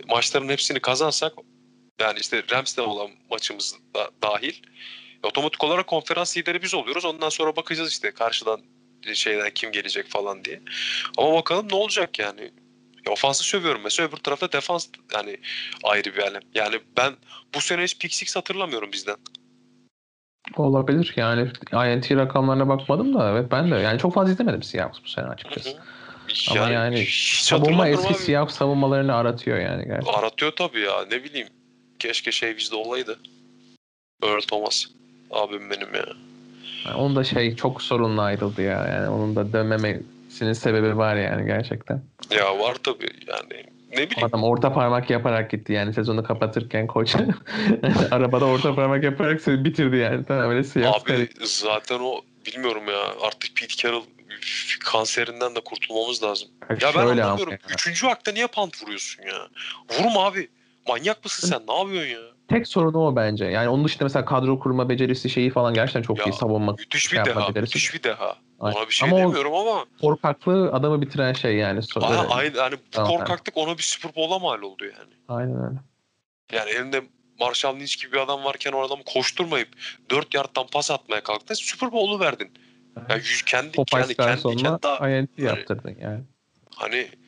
maçların 0.09 0.49
hepsini 0.49 0.81
kazansak 0.81 1.33
yani 2.01 2.19
işte 2.19 2.43
Rams'le 2.51 2.79
olan 2.79 3.11
maçımız 3.31 3.77
da 3.95 4.11
dahil 4.23 4.55
otomatik 5.23 5.65
olarak 5.65 5.87
konferans 5.87 6.37
lideri 6.37 6.63
biz 6.63 6.75
oluyoruz. 6.75 7.05
Ondan 7.05 7.29
sonra 7.29 7.57
bakacağız 7.57 7.91
işte 7.91 8.11
karşıdan 8.11 8.61
şeyden 9.15 9.51
kim 9.51 9.73
gelecek 9.73 10.09
falan 10.09 10.45
diye. 10.45 10.63
Ama 11.19 11.35
bakalım 11.35 11.69
ne 11.71 11.75
olacak 11.75 12.19
yani. 12.19 12.51
Ya 13.07 13.13
ofansı 13.13 13.45
sövüyorum 13.45 13.81
mesela 13.85 14.09
öbür 14.09 14.17
tarafta 14.17 14.53
defans 14.53 14.89
yani 15.15 15.37
ayrı 15.85 16.17
bir 16.17 16.23
alem. 16.23 16.43
Yani 16.55 16.81
ben 16.97 17.17
bu 17.55 17.61
sene 17.61 17.83
hiç 17.83 17.99
pick 17.99 18.15
six 18.15 18.37
hatırlamıyorum 18.37 18.93
bizden. 18.93 19.17
Olabilir 20.57 21.13
yani 21.17 21.51
INT 21.73 22.11
rakamlarına 22.11 22.69
bakmadım 22.69 23.15
da 23.15 23.31
evet 23.31 23.47
ben 23.51 23.71
de 23.71 23.75
yani 23.75 23.99
çok 23.99 24.15
fazla 24.15 24.33
izlemedim 24.33 24.63
Seahawks 24.63 24.99
bu 25.05 25.09
sene 25.09 25.27
açıkçası. 25.27 25.77
Ama 26.51 26.71
yani 26.71 27.01
hiç 27.01 27.41
Savunma 27.41 27.89
eski 27.89 28.09
abi. 28.09 28.15
Seahawks 28.15 28.55
savunmalarını 28.55 29.15
aratıyor 29.15 29.59
yani 29.59 29.85
gerçekten. 29.85 30.19
Aratıyor 30.21 30.53
tabii 30.53 30.81
ya 30.81 31.05
ne 31.11 31.25
bileyim. 31.25 31.49
keşke 31.99 32.33
şey 32.33 32.57
bizde 32.57 32.77
olaydı. 32.77 33.19
Earl 34.23 34.41
Thomas. 34.41 34.87
Abim 35.31 35.71
benim 35.71 35.95
ya. 35.95 36.07
Yani 36.87 36.97
onun 36.97 37.17
da 37.17 37.25
şey 37.25 37.57
çok 37.57 37.83
sorunlu 37.83 38.21
ayrıldı 38.21 38.63
ya. 38.63 38.87
Yani 38.87 39.09
onun 39.09 39.37
da 39.37 39.53
dönmemesinin 39.53 40.53
sebebi 40.53 40.97
var 40.97 41.17
yani 41.17 41.47
gerçekten. 41.47 42.03
Ya 42.31 42.59
var 42.59 42.77
tabii 42.85 43.11
yani. 43.27 43.65
Ne 43.99 44.11
bileyim. 44.11 44.27
adam 44.29 44.45
orta 44.45 44.73
parmak 44.73 45.11
yaparak 45.11 45.51
gitti 45.51 45.73
yani 45.73 45.93
sezonu 45.95 46.23
kapatırken 46.23 46.87
koç. 46.87 47.15
Arabada 48.11 48.45
orta 48.45 48.75
parmak 48.75 49.05
yaparak 49.05 49.47
bitirdi 49.47 49.97
yani. 49.97 50.25
Tamam 50.25 50.51
öyle 50.51 50.65
siyah 50.65 50.95
Abi 50.95 51.29
zaten 51.43 51.99
o 52.01 52.21
bilmiyorum 52.47 52.83
ya 52.89 53.01
artık 53.23 53.57
Pete 53.57 53.77
Carroll 53.77 54.05
kanserinden 54.85 55.55
de 55.55 55.61
kurtulmamız 55.61 56.23
lazım. 56.23 56.49
Ya 56.71 56.77
ben 56.81 56.91
Şöyle 56.91 57.03
ama 57.03 57.11
anlamıyorum. 57.11 57.53
ya. 57.53 57.59
Üçüncü 57.75 58.07
hakta 58.07 58.33
niye 58.33 58.47
pant 58.47 58.83
vuruyorsun 58.83 59.23
ya? 59.23 59.49
Vurma 59.91 60.25
abi. 60.25 60.49
Manyak 60.89 61.25
mısın 61.25 61.49
sen? 61.51 61.63
Ne 61.69 61.79
yapıyorsun 61.79 62.11
ya? 62.11 62.29
Tek 62.49 62.69
sorunu 62.69 63.07
o 63.07 63.17
bence. 63.17 63.45
Yani 63.45 63.69
onun 63.69 63.85
dışında 63.85 64.05
mesela 64.05 64.25
kadro 64.25 64.59
kurma 64.59 64.89
becerisi 64.89 65.31
şeyi 65.31 65.51
falan 65.51 65.75
gerçekten 65.75 66.03
çok 66.03 66.19
Ya, 66.19 66.25
iyi 66.25 66.33
savunma. 66.33 66.73
Müthiş 66.73 67.13
bir 67.13 67.17
Şey 67.17 67.25
deha. 67.25 67.49
becerisi. 67.49 67.61
Müthiş 67.61 67.95
bir 67.95 68.03
deha. 68.03 68.37
Aynen. 68.61 68.77
Ona 68.77 68.87
bir 68.87 68.93
şey 68.93 69.09
Ama 69.09 69.19
demiyorum 69.19 69.55
ama. 69.55 69.85
Korkaklığı 70.01 70.73
adamı 70.73 71.03
bitiren 71.03 71.33
şey 71.33 71.57
yani. 71.57 71.81
Evet. 71.97 72.27
aynı, 72.31 72.59
hani 72.61 72.75
bu 72.75 72.81
Tamam, 72.91 73.11
korkaklık 73.11 73.57
ona 73.57 73.79
bir 73.79 73.83
Super 73.83 74.15
Bowl'a 74.17 74.39
mal 74.39 74.63
oldu 74.63 74.85
yani. 74.85 75.13
Aynen 75.29 75.65
öyle. 75.65 75.79
Yani 76.53 76.71
elinde 76.71 77.03
Marshall 77.41 77.77
Lynch 77.77 78.03
gibi 78.03 78.13
bir 78.13 78.19
adam 78.19 78.45
varken 78.45 78.73
o 78.73 78.81
adamı 78.81 79.03
koşturmayıp 79.05 79.69
4 80.11 80.35
yardtan 80.35 80.67
pas 80.73 80.91
atmaya 80.91 81.23
kalktı. 81.23 81.55
Super 81.57 81.93
Bowl'u 81.93 82.21
verdin. 82.21 82.53
Yani 83.09 83.19
yüz, 83.19 83.43
kendi, 83.43 83.67
yani 83.67 83.73
Popeyes'ten 83.73 84.27
kendi, 84.27 84.41
sonra 84.41 84.79
kendi, 84.99 85.15
INT 85.15 85.39
yaptırdın 85.39 85.97
yani. 86.01 86.21
hani 86.77 87.09
kendi 87.11 87.28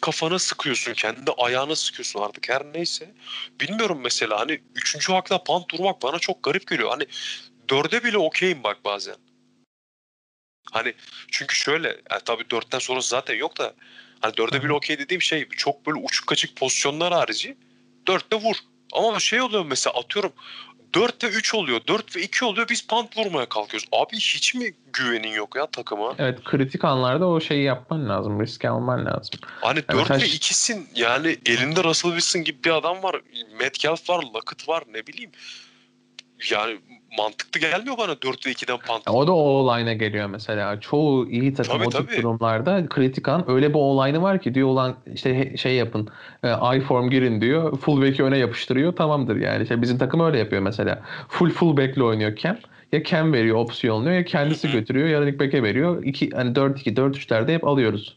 kafana 0.00 0.38
sıkıyorsun, 0.38 0.94
kendi 0.94 1.30
ayağına 1.38 1.76
sıkıyorsun 1.76 2.20
artık 2.20 2.48
her 2.48 2.64
neyse. 2.64 3.14
Bilmiyorum 3.60 4.00
mesela 4.02 4.40
hani 4.40 4.60
üçüncü 4.74 5.12
hakta 5.12 5.44
pant 5.44 5.70
durmak 5.70 6.02
bana 6.02 6.18
çok 6.18 6.42
garip 6.42 6.68
geliyor. 6.68 6.90
Hani 6.90 7.06
dörde 7.70 8.04
bile 8.04 8.18
okeyim 8.18 8.64
bak 8.64 8.84
bazen. 8.84 9.16
Hani 10.72 10.94
çünkü 11.30 11.56
şöyle 11.56 11.88
yani 11.88 12.22
tabii 12.24 12.50
dörtten 12.50 12.78
sonrası 12.78 13.08
zaten 13.08 13.34
yok 13.34 13.58
da 13.58 13.74
hani 14.20 14.36
dörde 14.36 14.62
bile 14.64 14.72
okey 14.72 14.98
dediğim 14.98 15.22
şey 15.22 15.48
çok 15.48 15.86
böyle 15.86 15.98
uçuk 15.98 16.26
kaçık 16.26 16.56
pozisyonlar 16.56 17.12
harici 17.12 17.56
dörtte 18.06 18.36
vur. 18.36 18.56
Ama 18.92 19.20
şey 19.20 19.40
oluyor 19.40 19.64
mesela 19.64 19.94
atıyorum 19.94 20.32
4 20.94 21.24
ve 21.24 21.28
3 21.28 21.54
oluyor. 21.54 21.80
4 21.88 22.16
ve 22.16 22.22
2 22.22 22.44
oluyor. 22.44 22.68
Biz 22.68 22.86
pant 22.86 23.16
vurmaya 23.18 23.46
kalkıyoruz. 23.48 23.88
Abi 23.92 24.16
hiç 24.16 24.54
mi 24.54 24.74
güvenin 24.92 25.32
yok 25.32 25.56
ya 25.56 25.66
takıma? 25.66 26.14
Evet 26.18 26.44
kritik 26.44 26.84
anlarda 26.84 27.26
o 27.26 27.40
şeyi 27.40 27.64
yapman 27.64 28.08
lazım. 28.08 28.42
Riski 28.42 28.68
alman 28.68 29.06
lazım. 29.06 29.40
Hani 29.60 29.78
Evet, 29.78 29.88
4 29.92 30.10
her 30.10 30.16
ve 30.16 30.20
şey- 30.20 30.36
2'sin 30.38 30.88
yani 30.94 31.36
elinde 31.46 31.84
Russell 31.84 32.10
Wilson 32.10 32.44
gibi 32.44 32.64
bir 32.64 32.70
adam 32.70 33.02
var. 33.02 33.20
Metcalf 33.58 34.10
var, 34.10 34.22
Lockett 34.34 34.68
var 34.68 34.84
ne 34.94 35.06
bileyim. 35.06 35.30
Yani 36.52 36.78
mantıklı 37.18 37.60
gelmiyor 37.60 37.98
bana 37.98 38.22
4 38.22 38.46
ve 38.46 38.50
2'den 38.50 38.78
pant. 38.78 39.06
Ya 39.06 39.12
O 39.12 39.26
da 39.26 39.32
o 39.34 39.76
line'a 39.76 39.92
geliyor 39.92 40.26
mesela. 40.26 40.80
Çoğu 40.80 41.28
iyi 41.30 41.54
takım 41.54 41.72
Tabii, 41.72 41.86
o 41.86 41.90
tabii. 41.90 42.16
durumlarda 42.16 42.86
kritik 42.88 43.28
an 43.28 43.50
öyle 43.50 43.68
bir 43.70 43.78
o 43.78 44.06
line'ı 44.06 44.22
var 44.22 44.42
ki 44.42 44.54
diyor 44.54 44.68
olan 44.68 44.96
işte 45.14 45.56
şey 45.56 45.74
yapın 45.74 46.08
e, 46.44 46.76
I 46.76 46.80
form 46.80 47.10
girin 47.10 47.40
diyor. 47.40 47.78
Fullback'i 47.78 48.22
öne 48.22 48.38
yapıştırıyor 48.38 48.96
tamamdır 48.96 49.36
yani. 49.36 49.62
İşte 49.62 49.82
bizim 49.82 49.98
takım 49.98 50.20
öyle 50.20 50.38
yapıyor 50.38 50.62
mesela. 50.62 51.02
Full 51.28 51.50
fullback'le 51.50 52.00
oynuyor 52.00 52.36
Cam. 52.36 52.56
Ya 52.92 53.04
Cam 53.04 53.32
veriyor 53.32 53.56
opsiyonluyor 53.56 54.16
ya 54.16 54.24
kendisi 54.24 54.72
götürüyor 54.72 55.08
ya 55.08 55.20
running 55.20 55.40
back'e 55.40 55.62
veriyor. 55.62 56.04
İki, 56.04 56.30
hani 56.30 56.52
4-2 56.52 56.94
4-3'lerde 56.94 57.54
hep 57.54 57.66
alıyoruz. 57.66 58.16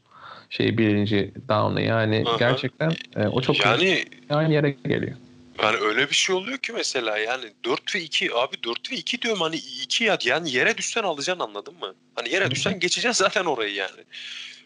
Şey 0.49 0.78
birinci 0.78 1.32
down'ı 1.49 1.82
yani 1.82 2.24
gerçekten 2.39 2.91
e, 3.15 3.28
o 3.28 3.41
çok 3.41 3.65
Yani 3.65 4.03
aynı 4.30 4.53
yere 4.53 4.69
geliyor. 4.72 5.15
Yani 5.60 5.78
öyle 5.78 6.10
bir 6.10 6.16
şey 6.16 6.36
oluyor 6.36 6.58
ki 6.58 6.74
mesela 6.74 7.18
yani 7.18 7.54
4 7.66 7.95
ve 7.95 8.02
2 8.02 8.36
abi 8.36 8.64
4 8.64 8.91
ve 8.91 8.95
2 8.95 9.22
diyorum 9.22 9.41
hani 9.41 9.56
2 9.56 10.04
ya 10.04 10.18
yani 10.24 10.52
yere 10.52 10.78
düşsen 10.78 11.04
alacaksın 11.04 11.43
anladın 11.43 11.74
mı? 11.80 11.95
Hani 12.16 12.30
yere 12.30 12.52
düşsen 12.52 12.80
geçeceksin 12.80 13.24
zaten 13.24 13.45
orayı 13.45 13.74
yani. 13.74 14.04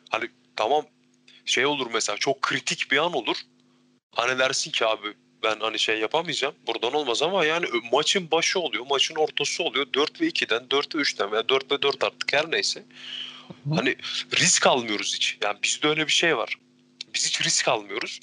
Hani 0.09 0.29
tamam 0.55 0.85
şey 1.45 1.65
olur 1.65 1.87
mesela 1.93 2.17
çok 2.17 2.41
kritik 2.41 2.91
bir 2.91 2.97
an 2.97 3.13
olur. 3.13 3.37
Hani 4.15 4.39
dersin 4.39 4.71
ki 4.71 4.85
abi 4.85 5.13
ben 5.43 5.59
hani 5.59 5.79
şey 5.79 5.99
yapamayacağım. 5.99 6.55
Buradan 6.67 6.93
olmaz 6.93 7.21
ama 7.21 7.45
yani 7.45 7.65
maçın 7.91 8.31
başı 8.31 8.59
oluyor. 8.59 8.85
Maçın 8.89 9.15
ortası 9.15 9.63
oluyor. 9.63 9.85
4 9.93 10.21
ve 10.21 10.27
2'den 10.27 10.69
4 10.69 10.95
ve 10.95 10.99
3'ten 10.99 11.31
veya 11.31 11.49
4 11.49 11.71
ve 11.71 11.81
4 11.81 12.03
artık 12.03 12.33
her 12.33 12.51
neyse. 12.51 12.83
Hani 13.75 13.95
risk 14.33 14.67
almıyoruz 14.67 15.15
hiç. 15.15 15.37
Yani 15.43 15.57
bizde 15.63 15.87
öyle 15.87 16.07
bir 16.07 16.11
şey 16.11 16.37
var. 16.37 16.57
Biz 17.13 17.27
hiç 17.27 17.41
risk 17.41 17.67
almıyoruz. 17.67 18.19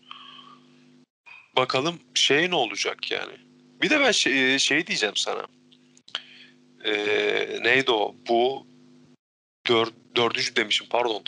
Bakalım 1.56 2.00
şey 2.14 2.50
ne 2.50 2.54
olacak 2.54 3.10
yani. 3.10 3.32
Bir 3.82 3.90
de 3.90 4.00
ben 4.00 4.10
şey, 4.10 4.58
şey 4.58 4.86
diyeceğim 4.86 5.16
sana. 5.16 5.46
Ee, 6.84 7.58
neydi 7.62 7.90
o? 7.90 8.14
Bu 8.28 8.66
dör, 9.68 9.86
dördüncü 10.16 10.56
demişim 10.56 10.86
pardon. 10.90 11.24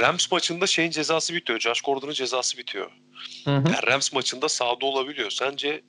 Rams 0.00 0.32
maçında 0.32 0.66
şeyin 0.66 0.90
cezası 0.90 1.34
bitiyor. 1.34 1.60
Josh 1.60 1.80
Gordon'un 1.80 2.12
cezası 2.12 2.58
bitiyor. 2.58 2.90
Hı 3.44 3.50
hı. 3.50 3.72
Yani 3.72 3.86
Rams 3.86 4.12
maçında 4.12 4.48
sahada 4.48 4.86
olabiliyor. 4.86 5.30
Sence 5.30 5.82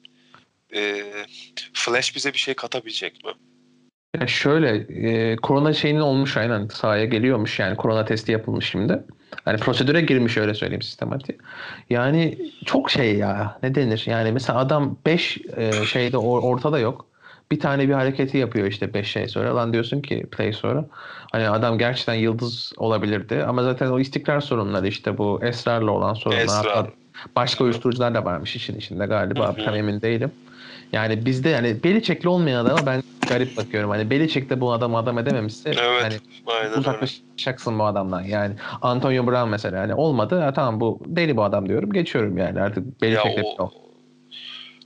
e, 0.76 1.12
Flash 1.74 2.16
bize 2.16 2.34
bir 2.34 2.39
şey 2.39 2.53
katabilecek 2.53 3.26
mi? 3.26 3.32
Ya 4.18 4.28
şöyle 4.28 4.76
e, 5.32 5.36
korona 5.36 5.74
şeyinin 5.74 5.99
olmuş 5.99 6.38
aynen 6.38 6.68
sahaya 6.68 7.05
geliyormuş 7.05 7.60
yani 7.60 7.76
korona 7.76 8.05
testi 8.05 8.32
yapılmış 8.32 8.70
şimdi. 8.70 9.03
Hani 9.45 9.57
prosedüre 9.57 10.01
girmiş 10.01 10.38
öyle 10.38 10.53
söyleyeyim 10.53 10.82
sistematik. 10.82 11.39
Yani 11.89 12.38
çok 12.66 12.91
şey 12.91 13.16
ya 13.16 13.60
ne 13.64 13.76
denir 13.76 14.03
yani 14.07 14.32
mesela 14.32 14.60
adam 14.60 14.97
5 15.05 15.38
şeyde 15.91 16.18
or- 16.18 16.41
ortada 16.41 16.80
yok. 16.80 17.05
Bir 17.51 17.60
tane 17.60 17.88
bir 17.88 17.93
hareketi 17.93 18.38
yapıyor 18.38 18.68
işte 18.68 18.93
5 18.93 19.07
şey 19.12 19.28
sonra. 19.28 19.55
Lan 19.55 19.74
diyorsun 19.74 20.01
ki 20.01 20.26
play 20.32 20.53
sonra. 20.53 20.86
Hani 21.32 21.49
adam 21.49 21.78
gerçekten 21.78 22.14
yıldız 22.14 22.74
olabilirdi. 22.78 23.43
Ama 23.47 23.64
zaten 23.64 23.88
o 23.88 23.99
istikrar 23.99 24.41
sorunları 24.41 24.88
işte 24.88 25.18
bu 25.18 25.39
esrarla 25.43 25.91
olan 25.91 26.14
sorunlar. 26.14 26.43
Esrar. 26.43 26.89
Başka 27.36 27.64
uyuşturucular 27.64 28.16
da 28.16 28.26
varmış 28.26 28.55
işin 28.55 28.76
içinde 28.76 29.05
galiba. 29.05 29.55
Tam 29.66 29.76
emin 29.76 30.01
değilim. 30.01 30.32
Yani 30.91 31.25
bizde 31.25 31.49
yani 31.49 31.83
Belichick'li 31.83 32.29
olmayan 32.29 32.65
adama 32.65 32.85
ben 32.85 33.03
garip 33.27 33.57
bakıyorum. 33.57 33.89
Hani 33.89 34.09
Belichick 34.09 34.49
de 34.49 34.61
bu 34.61 34.71
adamı 34.71 34.97
adam 34.97 35.19
edememişse 35.19 35.69
Evet. 35.69 36.03
hani 36.03 36.19
Aynen 36.47 36.69
öyle. 36.69 36.79
uzaklaşacaksın 36.79 37.79
bu 37.79 37.83
adamdan. 37.83 38.21
Yani 38.21 38.55
Antonio 38.81 39.27
Brown 39.27 39.49
mesela 39.49 39.81
hani 39.81 39.95
olmadı. 39.95 40.39
Ha, 40.39 40.53
tamam 40.53 40.79
bu 40.79 40.99
deli 41.05 41.37
bu 41.37 41.43
adam 41.43 41.69
diyorum. 41.69 41.93
Geçiyorum 41.93 42.37
yani 42.37 42.61
artık 42.61 42.85
Ya 42.85 42.93
Belichick'le 43.01 43.43
o, 43.43 43.63
o... 43.63 43.71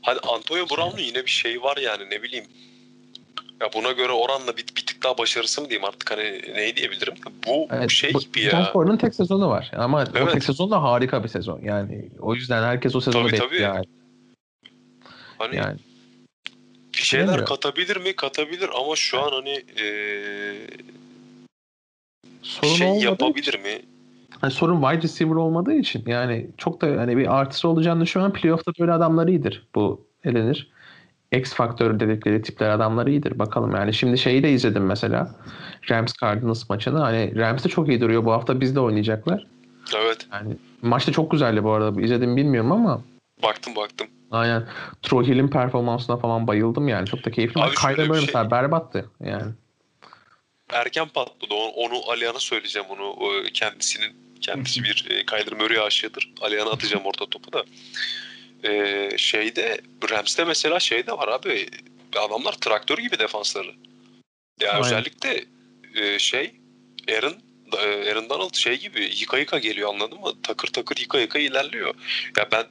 hani 0.02 0.20
Antonio 0.20 0.66
Brown'un 0.70 1.04
yine 1.04 1.26
bir 1.26 1.32
şeyi 1.32 1.62
var 1.62 1.78
yani 1.78 2.04
ne 2.12 2.24
bileyim. 2.24 2.46
Ya 3.62 3.70
buna 3.76 3.92
göre 3.92 4.12
oranla 4.12 4.58
bir, 4.58 4.66
bir 4.78 4.86
tık 4.86 5.04
daha 5.04 5.18
başarısı 5.18 5.62
mı 5.62 5.70
diyeyim 5.70 5.86
artık 5.88 6.12
hani 6.12 6.42
neyi 6.56 6.76
diyebilirim? 6.76 7.14
Bu, 7.48 7.68
bu 7.84 7.90
şey 7.90 8.14
bu, 8.14 8.20
gibi 8.20 8.42
ya. 8.42 8.72
Gordon'un 8.74 8.98
tek 8.98 9.16
sezonu 9.16 9.50
var. 9.50 9.72
Ama 9.78 10.00
o 10.00 10.18
Evet. 10.18 10.34
tek 10.34 10.44
sezon 10.44 10.72
da 10.72 10.84
harika 10.84 11.24
bir 11.24 11.30
sezon. 11.30 11.62
Yani 11.64 12.10
o 12.20 12.36
yüzden 12.36 12.64
herkes 12.64 12.96
o 12.96 13.02
sezonu 13.02 13.28
Tabii, 13.28 13.38
tabii. 13.38 13.52
bekliyor. 13.52 13.76
Yani. 13.76 13.86
Hani 15.38 15.56
yani 15.56 15.78
bir 16.94 17.02
şeyler 17.02 17.28
Bilmiyorum. 17.28 17.46
katabilir 17.46 17.98
mi? 17.98 18.16
Katabilir 18.16 18.70
ama 18.76 18.96
şu 18.96 19.20
an 19.22 19.32
hani 19.32 19.64
eee 19.78 20.68
sorun 22.42 22.74
şey 22.76 22.88
yapabilir 23.00 23.60
mi? 23.60 23.82
Hani 24.42 24.52
sorun 24.52 24.82
wide 24.82 25.02
receiver 25.04 25.36
olmadığı 25.36 25.74
için 25.74 26.04
yani 26.08 26.48
çok 26.58 26.82
da 26.82 26.88
hani 26.88 27.18
bir 27.18 27.40
artısı 27.40 27.68
olacağını 27.68 28.02
düşünüyorum. 28.02 28.36
Playoff'ta 28.36 28.72
böyle 28.80 28.92
adamlar 28.92 29.28
iyidir. 29.28 29.68
Bu 29.76 30.08
ne 30.26 30.36
denir? 30.36 30.72
X 31.32 31.54
faktör 31.54 32.00
dedikleri 32.00 32.42
tipler 32.42 32.70
adamlar 32.70 33.08
iyidir. 33.08 33.40
Bakalım 33.40 33.76
yani. 33.76 33.94
Şimdi 33.94 34.18
şeyi 34.18 34.44
de 34.44 34.52
izledim 34.52 34.86
mesela. 34.86 35.36
Rams 35.90 36.14
Cardinals 36.22 36.70
maçını. 36.70 37.00
Hani 37.00 37.36
Rams 37.36 37.64
de 37.66 37.70
çok 37.70 37.88
iyi 37.88 38.02
duruyor. 38.02 38.26
Bu 38.26 38.32
hafta 38.32 38.62
bizde 38.62 38.80
oynayacaklar. 38.80 39.48
Evet. 39.98 40.28
Yani 40.34 40.54
maç 40.82 41.08
da 41.08 41.12
çok 41.12 41.32
güzeldi 41.32 41.64
bu 41.64 41.72
arada. 41.72 42.02
İzledim 42.02 42.38
bilmiyorum 42.38 42.72
ama 42.72 43.02
Baktım 43.44 43.76
baktım. 43.76 44.08
Aynen 44.34 44.68
Troy 45.02 45.26
Hill'in 45.26 45.48
performansına 45.48 46.18
falan 46.18 46.48
bayıldım 46.48 46.88
yani. 46.88 47.08
Çok 47.08 47.26
da 47.26 47.32
keyifli. 47.32 47.62
Abi 47.62 47.72
bir 47.72 47.78
Murray 47.82 47.96
şey- 47.96 48.26
mesela 48.26 48.52
berbattı 48.52 49.10
yani. 49.26 49.52
Erken 50.74 51.08
patladı. 51.08 51.54
Onu, 51.54 51.70
onu 51.70 52.10
Alihan'a 52.12 52.40
söyleyeceğim 52.40 52.88
onu. 52.90 53.16
Kendisinin 53.54 54.16
kendisi 54.42 54.84
bir 54.84 55.06
e, 55.10 55.26
Kyler 55.26 55.54
Murray 55.54 55.80
aşığıdır. 55.80 56.32
Alihan'a 56.42 56.72
atacağım 56.72 57.06
orta 57.06 57.26
topu 57.26 57.54
da. 57.54 57.64
E, 58.64 59.10
şeyde 59.18 59.82
Rams'te 60.12 60.44
mesela 60.44 60.80
şey 60.80 61.08
de 61.08 61.12
var 61.12 61.28
abi. 61.28 61.70
Adamlar 62.28 62.52
traktör 62.52 62.98
gibi 62.98 63.20
defansları. 63.20 63.72
Ya 64.62 64.72
Aynen. 64.72 64.86
özellikle 64.86 65.46
e, 65.96 66.20
şey 66.20 66.52
Aaron 67.18 67.34
e, 67.78 68.12
Aaron 68.12 68.30
Donald 68.30 68.56
şey 68.56 68.80
gibi 68.80 69.12
yıka 69.20 69.38
yıka 69.38 69.60
geliyor 69.60 69.90
anladın 69.90 70.20
mı? 70.20 70.32
Takır 70.44 70.68
takır 70.68 70.98
yıka 70.98 71.20
yıka 71.20 71.40
ilerliyor. 71.40 71.94
Ya 72.38 72.48
ben 72.52 72.66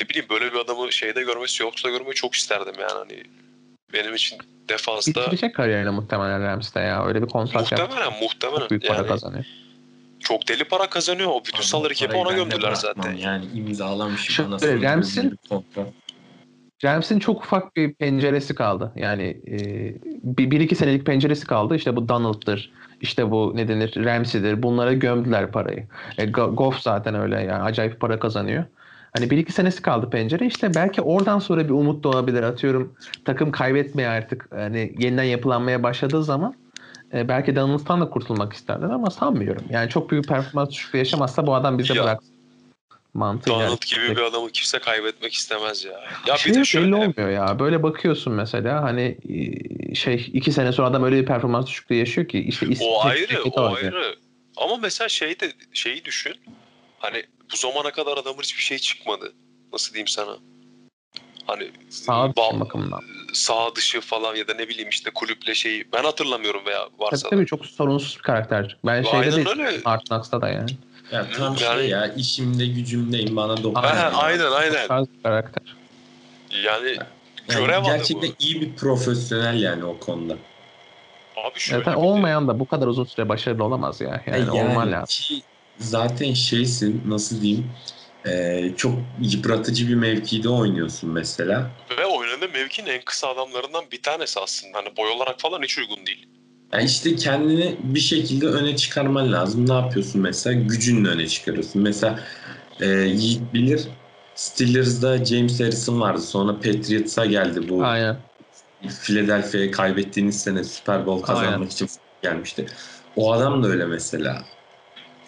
ne 0.00 0.08
bileyim 0.08 0.26
böyle 0.30 0.52
bir 0.52 0.58
adamı 0.58 0.92
şeyde 0.92 1.22
görmeyi 1.22 1.48
Seahawks'ta 1.48 1.90
görmeyi 1.90 2.14
çok 2.14 2.34
isterdim 2.34 2.74
yani 2.80 2.92
hani 2.92 3.22
benim 3.92 4.14
için 4.14 4.38
defansta 4.68 5.20
Bitirecek 5.20 5.54
kariyerini 5.54 5.90
muhtemelen 5.90 6.42
Rams'te 6.42 6.80
ya. 6.80 7.06
Öyle 7.06 7.22
bir 7.22 7.28
kontrat 7.28 7.72
yaptı. 7.72 7.86
muhtemelen 7.86 8.20
muhtemelen 8.22 8.60
Çok 8.60 8.70
büyük 8.70 8.86
para 8.86 8.98
yani 8.98 9.08
kazanıyor. 9.08 9.44
çok 10.20 10.48
deli 10.48 10.64
para 10.64 10.90
kazanıyor. 10.90 11.30
O 11.30 11.42
bütün 11.44 11.62
salary 11.62 11.94
cap'i 11.94 12.16
ona 12.16 12.32
gömdüler 12.32 12.74
zaten. 12.74 13.12
Yani 13.12 13.44
imzalamış 13.54 14.30
Şöyle, 14.30 14.82
Rams'in-. 14.82 15.38
Rams'in 16.84 17.18
çok 17.18 17.44
ufak 17.44 17.76
bir 17.76 17.94
penceresi 17.94 18.54
kaldı. 18.54 18.92
Yani 18.96 19.40
e, 19.46 19.56
bir, 20.22 20.50
bir 20.50 20.60
iki 20.60 20.74
senelik 20.74 21.06
penceresi 21.06 21.46
kaldı. 21.46 21.76
İşte 21.76 21.96
bu 21.96 22.08
Donald'dır. 22.08 22.72
İşte 23.00 23.30
bu 23.30 23.52
ne 23.54 23.68
denir 23.68 24.04
Ramsey'dir. 24.04 24.62
Bunlara 24.62 24.92
gömdüler 24.92 25.52
parayı. 25.52 25.86
E, 26.18 26.26
Goff 26.26 26.78
zaten 26.80 27.14
öyle 27.14 27.40
yani 27.40 27.62
acayip 27.62 28.00
para 28.00 28.18
kazanıyor. 28.18 28.64
Hani 29.16 29.30
bir 29.30 29.38
iki 29.38 29.52
senesi 29.52 29.82
kaldı 29.82 30.10
pencere. 30.10 30.46
İşte 30.46 30.74
belki 30.74 31.02
oradan 31.02 31.38
sonra 31.38 31.64
bir 31.64 31.70
umut 31.70 32.04
doğabilir. 32.04 32.42
Atıyorum 32.42 32.96
takım 33.24 33.50
kaybetmeye 33.50 34.08
artık 34.08 34.48
hani 34.52 34.94
yeniden 34.98 35.22
yapılanmaya 35.22 35.82
başladığı 35.82 36.24
zaman 36.24 36.54
e, 37.12 37.28
belki 37.28 37.56
Donald'tan 37.56 38.00
da 38.00 38.10
kurtulmak 38.10 38.52
isterler 38.52 38.90
ama 38.90 39.10
sanmıyorum. 39.10 39.64
Yani 39.70 39.90
çok 39.90 40.10
büyük 40.10 40.28
performans 40.28 40.70
düşüklüğü 40.70 40.98
yaşamazsa 40.98 41.46
bu 41.46 41.54
adam 41.54 41.78
bize 41.78 41.94
Ya, 41.94 42.02
bıraksın. 42.02 42.34
Mantığı 43.14 43.50
Donald 43.50 43.62
yani. 43.62 43.78
gibi 44.06 44.16
bir 44.16 44.22
adamı 44.22 44.50
kimse 44.50 44.78
kaybetmek 44.78 45.32
istemez 45.32 45.84
ya. 45.84 46.00
Ya 46.26 46.36
şey 46.36 46.50
bir 46.50 46.54
de 46.54 46.58
belli 46.58 46.66
şöyle 46.66 46.94
olmuyor 46.94 47.28
ya. 47.28 47.58
Böyle 47.58 47.82
bakıyorsun 47.82 48.32
mesela 48.32 48.82
hani 48.82 49.18
e, 49.28 49.94
şey 49.94 50.30
iki 50.32 50.52
sene 50.52 50.72
sonra 50.72 50.88
adam 50.88 51.04
öyle 51.04 51.16
bir 51.16 51.26
performans 51.26 51.66
düşüklüğü 51.66 51.96
yaşıyor 51.96 52.28
ki 52.28 52.38
işte 52.38 52.66
o 52.80 53.04
ayrı, 53.04 53.42
o 53.44 53.74
ayrı. 53.74 54.16
Ama 54.56 54.76
mesela 54.76 55.08
şey 55.08 55.40
de 55.40 55.52
şeyi 55.72 56.04
düşün. 56.04 56.34
Hani 56.98 57.22
bu 57.52 57.56
zamana 57.56 57.90
kadar 57.90 58.16
adamın 58.18 58.42
hiçbir 58.42 58.62
şey 58.62 58.78
çıkmadı. 58.78 59.32
Nasıl 59.72 59.94
diyeyim 59.94 60.08
sana? 60.08 60.36
Hani 61.46 61.70
Sağ 61.90 62.24
dışı 62.28 62.36
bal- 62.36 62.60
bakımından. 62.60 63.00
sağ 63.32 63.74
dışı 63.76 64.00
falan 64.00 64.34
ya 64.36 64.48
da 64.48 64.54
ne 64.54 64.68
bileyim 64.68 64.88
işte 64.88 65.10
kulüple 65.14 65.54
şeyi 65.54 65.84
ben 65.92 66.04
hatırlamıyorum 66.04 66.66
veya 66.66 66.78
Tabii 66.84 66.98
varsa 67.02 67.26
da. 67.26 67.30
tabii 67.30 67.46
çok 67.46 67.66
sorunsuz 67.66 68.16
bir 68.16 68.22
karakter. 68.22 68.76
Ben 68.86 69.02
şeyde 69.02 69.16
Aynen 69.16 69.32
değil. 69.36 69.48
öyle. 69.58 69.82
Knocks'ta 69.82 70.40
da 70.40 70.48
yani. 70.48 70.70
Ya 71.12 71.26
tam 71.30 71.56
Yani- 71.60 71.80
şey 71.80 71.88
ya 71.88 72.14
işimde 72.14 72.66
gücümdeyim 72.66 73.36
bana 73.36 73.62
dokun. 73.62 73.82
Aynen 73.82 74.50
aynen 74.50 75.06
karakter. 75.22 75.76
Yani 76.64 76.96
Yani 77.48 77.60
görev 77.60 77.84
gerçekten 77.84 78.30
iyi 78.38 78.60
bir 78.60 78.76
profesyonel 78.76 79.62
yani 79.62 79.84
o 79.84 79.98
konuda. 79.98 80.36
Abi 81.36 81.58
şöyle 81.60 81.84
Zaten 81.84 81.92
de- 82.02 82.06
olmayan 82.06 82.48
da 82.48 82.60
bu 82.60 82.66
kadar 82.68 82.86
uzun 82.86 83.04
süre 83.04 83.28
başarılı 83.28 83.64
olamaz 83.64 84.00
ya. 84.00 84.22
Yani, 84.26 84.50
olman 84.50 84.92
lazım. 84.92 85.06
ki 85.06 85.42
zaten 85.78 86.32
şeysin 86.34 87.02
nasıl 87.06 87.40
diyeyim 87.42 87.72
e, 88.26 88.62
çok 88.76 88.98
yıpratıcı 89.20 89.88
bir 89.88 89.94
mevkide 89.94 90.48
oynuyorsun 90.48 91.10
mesela. 91.10 91.70
Ve 91.98 92.06
oynadığı 92.06 92.48
mevkinin 92.48 92.90
en 92.90 93.02
kısa 93.04 93.28
adamlarından 93.28 93.84
bir 93.92 94.02
tanesi 94.02 94.40
aslında. 94.40 94.78
Hani 94.78 94.96
boy 94.96 95.10
olarak 95.10 95.40
falan 95.40 95.62
hiç 95.62 95.78
uygun 95.78 96.06
değil. 96.06 96.26
Yani 96.72 96.84
işte 96.84 97.16
kendini 97.16 97.76
bir 97.82 98.00
şekilde 98.00 98.46
öne 98.46 98.76
çıkarman 98.76 99.32
lazım. 99.32 99.68
Ne 99.68 99.72
yapıyorsun 99.72 100.20
mesela? 100.20 100.60
Gücünle 100.60 101.08
öne 101.08 101.28
çıkarıyorsun. 101.28 101.82
Mesela 101.82 102.20
e, 102.80 102.86
Yiğit 102.88 103.52
bilir 103.52 103.88
Steelers'da 104.34 105.24
James 105.24 105.60
Harrison 105.60 106.00
vardı. 106.00 106.20
Sonra 106.20 106.54
Patriots'a 106.54 107.26
geldi 107.26 107.68
bu. 107.68 107.84
Aynen. 107.84 108.16
Philadelphia'ya 109.02 109.70
kaybettiğiniz 109.70 110.42
sene 110.42 110.64
Super 110.64 111.06
Bowl 111.06 111.26
kazanmak 111.26 111.54
Aynen. 111.54 111.66
için 111.66 111.88
gelmişti. 112.22 112.66
O 113.16 113.32
adam 113.32 113.62
da 113.62 113.68
öyle 113.68 113.86
mesela. 113.86 114.44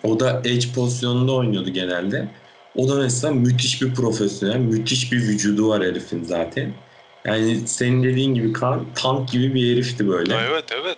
O 0.07 0.21
da 0.21 0.43
edge 0.45 0.73
pozisyonunda 0.75 1.33
oynuyordu 1.33 1.71
genelde. 1.71 2.29
O 2.75 2.89
da 2.89 2.95
mesela 2.95 3.35
müthiş 3.35 3.83
bir 3.83 3.95
profesyonel, 3.95 4.57
müthiş 4.57 5.13
bir 5.13 5.19
vücudu 5.19 5.69
var 5.69 5.85
herifin 5.85 6.23
zaten. 6.23 6.73
Yani 7.27 7.69
senin 7.69 8.03
dediğin 8.03 8.35
gibi 8.35 8.53
Kaan, 8.53 8.87
tank 8.95 9.29
gibi 9.29 9.55
bir 9.55 9.73
herifti 9.73 10.09
böyle. 10.09 10.35
Evet 10.35 10.65
evet. 10.83 10.97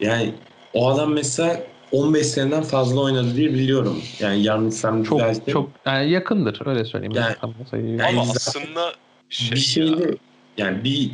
Yani 0.00 0.34
o 0.72 0.88
adam 0.88 1.12
mesela 1.12 1.62
15 1.92 2.26
seneden 2.26 2.62
fazla 2.62 3.00
oynadı 3.00 3.36
diye 3.36 3.52
biliyorum. 3.54 4.02
Yani 4.20 4.42
yanlışsam 4.42 5.02
Çok 5.02 5.18
düzeltin. 5.18 5.52
çok 5.52 5.70
yani 5.86 6.10
yakındır 6.10 6.66
öyle 6.66 6.84
söyleyeyim. 6.84 7.14
Yani- 7.14 7.36
Tam 7.40 7.54
Yani 7.82 8.02
Ama 8.02 8.22
aslında 8.22 8.92
şey 9.28 9.56
bir 9.56 9.60
şeyde 9.60 10.18
yani 10.58 10.84
bir 10.84 11.10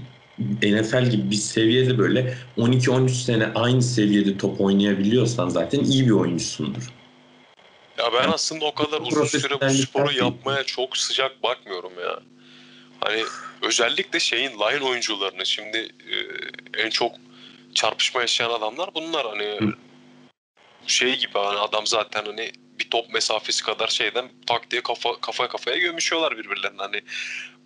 NFL 0.63 1.11
gibi 1.11 1.31
bir 1.31 1.37
seviyede 1.37 1.99
böyle 1.99 2.35
12-13 2.57 3.11
sene 3.11 3.47
aynı 3.55 3.83
seviyede 3.83 4.37
top 4.37 4.61
oynayabiliyorsan 4.61 5.49
zaten 5.49 5.81
iyi 5.81 6.07
bir 6.07 6.11
oyuncusundur. 6.11 7.02
Ya 7.99 8.13
ben 8.13 8.29
aslında 8.29 8.65
o 8.65 8.75
kadar 8.75 9.01
uzun 9.01 9.25
süre 9.25 9.61
bu 9.61 9.71
sporu 9.75 10.13
yapmaya 10.13 10.65
çok 10.65 10.97
sıcak 10.97 11.43
bakmıyorum 11.43 11.93
ya. 12.01 12.19
Hani 13.01 13.25
özellikle 13.63 14.21
şeyin 14.21 14.51
line 14.51 14.85
oyuncularını 14.85 15.47
şimdi 15.47 15.79
e, 15.79 16.17
en 16.83 16.91
çok 16.91 17.13
çarpışma 17.75 18.21
yaşayan 18.21 18.51
adamlar 18.51 18.91
bunlar 18.95 19.27
hani 19.27 19.45
Hı. 19.45 19.73
şey 20.87 21.19
gibi 21.19 21.33
hani 21.39 21.59
adam 21.59 21.87
zaten 21.87 22.25
hani 22.25 22.53
bir 22.79 22.91
top 22.91 23.15
mesafesi 23.15 23.65
kadar 23.65 23.89
şeyden 23.89 24.29
tak 24.47 24.71
diye 24.71 24.83
kafa 24.83 25.21
kafa 25.21 25.49
kafaya 25.49 25.77
gömüşüyorlar 25.77 26.39
birbirlerine 26.39 26.79
hani 26.83 27.01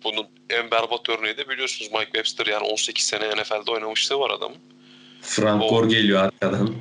bunun 0.03 0.27
en 0.49 0.71
berbat 0.71 1.09
örneği 1.09 1.37
de 1.37 1.49
biliyorsunuz 1.49 1.91
Mike 1.91 2.05
Webster 2.05 2.45
yani 2.45 2.63
18 2.67 3.05
sene 3.05 3.29
NFL'de 3.29 3.71
oynamışlığı 3.71 4.19
var 4.19 4.29
adamın. 4.29 4.57
Frank 5.21 5.63
O- 5.63 5.67
Gore 5.67 5.87
geliyor 5.87 6.23
arkadan. 6.23 6.75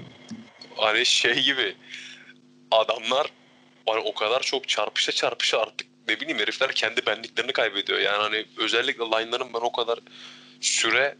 hani 0.77 1.07
şey 1.07 1.43
gibi 1.43 1.75
adamlar 2.71 3.27
hani 3.87 4.01
o 4.01 4.15
kadar 4.15 4.41
çok 4.41 4.69
çarpışa 4.69 5.13
çarpışa 5.13 5.59
artık 5.61 5.87
ne 6.09 6.21
bileyim 6.21 6.39
herifler 6.39 6.73
kendi 6.73 7.07
benliklerini 7.07 7.53
kaybediyor. 7.53 7.99
Yani 7.99 8.23
hani 8.23 8.45
özellikle 8.57 9.05
line'ların 9.05 9.49
ben 9.55 9.61
o 9.61 9.73
kadar 9.73 9.99
süre 10.61 11.17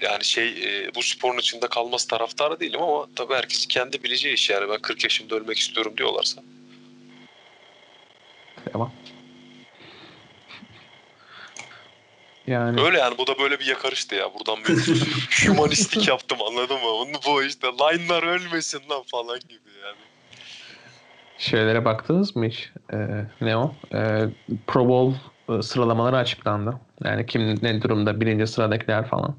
yani 0.00 0.24
şey 0.24 0.48
e, 0.48 0.94
bu 0.94 1.02
sporun 1.02 1.38
içinde 1.38 1.68
kalması 1.68 2.08
taraftarı 2.08 2.60
değilim 2.60 2.82
ama 2.82 3.06
tabii 3.16 3.34
herkesin 3.34 3.68
kendi 3.68 4.02
bileceği 4.02 4.34
iş 4.34 4.50
yani 4.50 4.68
ben 4.68 4.78
40 4.78 5.04
yaşımda 5.04 5.34
ölmek 5.34 5.58
istiyorum 5.58 5.94
diyorlarsa. 5.96 6.42
Ama. 8.74 8.92
Yani 12.46 12.82
Öyle 12.82 12.98
yani 12.98 13.18
bu 13.18 13.26
da 13.26 13.38
böyle 13.38 13.60
bir 13.60 13.66
yakarıştı 13.66 14.14
ya. 14.14 14.34
Buradan 14.34 14.64
bir 14.64 15.48
humanistik 15.48 16.08
yaptım 16.08 16.38
anladın 16.42 16.76
mı? 16.76 16.82
Bunu 16.82 17.20
bu 17.26 17.42
işte 17.42 17.66
line'lar 17.66 18.22
ölmesin 18.22 18.82
lan 18.90 19.02
falan 19.02 19.40
gibi 19.40 19.70
yani. 19.84 19.96
Şeylere 21.38 21.84
baktınız 21.84 22.36
mı 22.36 22.46
hiç? 22.46 22.70
Ee, 22.92 22.96
ne 23.40 23.56
o? 23.56 23.72
Ee, 23.94 24.20
Pro 24.66 24.88
Bowl 24.88 25.18
e, 25.58 25.62
sıralamaları 25.62 26.16
açıklandı. 26.16 26.80
Yani 27.04 27.26
kim 27.26 27.58
ne 27.62 27.82
durumda 27.82 28.20
birinci 28.20 28.46
sıradakiler 28.46 29.06
falan. 29.08 29.36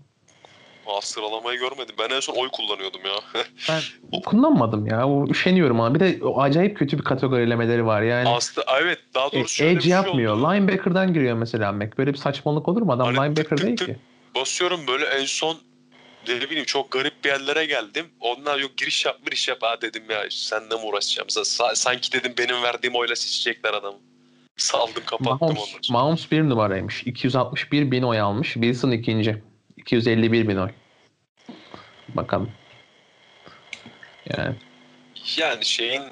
Aa, 0.88 1.02
sıralamayı 1.02 1.60
görmedim. 1.60 1.96
Ben 2.00 2.10
en 2.16 2.20
son 2.20 2.34
oy 2.36 2.50
kullanıyordum 2.50 3.02
ya. 3.06 3.14
Ben 3.70 3.82
kullanmadım 4.26 4.86
ya. 4.88 5.08
O, 5.08 5.28
üşeniyorum 5.28 5.80
ama 5.82 5.96
bir 5.96 6.00
de 6.00 6.20
o 6.24 6.42
acayip 6.42 6.78
kötü 6.78 6.98
bir 6.98 7.04
kategorilemeleri 7.04 7.86
var. 7.86 8.02
Yani 8.02 8.30
Aslında 8.30 8.68
evet 8.82 9.00
daha 9.16 9.28
e, 9.28 9.32
doğrusu 9.32 9.56
şöyle 9.56 9.70
bir 9.72 9.76
edge 9.76 9.82
şey 9.82 9.92
yapmıyor. 9.92 10.34
oldu. 10.38 10.44
Linebacker'dan 10.54 11.14
giriyor 11.14 11.38
mesela 11.38 11.72
Mac. 11.72 11.92
Böyle 11.98 12.14
bir 12.14 12.18
saçmalık 12.18 12.68
olur 12.68 12.82
mu? 12.82 12.92
Adam 12.92 13.06
Hani 13.06 13.16
tık 13.18 13.26
linebacker 13.26 13.58
tık 13.58 13.66
değil 13.68 13.78
tık. 13.78 13.88
ki. 13.88 13.98
basıyorum 14.36 14.80
böyle 14.88 15.06
en 15.06 15.26
son 15.26 15.58
ne 16.36 16.50
bileyim 16.50 16.66
çok 16.66 16.92
garip 16.92 17.24
bir 17.24 17.30
yerlere 17.30 17.66
geldim. 17.66 18.06
Onlar 18.20 18.60
yok 18.60 18.78
giriş 18.78 19.06
yap 19.06 19.26
giriş 19.26 19.48
yap 19.48 19.58
ha 19.62 19.82
dedim 19.82 20.04
ya 20.10 20.26
senle 20.30 20.76
mi 20.76 20.82
uğraşacağım? 20.82 21.28
Sa- 21.28 21.76
sanki 21.76 22.12
dedim 22.12 22.34
benim 22.38 22.64
verdiğim 22.64 22.96
oyla 22.96 23.16
seçecekler 23.16 23.74
adamı. 23.74 23.98
Saldım 24.58 25.04
kapattım 25.06 25.38
Mahomes, 25.42 25.58
onları. 25.60 25.82
Mahomes 25.92 26.32
bir 26.32 26.42
numaraymış. 26.42 27.04
261 27.04 27.92
bin 27.92 28.04
oy 28.04 28.20
almış. 28.20 28.54
Wilson 28.54 28.92
ikinci. 28.92 29.42
251 29.78 30.48
bin 30.48 30.58
oy. 30.58 30.70
Bakalım. 32.10 32.52
Yani 34.38 34.56
Yani 35.38 35.66
şeyin 35.66 36.04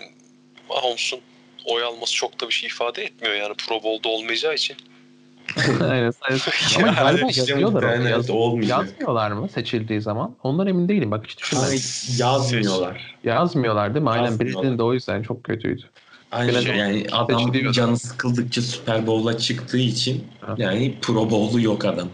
Mahomes'un 0.69 1.19
oy 1.65 1.83
alması 1.83 2.13
çok 2.13 2.41
da 2.41 2.47
bir 2.47 2.53
şey 2.53 2.67
ifade 2.67 3.03
etmiyor 3.03 3.35
yani 3.35 3.53
Pro 3.53 3.83
Bowl'da 3.83 4.09
olmayacağı 4.09 4.53
için. 4.53 4.77
Aynen. 5.81 6.11
sayısı- 6.11 6.51
Ama 6.83 6.91
galiba 6.91 7.27
işte 7.27 7.41
yazıyorlar 7.41 7.83
onu. 7.83 8.09
Yaz, 8.09 8.29
olmayacak. 8.29 8.79
yazmıyorlar 8.79 9.31
mı 9.31 9.49
seçildiği 9.49 10.01
zaman? 10.01 10.35
Ondan 10.43 10.67
emin 10.67 10.89
değilim. 10.89 11.11
Bak 11.11 11.25
hiç 11.27 11.41
düşünmedim. 11.41 11.81
Yazmıyorlar. 12.17 13.17
Yazmıyorlar 13.23 13.93
değil 13.93 14.03
mi? 14.03 14.09
Aynen. 14.09 14.39
Britney'in 14.39 14.77
de 14.77 14.83
o 14.83 14.93
yüzden 14.93 15.21
çok 15.23 15.43
kötüydü. 15.43 15.83
Aynen 16.31 16.49
Biraz 16.49 16.65
yani 16.65 17.07
adam 17.11 17.53
canı 17.71 17.97
sıkıldıkça 17.99 18.61
Super 18.61 19.07
Bowl'a 19.07 19.37
çıktığı 19.37 19.77
için 19.77 20.23
Ha. 20.41 20.55
yani 20.57 20.99
Pro 21.01 21.29
Bowl'u 21.29 21.61
yok 21.61 21.85
adam. 21.85 22.09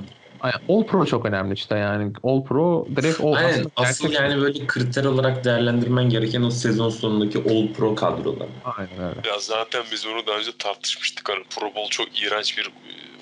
All 0.69 0.85
Pro 0.85 1.05
çok 1.05 1.25
önemli 1.25 1.53
işte 1.53 1.77
yani. 1.77 2.13
All 2.23 2.43
Pro 2.43 2.87
direkt 2.95 3.21
All 3.21 3.33
Aynen 3.33 3.49
aslında 3.49 3.69
asıl 3.75 4.07
gerçek- 4.07 4.21
yani 4.21 4.41
böyle 4.41 4.67
kriter 4.67 5.03
olarak 5.03 5.43
değerlendirmen 5.43 6.09
gereken 6.09 6.41
o 6.41 6.49
sezon 6.49 6.89
sonundaki 6.89 7.37
All 7.39 7.73
Pro 7.73 7.95
kadrolar. 7.95 8.49
Aynen 8.63 8.99
öyle. 8.99 9.29
Ya 9.29 9.39
zaten 9.39 9.83
biz 9.91 10.05
onu 10.05 10.27
daha 10.27 10.37
önce 10.37 10.51
tartışmıştık. 10.59 11.29
Hani 11.29 11.43
Pro 11.43 11.65
Bowl 11.75 11.89
çok 11.89 12.21
iğrenç 12.21 12.57
bir 12.57 12.71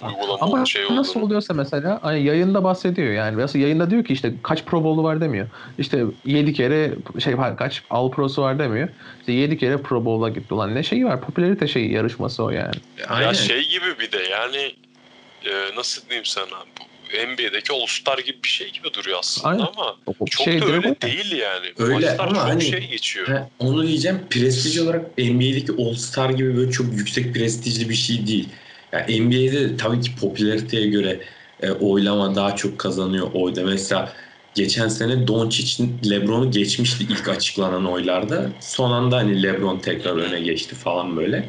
uygulama 0.07 0.37
Ama 0.41 0.65
şey 0.65 0.83
nasıl 0.95 1.11
olduğunu. 1.11 1.25
oluyorsa 1.25 1.53
mesela 1.53 1.99
hani 2.01 2.23
yayında 2.23 2.63
bahsediyor 2.63 3.13
yani. 3.13 3.35
Mesela 3.35 3.63
yayında 3.63 3.89
diyor 3.89 4.03
ki 4.03 4.13
işte 4.13 4.33
kaç 4.43 4.65
Pro 4.65 4.83
Bowl'u 4.83 5.03
var 5.03 5.21
demiyor. 5.21 5.49
İşte 5.77 6.03
7 6.25 6.53
kere 6.53 6.95
şey 7.19 7.35
kaç 7.57 7.83
All 7.89 8.11
Pro'su 8.11 8.41
var 8.41 8.59
demiyor. 8.59 8.89
İşte 9.19 9.31
7 9.31 9.57
kere 9.57 9.81
Pro 9.81 10.05
Bowl'a 10.05 10.29
gitti. 10.29 10.53
Ulan 10.53 10.75
ne 10.75 10.83
şeyi 10.83 11.05
var? 11.05 11.21
Popülarite 11.21 11.67
şeyi 11.67 11.91
yarışması 11.93 12.43
o 12.43 12.49
yani. 12.49 12.73
Aynen. 13.07 13.27
Ya 13.27 13.33
şey 13.33 13.69
gibi 13.69 13.99
bir 13.99 14.11
de 14.11 14.17
yani 14.23 14.75
e, 15.45 15.75
nasıl 15.75 16.09
diyeyim 16.09 16.25
sana 16.25 16.65
bu 16.79 16.88
NBA'deki 17.13 17.73
All-Star 17.73 18.17
gibi 18.19 18.37
bir 18.43 18.47
şey 18.49 18.71
gibi 18.71 18.93
duruyor 18.93 19.19
aslında 19.19 19.47
Aynen. 19.47 19.61
ama 19.77 19.95
O, 20.19 20.25
çok 20.25 20.45
şey 20.45 20.61
da 20.61 20.65
öyle 20.65 20.89
o. 20.89 21.07
değil 21.07 21.31
yani. 21.31 21.65
Öyle 21.77 21.93
Maçlar 21.93 22.19
ama 22.27 22.35
çok 22.35 22.43
hani- 22.43 22.61
şey 22.61 22.87
geçiyor. 22.87 23.27
Ha, 23.27 23.49
onu 23.59 23.87
diyeceğim 23.87 24.19
prestij 24.29 24.77
olarak 24.77 25.17
NBA'deki 25.17 25.71
All 25.79 25.93
Star 25.93 26.29
gibi 26.29 26.57
böyle 26.57 26.71
çok 26.71 26.93
yüksek 26.97 27.33
prestijli 27.35 27.89
bir 27.89 27.95
şey 27.95 28.27
değil. 28.27 28.49
Yani 28.91 29.21
NBA'de 29.21 29.77
tabii 29.77 30.01
ki 30.01 30.15
popülariteye 30.15 30.87
göre 30.87 31.19
e, 31.61 31.71
oylama 31.71 32.35
daha 32.35 32.55
çok 32.55 32.79
kazanıyor 32.79 33.31
oyda. 33.33 33.63
Mesela 33.63 34.13
geçen 34.55 34.87
sene 34.87 35.27
Doncic 35.27 35.83
LeBron'u 36.09 36.51
geçmişti 36.51 37.03
ilk 37.09 37.27
açıklanan 37.29 37.85
oylarda. 37.85 38.49
Son 38.59 38.91
anda 38.91 39.17
hani 39.17 39.43
LeBron 39.43 39.79
tekrar 39.79 40.15
öne 40.17 40.39
geçti 40.41 40.75
falan 40.75 41.17
böyle. 41.17 41.47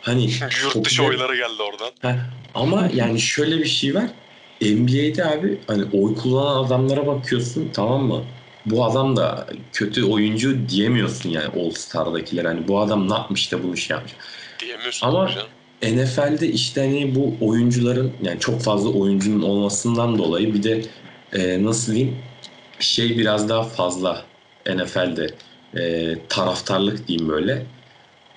Hani 0.00 0.22
Yurt 0.40 0.50
dışı 0.50 0.68
popüler- 1.02 1.08
oyları 1.08 1.36
geldi 1.36 1.62
oradan. 1.62 1.90
Heh, 2.12 2.18
ama 2.54 2.88
yani 2.94 3.20
şöyle 3.20 3.58
bir 3.58 3.64
şey 3.68 3.94
var. 3.94 4.06
NBA'de 4.60 5.24
abi 5.24 5.60
hani 5.66 5.84
oy 5.92 6.14
kullanan 6.14 6.64
adamlara 6.64 7.06
bakıyorsun 7.06 7.72
tamam 7.72 8.04
mı? 8.04 8.24
Bu 8.66 8.84
adam 8.84 9.16
da 9.16 9.48
kötü 9.72 10.04
oyuncu 10.04 10.68
diyemiyorsun 10.68 11.30
yani 11.30 11.46
All 11.46 11.70
Star'dakiler. 11.70 12.44
Hani 12.44 12.68
bu 12.68 12.80
adam 12.80 13.08
ne 13.10 13.14
yapmış 13.14 13.52
da 13.52 13.62
bunu 13.62 13.76
şey 13.76 13.94
yapmış. 13.96 14.12
Diyemiyorsun 14.60 15.06
Ama-. 15.06 15.30
NFL'de 15.82 16.48
işte 16.48 16.80
hani 16.80 17.14
bu 17.14 17.36
oyuncuların 17.40 18.12
yani 18.22 18.40
çok 18.40 18.62
fazla 18.62 18.90
oyuncunun 18.90 19.42
olmasından 19.42 20.18
dolayı 20.18 20.54
bir 20.54 20.62
de 20.62 20.82
e, 21.32 21.64
nasıl 21.64 21.94
diyeyim 21.94 22.16
şey 22.78 23.18
biraz 23.18 23.48
daha 23.48 23.62
fazla 23.62 24.24
NFL'de 24.76 25.26
e, 25.80 26.14
taraftarlık 26.28 27.08
diyeyim 27.08 27.28
böyle. 27.28 27.66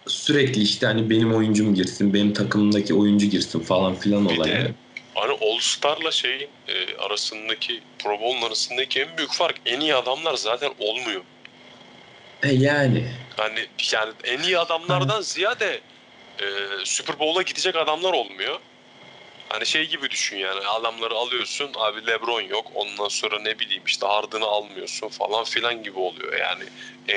Sürekli 0.07 0.61
işte 0.61 0.85
hani 0.85 1.09
benim 1.09 1.33
oyuncum 1.33 1.73
girsin, 1.73 2.13
benim 2.13 2.33
takımımdaki 2.33 2.93
oyuncu 2.93 3.25
girsin 3.25 3.59
falan 3.59 3.95
filan 3.95 4.29
Bir 4.29 4.37
olayı. 4.37 4.53
de 4.53 4.73
hani 5.17 5.37
All 5.41 5.59
Star'la 5.59 6.11
şeyin 6.11 6.49
e, 6.67 6.97
arasındaki 6.97 7.81
Pro 7.99 8.19
Bowl'un 8.19 8.41
arasındaki 8.41 9.01
en 9.01 9.17
büyük 9.17 9.33
fark 9.33 9.55
en 9.65 9.79
iyi 9.79 9.95
adamlar 9.95 10.33
zaten 10.33 10.71
olmuyor. 10.79 11.21
E 12.43 12.51
yani 12.51 13.07
Hani 13.37 13.65
yani 13.93 14.13
en 14.23 14.39
iyi 14.39 14.59
adamlardan 14.59 15.21
ziyade 15.21 15.81
e, 16.39 16.45
Super 16.85 17.19
Bowl'a 17.19 17.41
gidecek 17.41 17.75
adamlar 17.75 18.13
olmuyor. 18.13 18.59
Hani 19.49 19.65
şey 19.65 19.87
gibi 19.89 20.09
düşün 20.09 20.37
yani 20.37 20.67
adamları 20.67 21.13
alıyorsun 21.13 21.71
abi 21.77 22.07
Lebron 22.07 22.41
yok 22.41 22.71
ondan 22.75 23.07
sonra 23.07 23.39
ne 23.39 23.59
bileyim 23.59 23.83
işte 23.85 24.07
Harden'ı 24.07 24.45
almıyorsun 24.45 25.07
falan 25.07 25.43
filan 25.43 25.83
gibi 25.83 25.99
oluyor 25.99 26.33
yani 26.39 26.63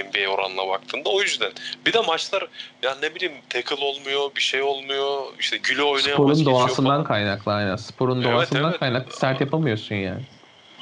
NBA 0.04 0.28
oranına 0.30 0.68
baktığında 0.68 1.10
o 1.10 1.22
yüzden. 1.22 1.52
Bir 1.86 1.92
de 1.92 2.00
maçlar 2.00 2.48
yani 2.82 3.02
ne 3.02 3.14
bileyim 3.14 3.34
tackle 3.48 3.84
olmuyor 3.84 4.34
bir 4.36 4.40
şey 4.40 4.62
olmuyor 4.62 5.24
işte 5.38 5.56
güle 5.56 5.82
oynaya 5.82 6.18
maç 6.18 6.38
Sporun 6.38 6.44
doğasından 6.44 6.92
falan. 6.92 7.04
kaynaklı 7.04 7.52
aynen. 7.52 7.76
Sporun 7.76 8.22
Evet, 8.22 8.32
doğasından 8.32 8.70
evet. 8.70 8.80
kaynaklı 8.80 9.12
sert 9.16 9.40
yapamıyorsun 9.40 9.94
yani. 9.94 10.22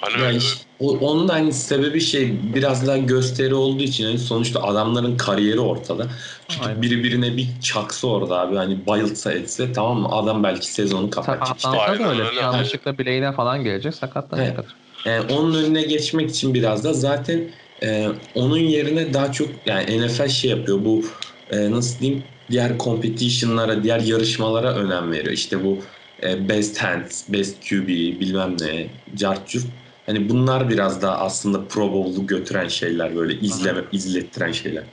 Hani 0.01 0.17
ya 0.17 0.27
öyle- 0.27 0.39
işte 0.39 0.65
o- 0.79 0.99
onun 0.99 1.29
da 1.29 1.33
hani 1.35 1.53
sebebi 1.53 2.01
şey 2.01 2.55
biraz 2.55 2.87
daha 2.87 2.97
gösteri 2.99 3.55
olduğu 3.55 3.83
için 3.83 4.05
hani 4.05 4.19
sonuçta 4.19 4.63
adamların 4.63 5.17
kariyeri 5.17 5.61
ortada. 5.61 6.11
Tutup 6.49 6.63
Aynen. 6.65 6.83
biri 6.83 7.05
birine 7.05 7.37
bir 7.37 7.61
çaksa 7.61 8.07
orada 8.07 8.41
abi 8.41 8.57
hani 8.57 8.87
bayıltsa 8.87 9.33
etse 9.33 9.73
tamam 9.73 10.01
mı 10.01 10.09
adam 10.09 10.43
belki 10.43 10.73
sezonu 10.73 11.11
kapatacak. 11.11 11.59
işte. 11.59 11.69
Sakatlansa 11.69 11.93
Aynen 11.93 12.05
da 12.05 12.09
öyle. 12.11 12.23
öyle. 12.23 12.31
Bir 12.31 12.37
yanlışlıkla 12.37 12.99
bileğine 12.99 13.33
falan 13.33 13.65
gelecek 13.65 13.95
sakatlanacak. 13.95 14.81
Yani 15.05 15.33
onun 15.33 15.55
önüne 15.65 15.83
geçmek 15.83 16.31
için 16.31 16.55
biraz 16.55 16.85
da 16.85 16.93
zaten 16.93 17.51
e, 17.83 18.09
onun 18.35 18.59
yerine 18.59 19.15
daha 19.15 19.33
çok 19.33 19.67
yani 19.67 19.99
NFL 20.01 20.29
şey 20.29 20.51
yapıyor 20.51 20.85
bu 20.85 21.05
e, 21.51 21.71
nasıl 21.71 22.01
diyeyim 22.01 22.27
diğer 22.51 22.79
competition'lara, 22.79 23.83
diğer 23.83 24.01
yarışmalara 24.01 24.75
önem 24.75 25.13
veriyor. 25.13 25.33
İşte 25.33 25.65
bu 25.65 25.85
e, 26.23 26.49
best 26.49 26.79
hands, 26.79 27.29
best 27.29 27.69
QB 27.69 27.89
bilmem 28.21 28.57
ne, 28.61 28.91
cart 29.15 29.49
curt. 29.49 29.67
Hani 30.09 30.29
bunlar 30.29 30.69
biraz 30.69 31.03
daha 31.03 31.19
aslında 31.19 31.69
Pro 31.69 31.93
Bowl'u 31.93 32.27
götüren 32.27 32.69
şeyler 32.69 33.17
böyle 33.17 33.35
izleme, 33.41 33.85
izlettiren 33.93 34.53
şeyler. 34.53 34.85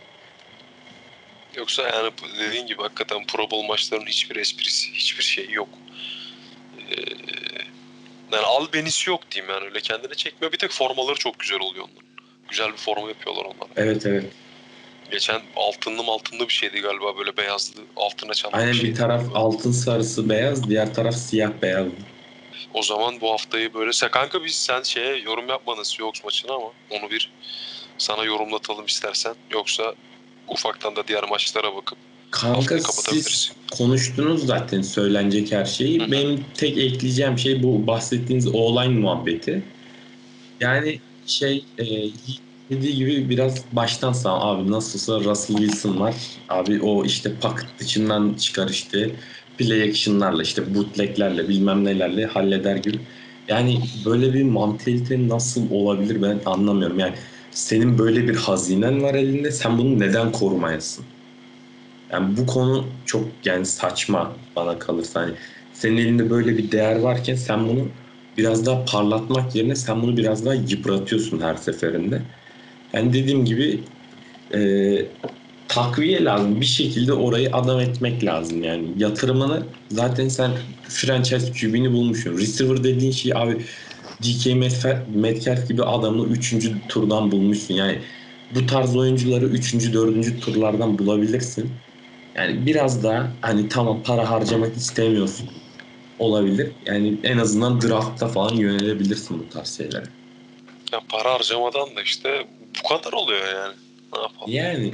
Yoksa 1.58 1.84
yani 1.84 2.12
dediğin 2.40 2.68
gibi 2.68 2.82
hakikaten 2.82 3.26
Pro 3.26 3.52
Bowl 3.52 3.68
maçlarının 3.68 4.06
hiçbir 4.06 4.36
esprisi, 4.36 4.94
hiçbir 4.94 5.24
şeyi 5.24 5.54
yok. 5.54 5.70
Ee, 6.80 6.96
yani 8.32 8.46
albenisi 8.46 9.10
yok 9.10 9.32
diyeyim 9.32 9.54
yani 9.54 9.66
öyle 9.66 9.80
kendine 9.80 10.14
çekmiyor. 10.14 10.54
Bir 10.54 10.58
tek 10.58 10.72
formaları 10.72 11.16
çok 11.16 11.40
güzel 11.40 11.60
oluyor 11.60 11.84
onların. 11.84 12.26
Güzel 12.50 12.72
bir 12.72 12.78
forma 12.78 13.08
yapıyorlar 13.08 13.46
onlar. 13.46 13.70
Evet 13.76 14.06
evet. 14.06 14.26
Geçen 15.12 15.42
altınlı 15.56 16.02
altınlı 16.02 16.48
bir 16.48 16.54
şeydi 16.54 16.82
galiba 16.82 17.18
böyle 17.18 17.38
beyazlı 17.38 17.82
altına 17.96 18.34
çalan 18.34 18.58
Aynen 18.58 18.72
bir 18.72 18.78
şeydi. 18.78 18.92
bir 18.92 18.96
taraf 18.96 19.24
altın 19.34 19.72
sarısı 19.72 20.30
beyaz, 20.30 20.70
diğer 20.70 20.94
taraf 20.94 21.16
siyah 21.16 21.52
beyaz. 21.62 21.88
O 22.74 22.84
zaman 22.84 23.22
bu 23.22 23.32
haftayı 23.32 23.74
böyle 23.74 23.94
sen 23.94 24.12
kanka 24.12 24.44
biz 24.44 24.56
sen 24.56 24.84
şeye 24.84 25.18
yorum 25.18 25.50
yapmadın 25.50 25.84
Seahawks 25.84 26.24
maçına 26.24 26.54
ama 26.54 26.72
onu 26.90 27.12
bir 27.12 27.32
sana 27.98 28.24
yorumlatalım 28.24 28.86
istersen. 28.86 29.36
Yoksa 29.52 29.96
ufaktan 30.48 30.96
da 30.96 31.08
diğer 31.08 31.24
maçlara 31.30 31.76
bakıp 31.76 31.98
Kanka 32.32 32.80
siz 32.80 33.52
konuştunuz 33.78 34.46
zaten 34.46 34.82
söylenecek 34.82 35.52
her 35.52 35.66
şeyi. 35.66 36.00
Hı 36.00 36.04
hı. 36.04 36.12
Benim 36.12 36.46
tek 36.58 36.78
ekleyeceğim 36.78 37.40
şey 37.40 37.64
bu 37.64 37.88
bahsettiğiniz 37.88 38.48
online 38.48 39.00
muhabbeti. 39.00 39.64
Yani 40.60 41.00
şey 41.26 41.66
e, 41.80 41.86
dediği 42.70 42.96
gibi 42.96 43.30
biraz 43.30 43.64
baştan 43.72 44.14
sağ 44.14 44.42
abi 44.42 44.72
nasılsa 44.72 45.20
Russell 45.20 45.58
Wilson 45.58 46.00
var. 46.00 46.16
Abi 46.50 46.82
o 46.82 47.06
işte 47.06 47.36
pocket 47.36 47.80
dışından 47.80 48.34
çıkar 48.34 48.70
işte 48.70 49.10
play 49.58 49.90
action'larla 49.90 50.44
işte 50.44 50.76
bootleg'lerle 50.76 51.48
bilmem 51.50 51.86
nelerle 51.86 52.26
halleder 52.26 52.76
gibi. 52.76 53.08
Yani 53.48 53.84
böyle 54.06 54.34
bir 54.34 54.44
mantalite 54.44 55.28
nasıl 55.28 55.70
olabilir 55.72 56.22
ben 56.22 56.42
anlamıyorum. 56.46 57.00
Yani 57.00 57.16
senin 57.52 57.98
böyle 57.98 58.28
bir 58.28 58.36
hazinen 58.36 59.04
var 59.04 59.14
elinde 59.16 59.52
sen 59.52 59.78
bunu 59.78 60.00
neden 60.00 60.32
korumayasın? 60.32 61.06
Yani 62.12 62.38
bu 62.38 62.46
konu 62.46 63.02
çok 63.06 63.46
yani 63.46 63.66
saçma 63.66 64.48
bana 64.56 64.80
kalırsa. 64.80 65.22
Hani 65.22 65.36
senin 65.72 65.98
elinde 65.98 66.30
böyle 66.30 66.58
bir 66.58 66.72
değer 66.72 66.96
varken 67.00 67.36
sen 67.36 67.68
bunu 67.68 67.96
biraz 68.38 68.66
daha 68.66 68.86
parlatmak 68.86 69.56
yerine 69.56 69.76
sen 69.76 70.02
bunu 70.02 70.18
biraz 70.18 70.46
daha 70.46 70.54
yıpratıyorsun 70.54 71.40
her 71.42 71.56
seferinde. 71.56 72.22
Yani 72.94 73.14
dediğim 73.14 73.46
gibi 73.46 73.86
e, 74.56 74.60
takviye 75.68 76.24
lazım. 76.24 76.62
Bir 76.62 76.66
şekilde 76.66 77.14
orayı 77.14 77.50
adam 77.54 77.80
etmek 77.80 78.24
lazım 78.24 78.64
yani. 78.64 78.94
Yatırımını 78.98 79.64
zaten 79.90 80.28
sen 80.28 80.52
franchise 80.82 81.52
QB'ni 81.52 81.92
bulmuşsun. 81.92 82.38
Receiver 82.38 82.84
dediğin 82.84 83.12
şey 83.12 83.32
abi 83.36 83.66
DK 84.24 84.56
Metcalf, 85.08 85.68
gibi 85.68 85.84
adamı 85.84 86.26
3. 86.28 86.88
turdan 86.90 87.32
bulmuşsun. 87.32 87.74
Yani 87.74 88.02
bu 88.52 88.66
tarz 88.66 88.96
oyuncuları 88.96 89.46
3. 89.46 89.94
4. 89.94 90.42
turlardan 90.42 91.00
bulabilirsin. 91.00 91.78
Yani 92.36 92.66
biraz 92.66 93.04
daha 93.04 93.38
hani 93.42 93.70
tamam 93.70 94.04
para 94.04 94.30
harcamak 94.30 94.78
istemiyorsun 94.78 95.50
olabilir. 96.20 96.72
Yani 96.86 97.20
en 97.24 97.38
azından 97.38 97.82
draftta 97.82 98.28
falan 98.28 98.56
yönelebilirsin 98.56 99.40
bu 99.40 99.50
tarz 99.50 99.78
şeylere. 99.78 100.06
Ya 100.94 101.00
para 101.10 101.34
harcamadan 101.34 101.96
da 101.96 102.02
işte 102.02 102.48
bu 102.84 102.88
kadar 102.90 103.14
oluyor 103.14 103.42
yani. 103.56 103.76
Ne 104.16 104.22
yapalım? 104.22 104.52
Yani 104.52 104.94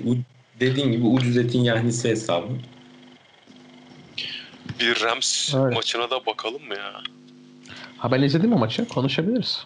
dediğin 0.59 0.91
gibi 0.91 1.05
ucuz 1.05 1.37
etin 1.37 1.59
yahnisi 1.63 2.09
hesabı. 2.09 2.47
Bir 4.79 5.01
Rams 5.01 5.53
Evet. 5.55 5.75
maçına 5.75 6.09
da 6.09 6.25
bakalım 6.25 6.67
mı 6.67 6.75
ya? 6.75 7.01
Ha 7.97 8.11
ben 8.11 8.21
izledim 8.21 8.53
o 8.53 8.57
maçı. 8.57 8.87
Konuşabiliriz. 8.87 9.65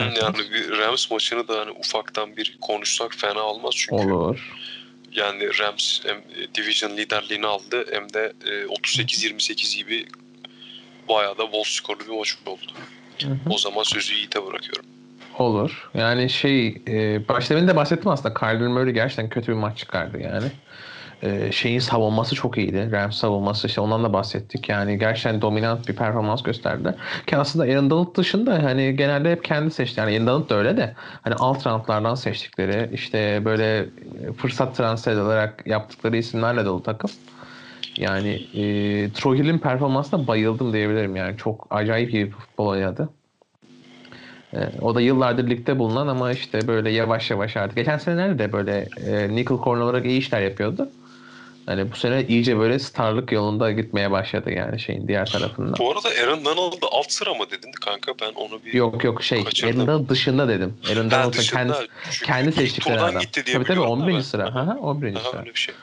yani 0.00 0.38
bir 0.52 0.78
Rams 0.78 1.10
maçını 1.10 1.48
da 1.48 1.60
hani 1.60 1.70
ufaktan 1.70 2.36
bir 2.36 2.58
konuşsak 2.60 3.14
fena 3.14 3.40
olmaz 3.42 3.74
çünkü 3.76 4.04
Olur. 4.12 4.52
yani 5.12 5.58
Rams 5.58 6.00
hem 6.04 6.16
e, 6.16 6.54
division 6.54 6.96
liderliğini 6.96 7.46
aldı 7.46 7.86
hem 7.92 8.12
de 8.12 8.32
e, 8.46 8.50
38-28 8.50 9.76
gibi 9.76 10.06
bayağı 11.08 11.38
da 11.38 11.52
bol 11.52 11.64
skorlu 11.64 12.00
bir 12.00 12.18
maç 12.18 12.36
oldu. 12.46 12.72
Hı 13.22 13.28
hı. 13.28 13.50
O 13.50 13.58
zaman 13.58 13.82
sözü 13.82 14.14
Yiğit'e 14.14 14.46
bırakıyorum. 14.46 14.84
Olur. 15.38 15.90
Yani 15.94 16.30
şey 16.30 16.82
e, 16.88 17.28
başta 17.28 17.56
ben 17.56 17.68
de 17.68 17.76
bahsettim 17.76 18.10
aslında. 18.10 18.34
Kyler 18.34 18.68
Murray 18.68 18.92
gerçekten 18.92 19.28
kötü 19.28 19.52
bir 19.52 19.56
maç 19.56 19.78
çıkardı 19.78 20.20
yani. 20.20 20.46
E, 21.22 21.52
şeyin 21.52 21.78
savunması 21.78 22.34
çok 22.34 22.58
iyiydi. 22.58 22.88
Rams 22.92 23.16
savunması 23.16 23.66
işte 23.66 23.80
ondan 23.80 24.04
da 24.04 24.12
bahsettik. 24.12 24.68
Yani 24.68 24.98
gerçekten 24.98 25.42
dominant 25.42 25.88
bir 25.88 25.96
performans 25.96 26.42
gösterdi. 26.42 26.94
Ki 27.26 27.36
aslında 27.36 27.64
Aaron 27.64 27.90
Donald 27.90 28.16
dışında 28.16 28.62
hani 28.62 28.96
genelde 28.96 29.32
hep 29.32 29.44
kendi 29.44 29.70
seçti. 29.70 30.00
Yani 30.00 30.16
Aaron 30.16 30.26
Donald 30.26 30.50
da 30.50 30.54
öyle 30.54 30.76
de 30.76 30.94
hani 31.22 31.34
alt 31.34 31.66
roundlardan 31.66 32.14
seçtikleri 32.14 32.90
işte 32.92 33.42
böyle 33.44 33.86
fırsat 34.36 34.76
transfer 34.76 35.16
olarak 35.16 35.66
yaptıkları 35.66 36.16
isimlerle 36.16 36.64
dolu 36.64 36.82
takım. 36.82 37.10
Yani 37.96 38.30
e, 38.54 38.62
Troy 39.12 39.38
Hill'in 39.38 39.58
performansına 39.58 40.26
bayıldım 40.26 40.72
diyebilirim 40.72 41.16
yani. 41.16 41.36
Çok 41.36 41.66
acayip 41.70 42.12
bir 42.12 42.30
futbol 42.30 42.66
oynadı. 42.66 43.08
E, 44.54 44.80
o 44.80 44.94
da 44.94 45.00
yıllardır 45.00 45.50
ligde 45.50 45.78
bulunan 45.78 46.06
ama 46.06 46.32
işte 46.32 46.68
böyle 46.68 46.90
yavaş 46.90 47.30
yavaş 47.30 47.56
artık. 47.56 47.76
Geçen 47.76 47.98
senelerde 47.98 48.38
de 48.38 48.52
böyle 48.52 48.88
e, 49.06 49.36
nickel 49.36 49.58
corner 49.64 49.80
olarak 49.80 50.06
iyi 50.06 50.18
işler 50.18 50.40
yapıyordu. 50.40 50.88
Hani 51.66 51.92
bu 51.92 51.96
sene 51.96 52.26
iyice 52.28 52.58
böyle 52.58 52.78
starlık 52.78 53.32
yolunda 53.32 53.72
gitmeye 53.72 54.10
başladı 54.10 54.50
yani 54.50 54.80
şeyin 54.80 55.08
diğer 55.08 55.26
tarafından. 55.26 55.74
Bu 55.78 55.90
arada 55.90 56.08
Aaron 56.08 56.44
Donald'ı 56.44 56.86
alt 56.90 57.12
sıra 57.12 57.34
mı 57.34 57.44
dedin 57.50 57.72
kanka? 57.72 58.12
Ben 58.22 58.32
onu 58.32 58.64
bir... 58.64 58.72
Yok 58.72 59.04
yok 59.04 59.22
şey 59.22 59.44
Kaçırdım. 59.44 59.80
Aaron 59.80 59.86
Donald 59.86 60.08
dışında 60.08 60.48
dedim. 60.48 60.74
Aaron 60.90 61.10
Donald 61.10 61.32
kendi, 61.32 61.72
kendi 62.24 62.52
seçtikleri 62.52 63.00
adam. 63.00 63.20
gitti 63.20 63.46
diye 63.46 63.54
Tabii 63.54 63.64
tabii 63.64 63.76
biliyorum 63.76 64.00
da 64.00 64.04
11. 64.04 64.14
ben. 64.14 64.20
sıra. 64.20 64.48
Aha. 64.48 64.60
Aha, 64.60 64.76
11. 64.80 65.14
Aha, 65.14 65.30
sıra. 65.30 65.40
öyle 65.40 65.54
bir 65.54 65.58
şey. 65.60 65.74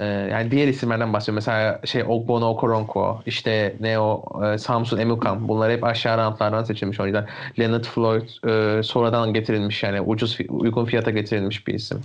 Ee, 0.00 0.04
yani 0.04 0.50
diğer 0.50 0.68
isimlerden 0.68 1.12
bahsediyorum. 1.12 1.34
Mesela 1.34 1.80
şey 1.84 2.02
Ogbono 2.02 2.48
Okoronkwo, 2.48 3.22
işte 3.26 3.76
ne 3.80 3.98
o 3.98 4.24
e, 4.46 4.58
Samsun 4.58 4.98
Emukam. 4.98 5.48
Bunlar 5.48 5.72
hep 5.72 5.84
aşağı 5.84 6.18
roundlardan 6.18 6.64
seçilmiş 6.64 7.00
oyuncular. 7.00 7.30
Leonard 7.58 7.84
Floyd 7.84 8.28
e, 8.48 8.82
sonradan 8.82 9.34
getirilmiş 9.34 9.82
yani 9.82 10.00
ucuz 10.00 10.38
uygun 10.48 10.84
fiyata 10.84 11.10
getirilmiş 11.10 11.66
bir 11.66 11.74
isim. 11.74 12.00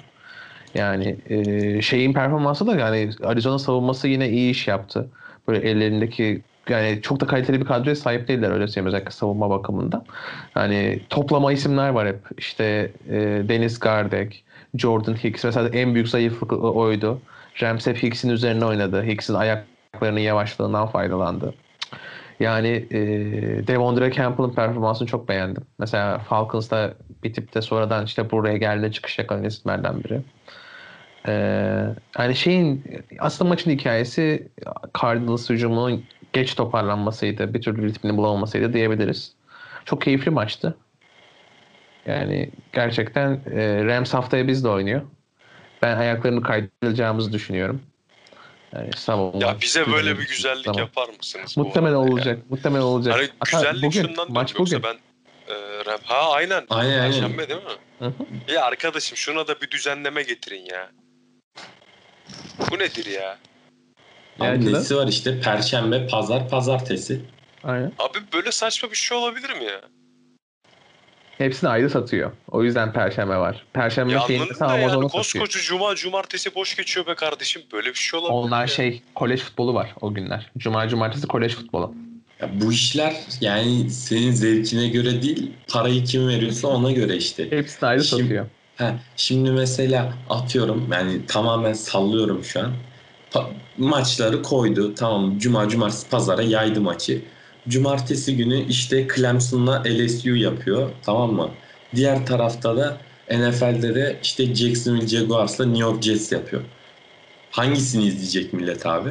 Yani 0.76 1.18
e, 1.30 1.82
şeyin 1.82 2.14
performansı 2.14 2.68
da 2.68 2.76
yani 2.76 3.10
Arizona 3.24 3.60
savunması 3.60 4.08
yine 4.08 4.30
iyi 4.30 4.52
iş 4.52 4.68
yaptı. 4.68 5.10
Böyle 5.48 5.70
ellerindeki 5.70 6.42
yani 6.70 7.02
çok 7.02 7.20
da 7.20 7.28
kaliteli 7.28 7.60
bir 7.62 7.66
kadroya 7.66 7.96
sahip 7.96 8.28
değiller 8.28 8.52
öyle 8.52 8.68
söyleyeyim 8.68 8.88
özellikle 8.88 9.12
savunma 9.12 9.50
bakımından. 9.50 10.06
Yani 10.56 11.00
toplama 11.10 11.52
isimler 11.52 11.90
var 11.90 12.08
hep. 12.08 12.20
İşte 12.38 12.92
e, 13.10 13.16
Dennis 13.50 13.80
Gardek, 13.80 14.44
Jordan 14.76 15.14
Hicks 15.14 15.44
mesela 15.44 15.70
en 15.70 15.94
büyük 15.94 16.08
zayıflık 16.08 16.54
oydu. 16.54 17.22
Rams 17.62 17.88
hep 17.88 18.04
Hicks'in 18.04 18.30
üzerine 18.30 18.66
oynadı. 18.66 19.04
Hicks'in 19.04 19.34
ayaklarının 19.34 20.20
yavaşlığından 20.20 20.88
faydalandı. 20.88 21.54
Yani 22.40 22.68
e, 22.92 22.98
Devondre 23.68 24.12
Campbell'ın 24.12 24.54
performansını 24.54 25.08
çok 25.08 25.30
beğendim. 25.30 25.64
Mesela 25.80 26.20
Falcons'ta 26.20 26.94
bitip 27.24 27.56
de 27.56 27.62
sonradan 27.62 28.06
işte 28.06 28.32
buraya 28.32 28.58
geldi 28.58 28.92
çıkış 28.92 29.20
yakan 29.20 29.44
isimlerden 29.44 30.04
biri. 30.04 30.22
Ee, 31.28 31.86
yani 32.20 32.36
şeyin 32.36 32.84
aslında 33.20 33.50
maçın 33.50 33.72
hikayesi 33.72 34.48
Cardinals 35.02 35.50
hücumunun 35.50 36.04
geç 36.34 36.56
toparlanmasıydı. 36.56 37.54
Bir 37.54 37.62
türlü 37.62 37.88
ritmini 37.88 38.18
bulamamasıydı 38.18 38.74
diyebiliriz. 38.74 39.34
Çok 39.86 40.02
keyifli 40.02 40.32
maçtı. 40.32 40.78
Yani 42.06 42.52
gerçekten 42.74 43.40
e, 43.52 43.86
Rams 43.86 44.14
haftaya 44.14 44.48
biz 44.48 44.64
de 44.64 44.70
oynuyor. 44.70 45.02
Ben 45.82 45.98
ayaklarını 45.98 46.44
kaydıracağımızı 46.44 47.34
düşünüyorum. 47.34 47.82
Yani 48.74 48.90
savunma. 48.96 49.48
Ya 49.48 49.62
bize 49.62 49.92
böyle 49.92 50.20
bir 50.20 50.28
güzellik 50.28 50.66
Tamam. 50.66 50.80
yapar 50.80 51.10
mısınız? 51.20 51.58
Muhtemelen 51.58 51.96
olacak. 51.96 52.40
Muhtemelen 52.50 52.84
olacak. 52.84 53.16
Hani 53.16 53.30
güzellik 53.46 53.84
bugün, 53.84 54.02
şundan 54.02 54.32
maç 54.32 54.56
bugün. 54.58 54.84
ben 54.84 54.96
e, 55.48 55.54
rap- 55.86 56.04
ha 56.04 56.32
aynen. 56.32 56.66
Aynen. 56.70 57.12
Perşembe 57.12 57.50
değil 57.50 57.64
mi? 57.64 57.70
Hı 58.00 58.06
hı. 58.06 58.14
Ya 58.54 58.66
arkadaşım 58.66 59.18
şuna 59.18 59.48
da 59.48 59.62
bir 59.62 59.72
düzenleme 59.72 60.24
getirin 60.24 60.66
ya. 60.66 60.92
Bu 62.72 62.80
nedir 62.80 63.06
ya? 63.06 63.38
Abi 64.40 64.46
Yani 64.46 64.74
nesi 64.74 64.96
var 64.96 65.08
işte 65.08 65.40
perşembe, 65.42 66.08
pazar, 66.08 66.50
pazartesi. 66.50 67.22
Aynen. 67.64 67.92
Abi 68.00 68.18
böyle 68.34 68.52
saçma 68.52 68.92
bir 68.92 68.96
şey 68.96 69.18
olabilir 69.18 69.50
mi 69.50 69.64
ya? 69.64 69.82
Hepsini 71.38 71.70
ayrı 71.70 71.90
satıyor. 71.90 72.32
O 72.52 72.64
yüzden 72.64 72.94
Perşembe 72.94 73.36
var. 73.38 73.66
Perşembe 73.74 74.14
Ya 74.14 74.20
şeyini 74.28 74.46
mesela 74.50 74.70
da 74.70 74.74
yani 74.78 74.84
Amazon'a 74.86 75.10
satıyor. 75.10 75.46
koskoca 75.46 75.60
cuma 75.66 75.96
cumartesi 75.96 76.56
boş 76.56 76.76
geçiyor 76.76 77.08
be 77.08 77.16
kardeşim. 77.16 77.62
Böyle 77.74 77.90
bir 77.90 77.94
şey 77.96 78.20
olabilir 78.20 78.34
Onlar 78.38 78.62
ya? 78.62 78.68
şey 78.68 79.02
kolej 79.16 79.40
futbolu 79.42 79.74
var 79.74 79.96
o 80.02 80.14
günler. 80.14 80.52
Cuma 80.58 80.88
cumartesi 80.88 81.28
kolej 81.28 81.56
futbolu. 81.56 81.94
Ya 82.42 82.50
bu 82.62 82.72
işler 82.74 83.16
yani 83.42 83.90
senin 83.90 84.32
zevkine 84.32 84.88
göre 84.88 85.22
değil, 85.22 85.52
parayı 85.70 86.04
kim 86.04 86.28
veriyorsa 86.28 86.68
ona 86.68 86.92
göre 86.92 87.16
işte. 87.18 87.52
Hepsini 87.52 87.90
ayrı 87.90 88.04
Şimdi- 88.04 88.22
satıyor. 88.24 88.46
Ha, 88.76 88.96
şimdi 89.18 89.52
mesela 89.52 90.14
atıyorum 90.30 90.88
yani 90.92 91.26
tamamen 91.26 91.74
sallıyorum 91.74 92.44
şu 92.44 92.60
an. 92.60 92.72
Pa- 93.32 93.48
maçları 93.78 94.44
koydu. 94.44 94.96
Tamam 94.96 95.38
cuma 95.40 95.70
cumartesi 95.70 96.10
pazara 96.10 96.42
yaydı 96.42 96.82
maçı. 96.82 97.22
Cumartesi 97.68 98.38
günü 98.38 98.66
işte 98.66 99.08
Clemson'la 99.16 99.84
LSU 99.86 100.36
yapıyor. 100.36 100.90
Tamam 101.06 101.34
mı? 101.34 101.50
Diğer 101.96 102.26
tarafta 102.26 102.78
da 102.78 102.98
NFL'de 103.32 103.96
de 103.96 104.20
işte 104.24 104.56
Jacksonville 104.56 105.08
Jaguars'la 105.08 105.66
New 105.66 105.82
York 105.82 106.04
Jets 106.04 106.32
yapıyor. 106.32 106.62
Hangisini 107.52 108.06
izleyecek 108.06 108.54
millet 108.54 108.86
abi? 108.86 109.10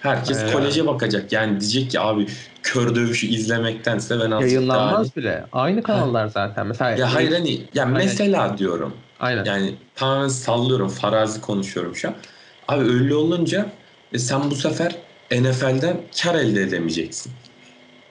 Herkes 0.00 0.42
Ee, 0.42 0.52
koleje 0.52 0.86
bakacak. 0.86 1.32
Yani 1.32 1.60
diyecek 1.60 1.90
ki 1.90 2.00
abi 2.00 2.26
kör 2.62 2.94
dövüşü 2.94 3.26
izlemektense 3.26 4.20
ben 4.20 4.30
azıcık 4.30 4.68
daha... 4.68 4.78
Yayınlanmaz 4.78 5.16
bile. 5.16 5.44
Aynı 5.52 5.82
kanallar 5.82 6.26
zaten. 6.26 6.66
Mesela 6.66 6.90
Ya 6.90 7.14
hayır 7.14 7.32
hani 7.32 7.60
ya 7.74 7.86
mesela 7.86 8.58
diyorum. 8.58 8.94
Aynen. 9.20 9.44
Yani 9.44 9.74
tamamen 9.94 10.28
sallıyorum, 10.28 10.88
farazi 10.88 11.40
konuşuyorum 11.40 11.96
şu 11.96 12.08
an. 12.08 12.14
Abi 12.68 12.84
öyle 12.84 13.14
olunca 13.14 13.66
e, 14.12 14.18
sen 14.18 14.50
bu 14.50 14.54
sefer 14.54 14.92
NFL'den 15.30 15.96
kar 16.22 16.34
elde 16.34 16.62
edemeyeceksin. 16.62 17.32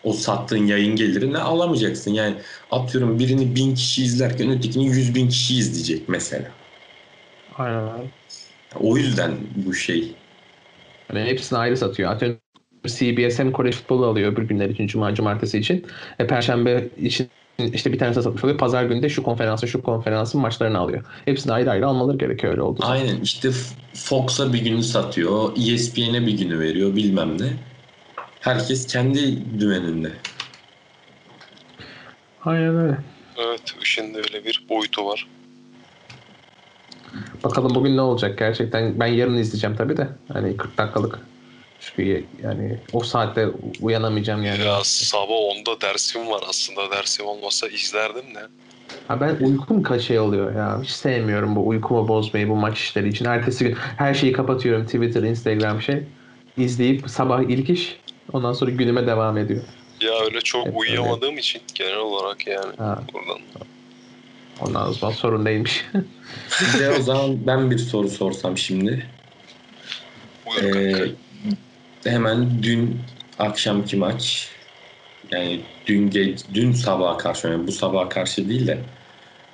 O 0.04 0.14
sattığın 0.14 0.68
yayın 0.68 0.96
gelirini 0.96 1.38
alamayacaksın. 1.38 2.12
Yani 2.12 2.36
atıyorum 2.72 3.20
birini 3.20 3.56
bin 3.56 3.76
kişi 3.76 4.04
izlerken 4.04 4.52
ötekini 4.52 4.86
yüz 4.86 5.16
bin 5.16 5.30
kişi 5.30 5.56
izleyecek 5.58 6.10
mesela. 6.10 6.52
Aynen. 7.58 7.94
öyle. 7.94 8.10
O 8.76 8.98
yüzden 8.98 9.32
bu 9.56 9.74
şey. 9.74 10.16
Yani 11.14 11.26
hepsini 11.26 11.60
ayrı 11.60 11.78
satıyor. 11.78 12.12
Atıyorum 12.12 12.40
CBS 12.88 13.40
hem 13.40 13.52
kolej 13.52 13.76
futbolu 13.76 14.06
alıyor 14.06 14.34
öbür 14.34 14.44
günler 14.44 14.70
için, 14.70 14.88
cuma, 14.88 15.16
cumartesi 15.16 15.58
için. 15.58 15.86
E, 16.20 16.28
Perşembe 16.28 16.90
için 16.98 17.28
işte 17.58 17.94
bir 17.94 18.00
tanesi 18.00 18.22
satmış 18.22 18.44
oluyor. 18.44 18.58
Pazar 18.58 18.84
günü 18.84 19.04
de 19.04 19.10
şu 19.10 19.24
konferansın, 19.24 19.68
şu 19.68 19.84
konferansın 19.84 20.42
maçlarını 20.42 20.78
alıyor. 20.78 21.06
Hepsini 21.26 21.54
ayrı 21.54 21.72
ayrı 21.72 21.88
almaları 21.88 22.18
gerekiyor 22.18 22.54
öyle 22.54 22.62
zaman. 22.62 22.92
Aynen 22.94 23.22
işte 23.22 23.52
Fox'a 23.94 24.54
bir 24.54 24.62
günü 24.62 24.84
satıyor, 24.84 25.52
ESPN'e 25.58 26.28
bir 26.28 26.38
günü 26.38 26.60
veriyor 26.60 26.96
bilmem 26.96 27.42
ne. 27.42 27.54
Herkes 28.40 28.88
kendi 28.88 29.44
dümeninde. 29.60 30.12
Aynen 32.46 32.78
öyle. 32.78 32.98
Evet 33.38 33.76
işin 33.82 34.14
de 34.14 34.18
öyle 34.18 34.46
bir 34.46 34.66
boyutu 34.70 35.06
var. 35.06 35.28
Bakalım 37.44 37.76
bugün 37.76 37.98
ne 37.98 38.02
olacak 38.02 38.38
gerçekten. 38.40 39.00
Ben 39.00 39.08
yarın 39.08 39.38
izleyeceğim 39.38 39.76
tabii 39.76 39.98
de. 39.98 40.08
Hani 40.34 40.58
40 40.58 40.78
dakikalık. 40.78 41.20
Çünkü 41.86 42.26
yani 42.44 42.78
o 42.94 43.04
saatte 43.04 43.48
uyanamayacağım 43.82 44.44
yani. 44.44 44.64
Ya 44.66 44.80
sabah 44.84 45.30
10'da 45.30 45.82
dersim 45.82 46.30
var 46.30 46.44
aslında. 46.50 46.92
Dersim 46.92 47.26
olmasa 47.26 47.68
izlerdim 47.68 48.36
de. 48.36 48.40
Ha 49.08 49.22
ben 49.22 49.38
uykum 49.42 49.84
kaç 49.84 50.02
şey 50.02 50.20
oluyor 50.20 50.56
ya. 50.56 50.82
Hiç 50.84 50.90
sevmiyorum 50.90 51.56
bu 51.56 51.68
uykumu 51.68 52.08
bozmayı 52.08 52.50
bu 52.50 52.56
maç 52.56 52.78
işleri 52.80 53.10
için. 53.10 53.26
Ertesi 53.26 53.64
gün 53.64 53.74
her 53.98 54.14
şeyi 54.14 54.34
kapatıyorum. 54.34 54.86
Twitter, 54.86 55.24
Instagram 55.24 55.82
şey. 55.82 56.04
İzleyip 56.58 57.10
sabah 57.10 57.42
ilk 57.42 57.70
iş. 57.70 58.00
Ondan 58.34 58.54
sonra 58.54 58.72
günüme 58.72 59.08
devam 59.08 59.38
ediyor. 59.38 59.64
Ya 60.02 60.20
öyle 60.26 60.42
çok 60.42 60.66
Hep 60.66 60.74
öyle. 60.74 60.80
uyuyamadığım 60.80 61.38
için 61.38 61.62
genel 61.76 61.98
olarak 61.98 62.48
yani 62.48 62.74
Ha, 62.78 63.04
buradan. 63.14 63.40
ondan 64.62 64.92
sonra 64.92 65.12
sorun 65.12 65.46
değilmiş. 65.46 65.86
Size 66.50 66.92
o 66.92 67.02
zaman 67.02 67.48
ben 67.48 67.72
bir 67.72 67.78
soru 67.78 68.10
sorsam 68.10 68.58
şimdi. 68.58 69.06
Buyur 70.46 70.74
kanka. 70.74 71.25
Hemen 72.06 72.64
dün 72.64 73.02
akşamki 73.40 73.98
maç 73.98 74.50
yani 75.32 75.62
dün 75.88 76.10
geç, 76.10 76.40
dün 76.54 76.72
sabaha 76.72 77.18
karşı 77.18 77.48
yani 77.48 77.68
bu 77.68 77.72
sabaha 77.72 78.10
karşı 78.10 78.50
değil 78.50 78.68
de 78.68 78.78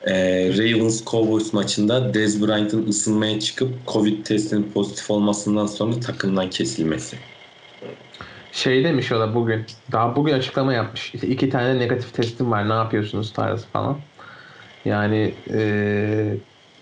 e, 0.03 0.13
Ravens 0.49 1.05
Cowboys 1.05 1.53
maçında 1.53 2.13
Dez 2.13 2.47
Bryant'ın 2.47 2.87
ısınmaya 2.87 3.39
çıkıp 3.39 3.69
Covid 3.87 4.25
testinin 4.25 4.71
pozitif 4.71 5.11
olmasından 5.11 5.65
sonra 5.65 5.99
takımdan 5.99 6.49
kesilmesi. 6.49 7.17
Şey 8.51 8.83
demiş 8.83 9.11
o 9.11 9.19
da 9.19 9.35
bugün. 9.35 9.65
Daha 9.91 10.15
bugün 10.15 10.33
açıklama 10.33 10.73
yapmış. 10.73 11.15
İşte 11.15 11.27
iki 11.27 11.49
tane 11.49 11.79
negatif 11.79 12.13
testim 12.13 12.51
var. 12.51 12.69
Ne 12.69 12.73
yapıyorsunuz 12.73 13.33
tarzı 13.33 13.67
falan. 13.67 13.97
Yani 14.85 15.33
eee, 15.53 16.37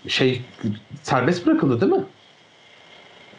şey 0.08 0.40
serbest 1.02 1.46
bırakıldı 1.46 1.80
değil 1.80 1.92
mi? 1.92 2.04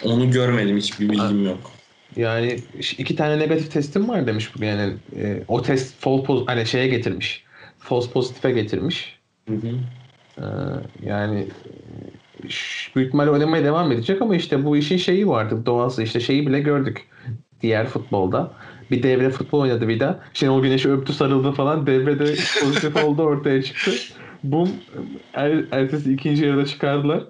Onu 0.03 0.31
görmedim 0.31 0.77
hiçbir 0.77 1.09
bilgim 1.09 1.45
yok. 1.45 1.80
Yani 2.15 2.59
iki 2.97 3.15
tane 3.15 3.39
negatif 3.39 3.71
testim 3.71 4.09
var 4.09 4.27
demiş 4.27 4.55
bugün. 4.55 4.67
Yani 4.67 4.93
e, 5.15 5.43
o 5.47 5.61
test 5.61 5.95
false 5.99 6.23
poz 6.23 6.47
hani 6.47 6.65
şeye 6.65 6.87
getirmiş. 6.87 7.43
False 7.79 8.11
pozitife 8.11 8.51
getirmiş. 8.51 9.19
Hı 9.47 9.55
hı. 9.55 9.67
Ee, 10.37 10.43
yani 11.05 11.39
e, 11.39 12.47
büyük 12.95 13.07
ihtimalle 13.07 13.29
oynamaya 13.29 13.63
devam 13.63 13.91
edecek 13.91 14.21
ama 14.21 14.35
işte 14.35 14.65
bu 14.65 14.77
işin 14.77 14.97
şeyi 14.97 15.27
vardı 15.27 15.65
doğası 15.65 16.03
işte 16.03 16.19
şeyi 16.19 16.47
bile 16.47 16.59
gördük 16.59 17.07
diğer 17.61 17.87
futbolda. 17.87 18.51
Bir 18.91 19.03
devre 19.03 19.29
futbol 19.29 19.59
oynadı 19.59 19.87
bir 19.87 19.99
daha. 19.99 20.19
Şenol 20.33 20.63
Güneş'i 20.63 20.91
öptü 20.91 21.13
sarıldı 21.13 21.51
falan. 21.51 21.87
Devrede 21.87 22.23
pozitif 22.63 23.03
oldu 23.03 23.21
ortaya 23.21 23.61
çıktı. 23.63 23.91
Bum 24.43 24.69
er, 25.33 25.65
ertesi 25.71 26.13
ikinci 26.13 26.45
yarıda 26.45 26.65
çıkardılar. 26.65 27.23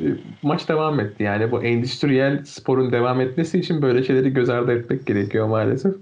E, 0.00 0.04
Maç 0.42 0.68
devam 0.68 1.00
etti. 1.00 1.22
Yani 1.22 1.50
bu 1.52 1.64
endüstriyel 1.64 2.44
sporun 2.44 2.92
devam 2.92 3.20
etmesi 3.20 3.58
için 3.58 3.82
böyle 3.82 4.04
şeyleri 4.04 4.30
göz 4.32 4.48
ardı 4.48 4.72
etmek 4.72 5.06
gerekiyor 5.06 5.46
maalesef. 5.46 5.94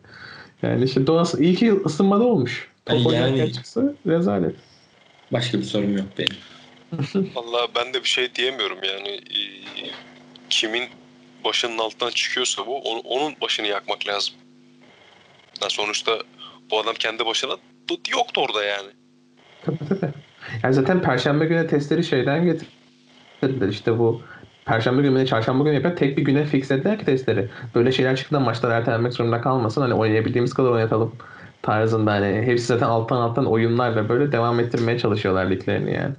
Yani 0.63 0.85
işte 0.85 1.07
doğası 1.07 1.43
iyi 1.43 1.55
ki 1.55 1.73
ısınmada 1.87 2.25
olmuş. 2.25 2.69
Top 2.87 3.13
Yani- 3.13 3.53
çıksa 3.53 3.83
rezalet. 4.07 4.55
Başka 5.33 5.59
bir 5.59 5.63
sorum 5.63 5.97
yok 5.97 6.07
benim. 6.19 6.37
Vallahi 7.35 7.69
ben 7.77 7.95
de 7.95 8.03
bir 8.03 8.09
şey 8.09 8.35
diyemiyorum 8.35 8.79
yani. 8.83 9.09
Ee, 9.09 9.91
kimin 10.51 10.83
başının 11.45 11.79
altından 11.79 12.11
çıkıyorsa 12.11 12.67
bu 12.67 12.79
onu- 12.79 13.01
onun 13.05 13.35
başını 13.43 13.67
yakmak 13.67 14.09
lazım. 14.09 14.35
Ya 15.63 15.69
sonuçta 15.71 16.13
bu 16.71 16.81
adam 16.81 16.95
kendi 16.99 17.27
başına 17.27 17.53
bu 17.91 17.95
yoktu 18.17 18.41
orada 18.41 18.65
yani. 18.65 18.89
Tabii 19.63 19.79
tabii. 19.89 20.13
Yani 20.63 20.75
zaten 20.75 21.03
Perşembe 21.03 21.45
günü 21.47 21.67
testleri 21.67 22.05
şeyden 22.05 22.47
getirdiler. 23.41 23.69
İşte 23.69 23.99
bu 23.99 24.23
Perşembe 24.65 25.03
günü, 25.03 25.27
çarşamba 25.27 25.65
günü 25.65 25.75
yapıyor. 25.75 25.97
Tek 25.97 26.17
bir 26.17 26.23
güne 26.23 26.47
fixlediler 26.47 26.99
ki 26.99 27.05
testleri. 27.05 27.49
Böyle 27.75 27.93
şeyler 27.93 28.17
çıktığında 28.17 28.41
maçlar 28.41 28.71
ertelenmek 28.71 29.13
zorunda 29.13 29.41
kalmasın. 29.41 29.81
Hani 29.81 29.95
oynayabildiğimiz 29.95 30.55
kadar 30.55 30.71
oynatalım 30.71 31.15
tarzında 31.63 32.11
hani 32.13 32.43
hepsi 32.47 32.67
zaten 32.67 32.87
alttan 32.87 33.17
alttan 33.17 33.47
oyunlarla 33.47 34.09
böyle 34.09 34.33
devam 34.33 34.61
ettirmeye 34.61 34.99
çalışıyorlar 34.99 35.51
liglerini 35.51 35.95
yani. 35.95 36.15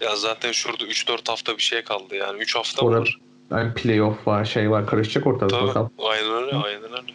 Ya 0.00 0.16
zaten 0.16 0.52
şurada 0.52 0.84
3-4 0.84 1.28
hafta 1.30 1.56
bir 1.56 1.62
şey 1.62 1.82
kaldı 1.82 2.14
yani. 2.14 2.38
3 2.42 2.56
hafta 2.56 2.80
Sonra- 2.80 2.96
mı 2.96 3.00
var? 3.02 3.18
Yani 3.50 3.74
playoff 3.74 4.26
var, 4.26 4.44
şey 4.44 4.70
var, 4.70 4.86
karışacak 4.86 5.26
ortalık 5.26 5.50
Tabii. 5.50 5.68
bakalım. 5.68 5.90
Aynen 5.98 6.32
öyle, 6.32 6.56
aynen 6.56 6.82
öyle. 6.92 7.12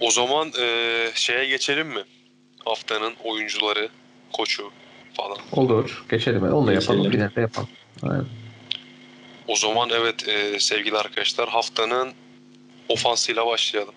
O 0.00 0.10
zaman 0.10 0.48
eee, 0.58 1.10
şeye 1.14 1.46
geçelim 1.46 1.88
mi? 1.88 2.02
Haftanın 2.64 3.12
oyuncuları, 3.24 3.88
koçu 4.32 4.70
falan. 5.14 5.38
Olur, 5.52 6.04
geçelim. 6.10 6.42
Onu 6.52 6.66
da 6.66 6.72
yapalım, 6.72 7.02
Geçelim. 7.02 7.10
finalde 7.10 7.40
yapalım. 7.40 7.68
Aynen. 8.04 8.24
O 9.48 9.56
zaman 9.56 9.90
evet 9.92 10.28
eee, 10.28 10.60
sevgili 10.60 10.96
arkadaşlar 10.98 11.48
haftanın 11.48 12.12
ofansıyla 12.88 13.46
başlayalım. 13.46 13.94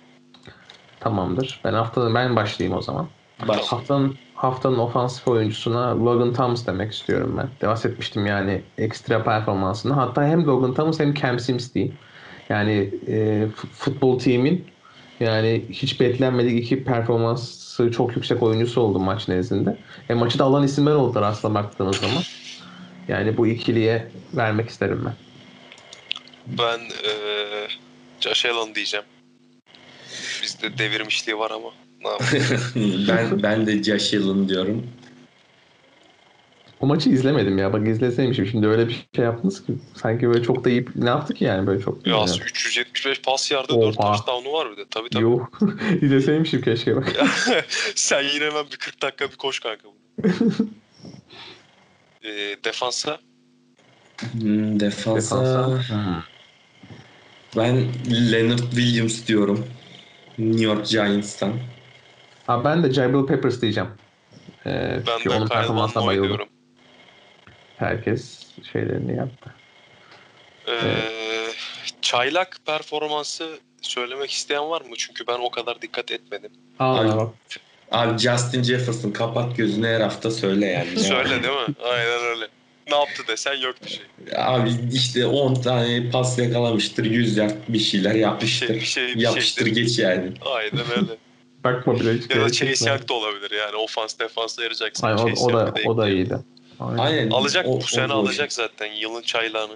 Tamamdır. 0.99 1.59
Ben 1.63 1.73
haftanın 1.73 2.15
ben 2.15 2.35
başlayayım 2.35 2.77
o 2.77 2.81
zaman. 2.81 3.07
Baş. 3.47 3.57
Haftanın 3.57 4.15
haftanın 4.35 4.77
ofansif 4.77 5.27
oyuncusuna 5.27 6.05
Logan 6.05 6.33
Thomas 6.33 6.67
demek 6.67 6.93
istiyorum 6.93 7.35
ben. 7.37 7.49
De 7.61 7.67
bahsetmiştim 7.67 8.25
yani 8.25 8.61
ekstra 8.77 9.23
performansını. 9.23 9.93
Hatta 9.93 10.25
hem 10.25 10.45
Logan 10.45 10.73
Thomas 10.73 10.99
hem 10.99 11.13
Cam 11.13 11.39
Sims 11.39 11.73
diyeyim. 11.73 11.95
Yani 12.49 12.89
e, 13.07 13.47
futbol 13.73 14.19
team'in 14.19 14.65
yani 15.19 15.65
hiç 15.69 15.99
beklenmedik 15.99 16.63
iki 16.63 16.83
performansı 16.83 17.91
çok 17.91 18.15
yüksek 18.15 18.43
oyuncusu 18.43 18.81
oldu 18.81 18.99
maç 18.99 19.27
nezdinde. 19.27 19.77
E, 20.09 20.13
maçı 20.13 20.39
da 20.39 20.43
alan 20.43 20.63
isimler 20.63 20.91
oldular 20.91 21.23
aslında 21.23 21.53
baktığınız 21.53 21.97
zaman. 21.97 22.23
Yani 23.07 23.37
bu 23.37 23.47
ikiliye 23.47 24.07
vermek 24.33 24.69
isterim 24.69 25.05
ben. 25.05 25.15
Ben 26.57 26.79
eee 26.79 27.67
Josh 28.19 28.45
Allen 28.45 28.75
diyeceğim. 28.75 29.05
Bizde 30.43 30.77
devirmişliği 30.77 31.37
var 31.39 31.51
ama. 31.51 31.69
Ne 32.01 32.09
yapayım? 32.09 32.45
ben 33.07 33.43
ben 33.43 33.67
de 33.67 33.83
Josh 33.83 34.13
Allen 34.13 34.49
diyorum. 34.49 34.87
O 36.79 36.85
maçı 36.87 37.09
izlemedim 37.09 37.57
ya. 37.57 37.73
Bak 37.73 37.87
izleseymişim. 37.87 38.45
Şimdi 38.45 38.67
öyle 38.67 38.87
bir 38.87 39.07
şey 39.15 39.25
yaptınız 39.25 39.65
ki. 39.65 39.73
Sanki 40.01 40.27
böyle 40.27 40.43
çok 40.43 40.63
da 40.63 40.69
iyi. 40.69 40.85
Ne 40.95 41.09
yaptık 41.09 41.41
yani 41.41 41.67
böyle 41.67 41.81
çok. 41.81 42.07
ya 42.07 42.17
Yani. 42.17 42.29
375 42.43 43.21
pas 43.21 43.51
yardı 43.51 43.81
4 43.81 43.99
Oha. 43.99 44.11
touchdown'u 44.15 44.53
var 44.53 44.71
bir 44.71 44.77
de. 44.77 44.85
Tabii 44.91 45.09
tabii. 45.09 45.23
Yok. 45.23 45.59
İzleseymişim 46.01 46.61
keşke 46.61 46.95
bak. 46.95 47.13
Sen 47.95 48.23
yine 48.23 48.45
hemen 48.45 48.65
bir 48.71 48.77
40 48.77 49.01
dakika 49.01 49.31
bir 49.31 49.35
koş 49.35 49.59
kanka. 49.59 49.87
Eee 52.27 52.63
defansa 52.63 53.19
Hmm, 54.31 54.79
defansa, 54.79 55.15
Defansa. 55.15 56.23
Ben 57.57 57.87
Leonard 58.31 58.59
Williams 58.59 59.27
diyorum. 59.27 59.67
New 60.37 60.63
York 60.63 60.87
Giants'tan. 60.87 61.59
Abi 62.47 62.63
ben 62.63 62.83
de 62.83 62.93
Jabril 62.93 63.25
Peppers 63.25 63.61
diyeceğim. 63.61 63.89
Ee, 64.65 64.99
ben 65.07 65.17
çünkü 65.17 65.29
de 65.29 65.33
onun 65.33 65.47
Kyle 65.47 65.57
Van 65.57 65.61
performansına 65.61 66.05
bayıldım. 66.05 66.27
diyorum. 66.27 66.47
Herkes 67.77 68.45
şeylerini 68.73 69.15
yaptı. 69.17 69.53
Eee, 70.67 71.11
çaylak 72.01 72.57
performansı 72.65 73.59
söylemek 73.81 74.31
isteyen 74.31 74.69
var 74.69 74.81
mı? 74.81 74.95
Çünkü 74.97 75.27
ben 75.27 75.39
o 75.39 75.49
kadar 75.51 75.81
dikkat 75.81 76.11
etmedim. 76.11 76.51
Aa, 76.79 77.17
bak. 77.17 77.33
Abi 77.91 78.17
Justin 78.17 78.63
Jefferson 78.63 79.11
kapat 79.11 79.57
gözünü 79.57 79.87
her 79.87 80.01
hafta 80.01 80.31
söyle 80.31 80.65
yani. 80.65 80.99
Söyle 80.99 81.29
değil 81.29 81.53
mi? 81.67 81.75
Aynen 81.83 82.23
öyle. 82.35 82.47
Ne 82.91 82.95
yaptı 82.95 83.23
desen 83.27 83.53
yok 83.53 83.75
bir 83.85 83.89
şey. 83.89 84.05
Abi 84.37 84.69
işte 84.93 85.25
10 85.25 85.53
tane 85.55 86.09
pas 86.09 86.39
yakalamıştır, 86.39 87.05
100 87.05 87.37
yard 87.37 87.51
bir 87.67 87.79
şeyler 87.79 88.15
yapmıştır. 88.15 88.69
Bir 88.69 88.73
şey- 88.73 88.79
bir 88.79 88.85
şey- 88.85 89.15
bir 89.15 89.21
Yapıştır 89.21 89.65
şeydir. 89.65 89.81
geç 89.81 89.99
yani. 89.99 90.31
Aynen 90.55 90.85
öyle. 90.97 91.17
Bakma 91.63 91.99
bile 91.99 92.13
hiç 92.13 92.35
ya 92.35 92.41
da 92.41 92.51
Chase. 92.51 92.89
Young 92.89 93.09
da 93.09 93.13
olabilir 93.13 93.51
yani. 93.51 93.75
Ofans 93.75 94.19
defans 94.19 94.59
ayıracaksın. 94.59 95.07
Ay, 95.07 95.13
o, 95.13 95.45
o 95.45 95.53
da 95.53 95.73
o 95.85 95.97
da 95.97 96.09
iyiydi. 96.09 96.37
Aynen. 96.79 96.97
Aynen. 96.97 97.29
Alacak 97.29 97.67
O- 97.67 97.77
bu 97.81 97.87
sene 97.87 98.13
alacak 98.13 98.53
zaten 98.53 98.91
yılın 98.93 99.21
çaylağını. 99.21 99.73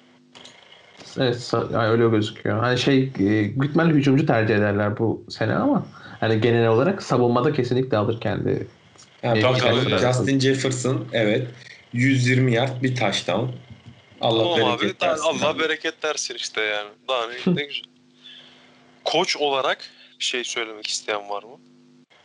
Evet, 1.20 1.51
yani 1.74 1.88
öyle 1.88 2.07
gözüküyor. 2.09 2.59
Hani 2.59 2.80
şey 2.80 2.97
e, 3.20 3.43
Gütmel 3.43 3.88
hücumcu 3.88 4.26
tercih 4.26 4.55
ederler 4.55 4.99
bu 4.99 5.24
sene 5.30 5.53
ama 5.55 5.86
hani 6.22 6.41
genel 6.41 6.67
olarak 6.67 7.03
savunmada 7.03 7.53
kesinlikle 7.53 7.97
alır 7.97 8.22
kendi. 8.22 8.67
Ha, 9.22 9.34
Tabii, 9.34 9.43
bak, 9.43 9.59
tabii. 9.59 9.97
Justin 9.97 10.39
Jefferson 10.39 11.05
evet 11.13 11.47
120 11.93 12.53
yard 12.53 12.84
bir 12.84 12.95
touchdown. 12.95 13.45
Allah 14.22 14.55
tamam 14.55 14.72
abi. 14.72 14.82
bereket 14.82 15.01
daha- 15.01 15.09
versin. 15.11 15.24
Allah 15.26 15.47
abi. 15.49 15.59
bereket 15.59 16.03
dersin 16.03 16.36
işte 16.36 16.61
yani. 16.61 16.89
Daha 17.07 17.28
ne, 17.28 17.55
ne 17.55 17.63
güzel. 17.65 17.84
Koç 19.03 19.38
olarak 19.38 19.78
bir 20.19 20.24
şey 20.26 20.43
söylemek 20.43 20.88
isteyen 20.88 21.30
var 21.30 21.43
mı? 21.43 21.49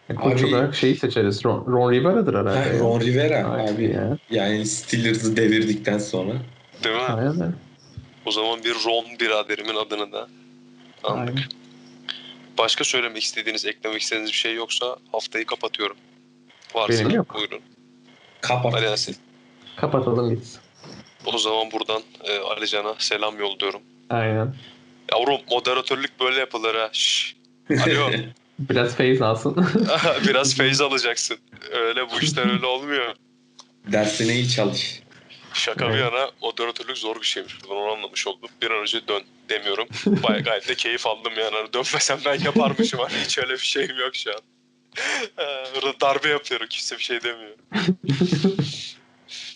Yani 0.08 0.20
koç 0.20 0.40
Abi- 0.42 0.46
olarak 0.46 0.74
şeyi 0.74 0.96
seçeriz. 0.96 1.44
Ron, 1.44 1.66
Ron 1.72 1.92
Rivera'dır 1.92 2.34
herhalde. 2.34 2.58
Ha, 2.58 2.64
ya. 2.74 2.78
Ron 2.80 3.00
Rivera 3.00 3.50
Aynen 3.50 3.74
abi. 3.74 3.84
ya. 3.84 4.18
Yani 4.30 4.66
Steelers'ı 4.66 5.36
devirdikten 5.36 5.98
sonra. 5.98 6.32
Değil 6.84 6.96
mi? 6.96 7.02
Aynen. 7.02 7.54
O 8.26 8.30
zaman 8.30 8.64
bir 8.64 8.74
Ron 8.74 9.04
biraderimin 9.20 9.74
adını 9.74 10.12
da 10.12 10.28
andık. 11.04 11.34
Aynen. 11.36 11.42
Başka 12.58 12.84
söylemek 12.84 13.22
istediğiniz, 13.22 13.66
eklemek 13.66 14.02
istediğiniz 14.02 14.30
bir 14.30 14.36
şey 14.36 14.54
yoksa 14.54 14.96
haftayı 15.12 15.46
kapatıyorum. 15.46 15.96
Varsa 16.74 17.04
Benim 17.04 17.16
yok. 17.16 17.34
buyurun. 17.34 17.60
Kapat. 18.40 18.74
Ali 18.74 18.84
Yasin. 18.84 19.16
Kapatalım 19.76 20.34
gitsin. 20.34 20.60
O 21.24 21.38
zaman 21.38 21.70
buradan 21.72 22.02
e, 22.24 22.38
Alican'a 22.38 22.94
selam 22.98 23.38
yolluyorum. 23.38 23.80
Aynen. 24.10 24.54
Yavrum 25.12 25.40
moderatörlük 25.50 26.20
böyle 26.20 26.38
yapılır 26.40 26.74
ha. 26.74 26.88
Şşş. 26.92 27.36
Alo. 27.70 28.10
Biraz 28.58 28.96
feyiz 28.96 29.22
alsın. 29.22 29.66
Biraz 30.28 30.56
feyz 30.56 30.80
alacaksın. 30.80 31.38
Öyle 31.72 32.10
bu 32.10 32.20
işler 32.20 32.52
öyle 32.52 32.66
olmuyor. 32.66 33.14
Dersine 33.92 34.34
iyi 34.34 34.48
çalış. 34.48 35.02
Şaka 35.54 35.88
bir 35.88 35.98
yana 35.98 36.30
moderatörlük 36.42 36.98
zor 36.98 37.20
bir 37.20 37.26
şeymiş. 37.26 37.54
Onu 37.70 37.92
anlamış 37.92 38.26
oldum. 38.26 38.48
Bir 38.62 38.70
an 38.70 38.80
önce 38.80 39.08
dön 39.08 39.22
demiyorum. 39.48 39.88
Baya 40.06 40.38
gayet 40.40 40.68
de 40.68 40.74
keyif 40.74 41.06
aldım 41.06 41.32
yani. 41.38 41.54
Hani 41.56 41.72
Dönmesem 41.72 42.18
ben 42.26 42.38
yaparmışım. 42.44 43.00
Hani 43.00 43.12
hiç 43.24 43.38
öyle 43.38 43.52
bir 43.52 43.58
şeyim 43.58 43.98
yok 44.00 44.16
şu 44.16 44.30
an. 44.30 44.40
Ee, 45.38 45.64
Burada 45.74 46.00
darbe 46.00 46.28
yapıyorum. 46.28 46.66
Kimse 46.70 46.98
bir 46.98 47.02
şey 47.02 47.22
demiyor. 47.22 47.56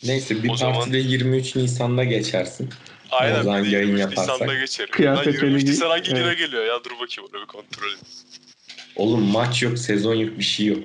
Neyse 0.05 0.43
bir 0.43 0.51
O 0.51 0.57
zaman- 0.57 0.75
partide 0.75 0.99
23 0.99 1.57
Nisan'da 1.57 2.05
geçersin. 2.05 2.71
Aynen. 3.11 3.41
O 3.41 3.43
zaman 3.43 3.59
yayın 3.65 3.87
23 3.87 4.01
yaparsak. 4.01 4.35
Nisan'da 4.41 4.55
geçerim. 4.55 4.89
Lan 4.91 4.97
Kıyafetleri 4.97 5.37
23 5.45 5.63
giy. 5.63 5.71
Nisan 5.71 5.89
hangi 5.91 6.11
güne 6.11 6.19
Evet. 6.21 6.39
geliyor 6.39 6.65
ya? 6.65 6.85
Dur 6.85 6.91
bakayım 6.91 7.31
ona 7.35 7.43
bir 7.43 7.47
kontrol 7.47 7.87
edeyim. 7.87 8.01
Oğlum 8.97 9.23
maç 9.23 9.63
yok, 9.63 9.79
sezon 9.79 10.15
yok, 10.15 10.39
bir 10.39 10.45
şey 10.45 10.67
yok. 10.67 10.79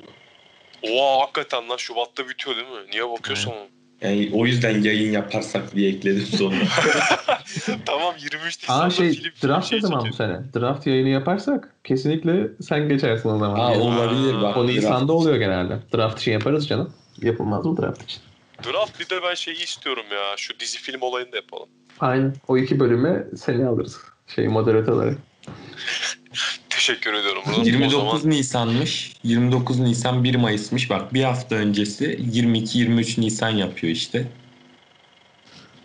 Oha 0.82 1.22
hakikaten 1.22 1.70
lan 1.70 1.78
Şubat'ta 1.78 2.30
bitiyor 2.30 2.56
değil 2.56 2.68
mi? 2.68 2.92
Niye 2.92 3.10
bakıyorsun 3.10 3.52
ama? 3.52 3.60
Yani 4.02 4.30
o 4.34 4.46
yüzden 4.46 4.82
yayın 4.82 5.12
yaparsak 5.12 5.76
diye 5.76 5.90
ekledim 5.90 6.26
sonuna. 6.26 6.60
tamam 7.86 8.16
23 8.20 8.62
Nisan'da 8.62 8.84
Aa 8.86 8.90
şey 8.90 9.14
film, 9.14 9.32
draft 9.44 9.70
şey 9.70 9.78
ne 9.78 9.82
zaman 9.82 10.10
bu 10.10 10.14
sene? 10.14 10.40
Draft 10.56 10.88
yayını 10.88 11.10
yaparsak 11.10 11.76
kesinlikle 11.84 12.48
sen 12.62 12.90
geçersin 12.90 13.30
o 13.30 13.38
zaman. 13.40 13.60
Aa 13.60 13.72
Yani 13.72 13.84
olabilir 13.84 14.42
bak. 14.42 14.58
o. 14.58 14.68
Nisan'da 14.68 15.14
oluyor 15.14 15.36
genelde. 15.36 15.80
Draft 15.96 16.20
için 16.20 16.32
yaparız 16.32 16.68
canım. 16.68 16.94
Yapılmaz 17.22 17.66
mı 17.66 17.78
draft 17.78 18.04
için? 18.04 18.22
Draft 18.64 19.00
bir 19.00 19.10
de 19.10 19.24
ben 19.30 19.34
şeyi 19.34 19.64
istiyorum 19.64 20.06
ya. 20.12 20.38
Şu 20.38 20.60
dizi 20.60 20.78
film 20.78 21.02
olayını 21.02 21.32
da 21.32 21.36
yapalım. 21.36 21.70
Aynen. 22.00 22.34
O 22.48 22.58
iki 22.58 22.80
bölüme 22.80 23.24
seni 23.38 23.66
alırız. 23.66 23.98
Şey 24.36 24.48
moderatör 24.48 24.94
olarak. 24.94 25.18
Teşekkür 26.76 27.14
ediyorum. 27.14 27.42
Buradan. 27.46 27.62
O 27.62 27.66
29 27.66 27.92
zaman 27.92 28.30
Nisan'mış. 28.30 29.14
29 29.24 29.80
Nisan 29.80 30.24
1 30.24 30.36
Mayıs'mış. 30.36 30.90
Bak 30.90 31.14
bir 31.14 31.24
hafta 31.24 31.56
öncesi 31.56 32.06
22-23 32.06 33.22
Nisan 33.22 33.50
yapıyor 33.50 33.94
işte. 33.94 34.28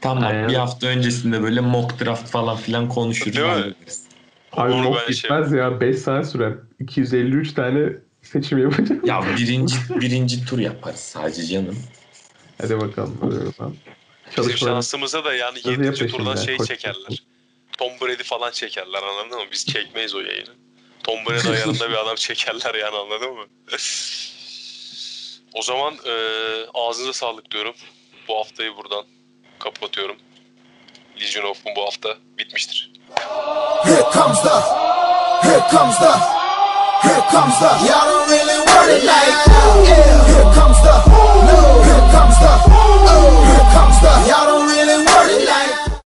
Tamam 0.00 0.24
Aynen. 0.24 0.48
bir 0.48 0.54
hafta 0.54 0.86
öncesinde 0.86 1.42
böyle 1.42 1.60
mock 1.60 2.04
draft 2.04 2.30
falan 2.30 2.56
filan 2.56 2.88
konuşuruz. 2.88 3.36
Değil 3.36 3.66
mi? 3.66 3.74
Abi 4.52 4.72
Onu 4.72 4.82
mock 4.82 4.98
şey- 5.06 5.14
gitmez 5.14 5.52
ya. 5.52 5.80
5 5.80 5.98
saat 5.98 6.30
sürer. 6.30 6.52
253 6.80 7.52
tane 7.52 7.88
seçim 8.22 8.58
yapacağım. 8.58 9.00
Ya 9.06 9.22
birinci 9.38 9.74
birinci 9.90 10.44
tur 10.44 10.58
yaparız 10.58 11.00
sadece 11.00 11.44
canım. 11.46 11.78
Hadi 12.62 12.80
bakalım. 12.80 13.18
Hadi 13.20 13.46
bakalım. 13.46 13.76
bizim 14.38 14.56
şansımıza 14.56 15.24
da 15.24 15.34
yani 15.34 15.56
Hızlı 15.58 15.70
7. 15.70 15.84
yapıyor 15.86 16.10
turdan 16.10 16.36
şey 16.36 16.56
koç. 16.56 16.68
çekerler. 16.68 17.22
Tom 17.78 17.92
Brady 18.00 18.22
falan 18.22 18.50
çekerler 18.50 19.02
anladın 19.02 19.38
mı? 19.38 19.44
Biz 19.52 19.66
çekmeyiz 19.66 20.14
o 20.14 20.20
yayını. 20.20 20.50
Tom 21.02 21.26
Brady 21.26 21.60
yanında 21.60 21.90
bir 21.90 21.94
adam 22.04 22.14
çekerler 22.14 22.74
yani 22.74 22.96
anladın 22.96 23.32
mı? 23.32 23.46
o 25.54 25.62
zaman 25.62 25.94
e, 25.94 26.14
ağzınıza 26.74 27.12
sağlık 27.12 27.50
diyorum. 27.50 27.74
Bu 28.28 28.38
haftayı 28.38 28.76
buradan 28.76 29.04
kapatıyorum. 29.58 30.16
Legion 31.20 31.50
of 31.50 31.64
Boom 31.64 31.76
bu 31.76 31.86
hafta 31.86 32.14
bitmiştir. 32.38 32.92
Here 33.84 34.04
comes 34.12 34.42
the, 34.42 34.56
here 35.48 35.62
comes 35.70 35.98
the, 35.98 36.12
here 37.02 37.22
comes 37.30 37.58
the, 37.60 37.70
y'all 37.86 38.06
don't 38.06 38.30
really 38.30 38.58
want 38.66 38.88
like 38.88 39.02
that. 39.02 39.88
Yeah. 39.88 40.26
Here 40.26 40.50
comes 40.54 40.78
the, 40.84 40.94
here 41.86 42.06
comes 42.14 42.36
the, 42.42 42.52
here 43.50 43.66
comes 43.74 44.00
the, 44.02 44.12
y'all 44.28 44.46
don't 44.46 44.59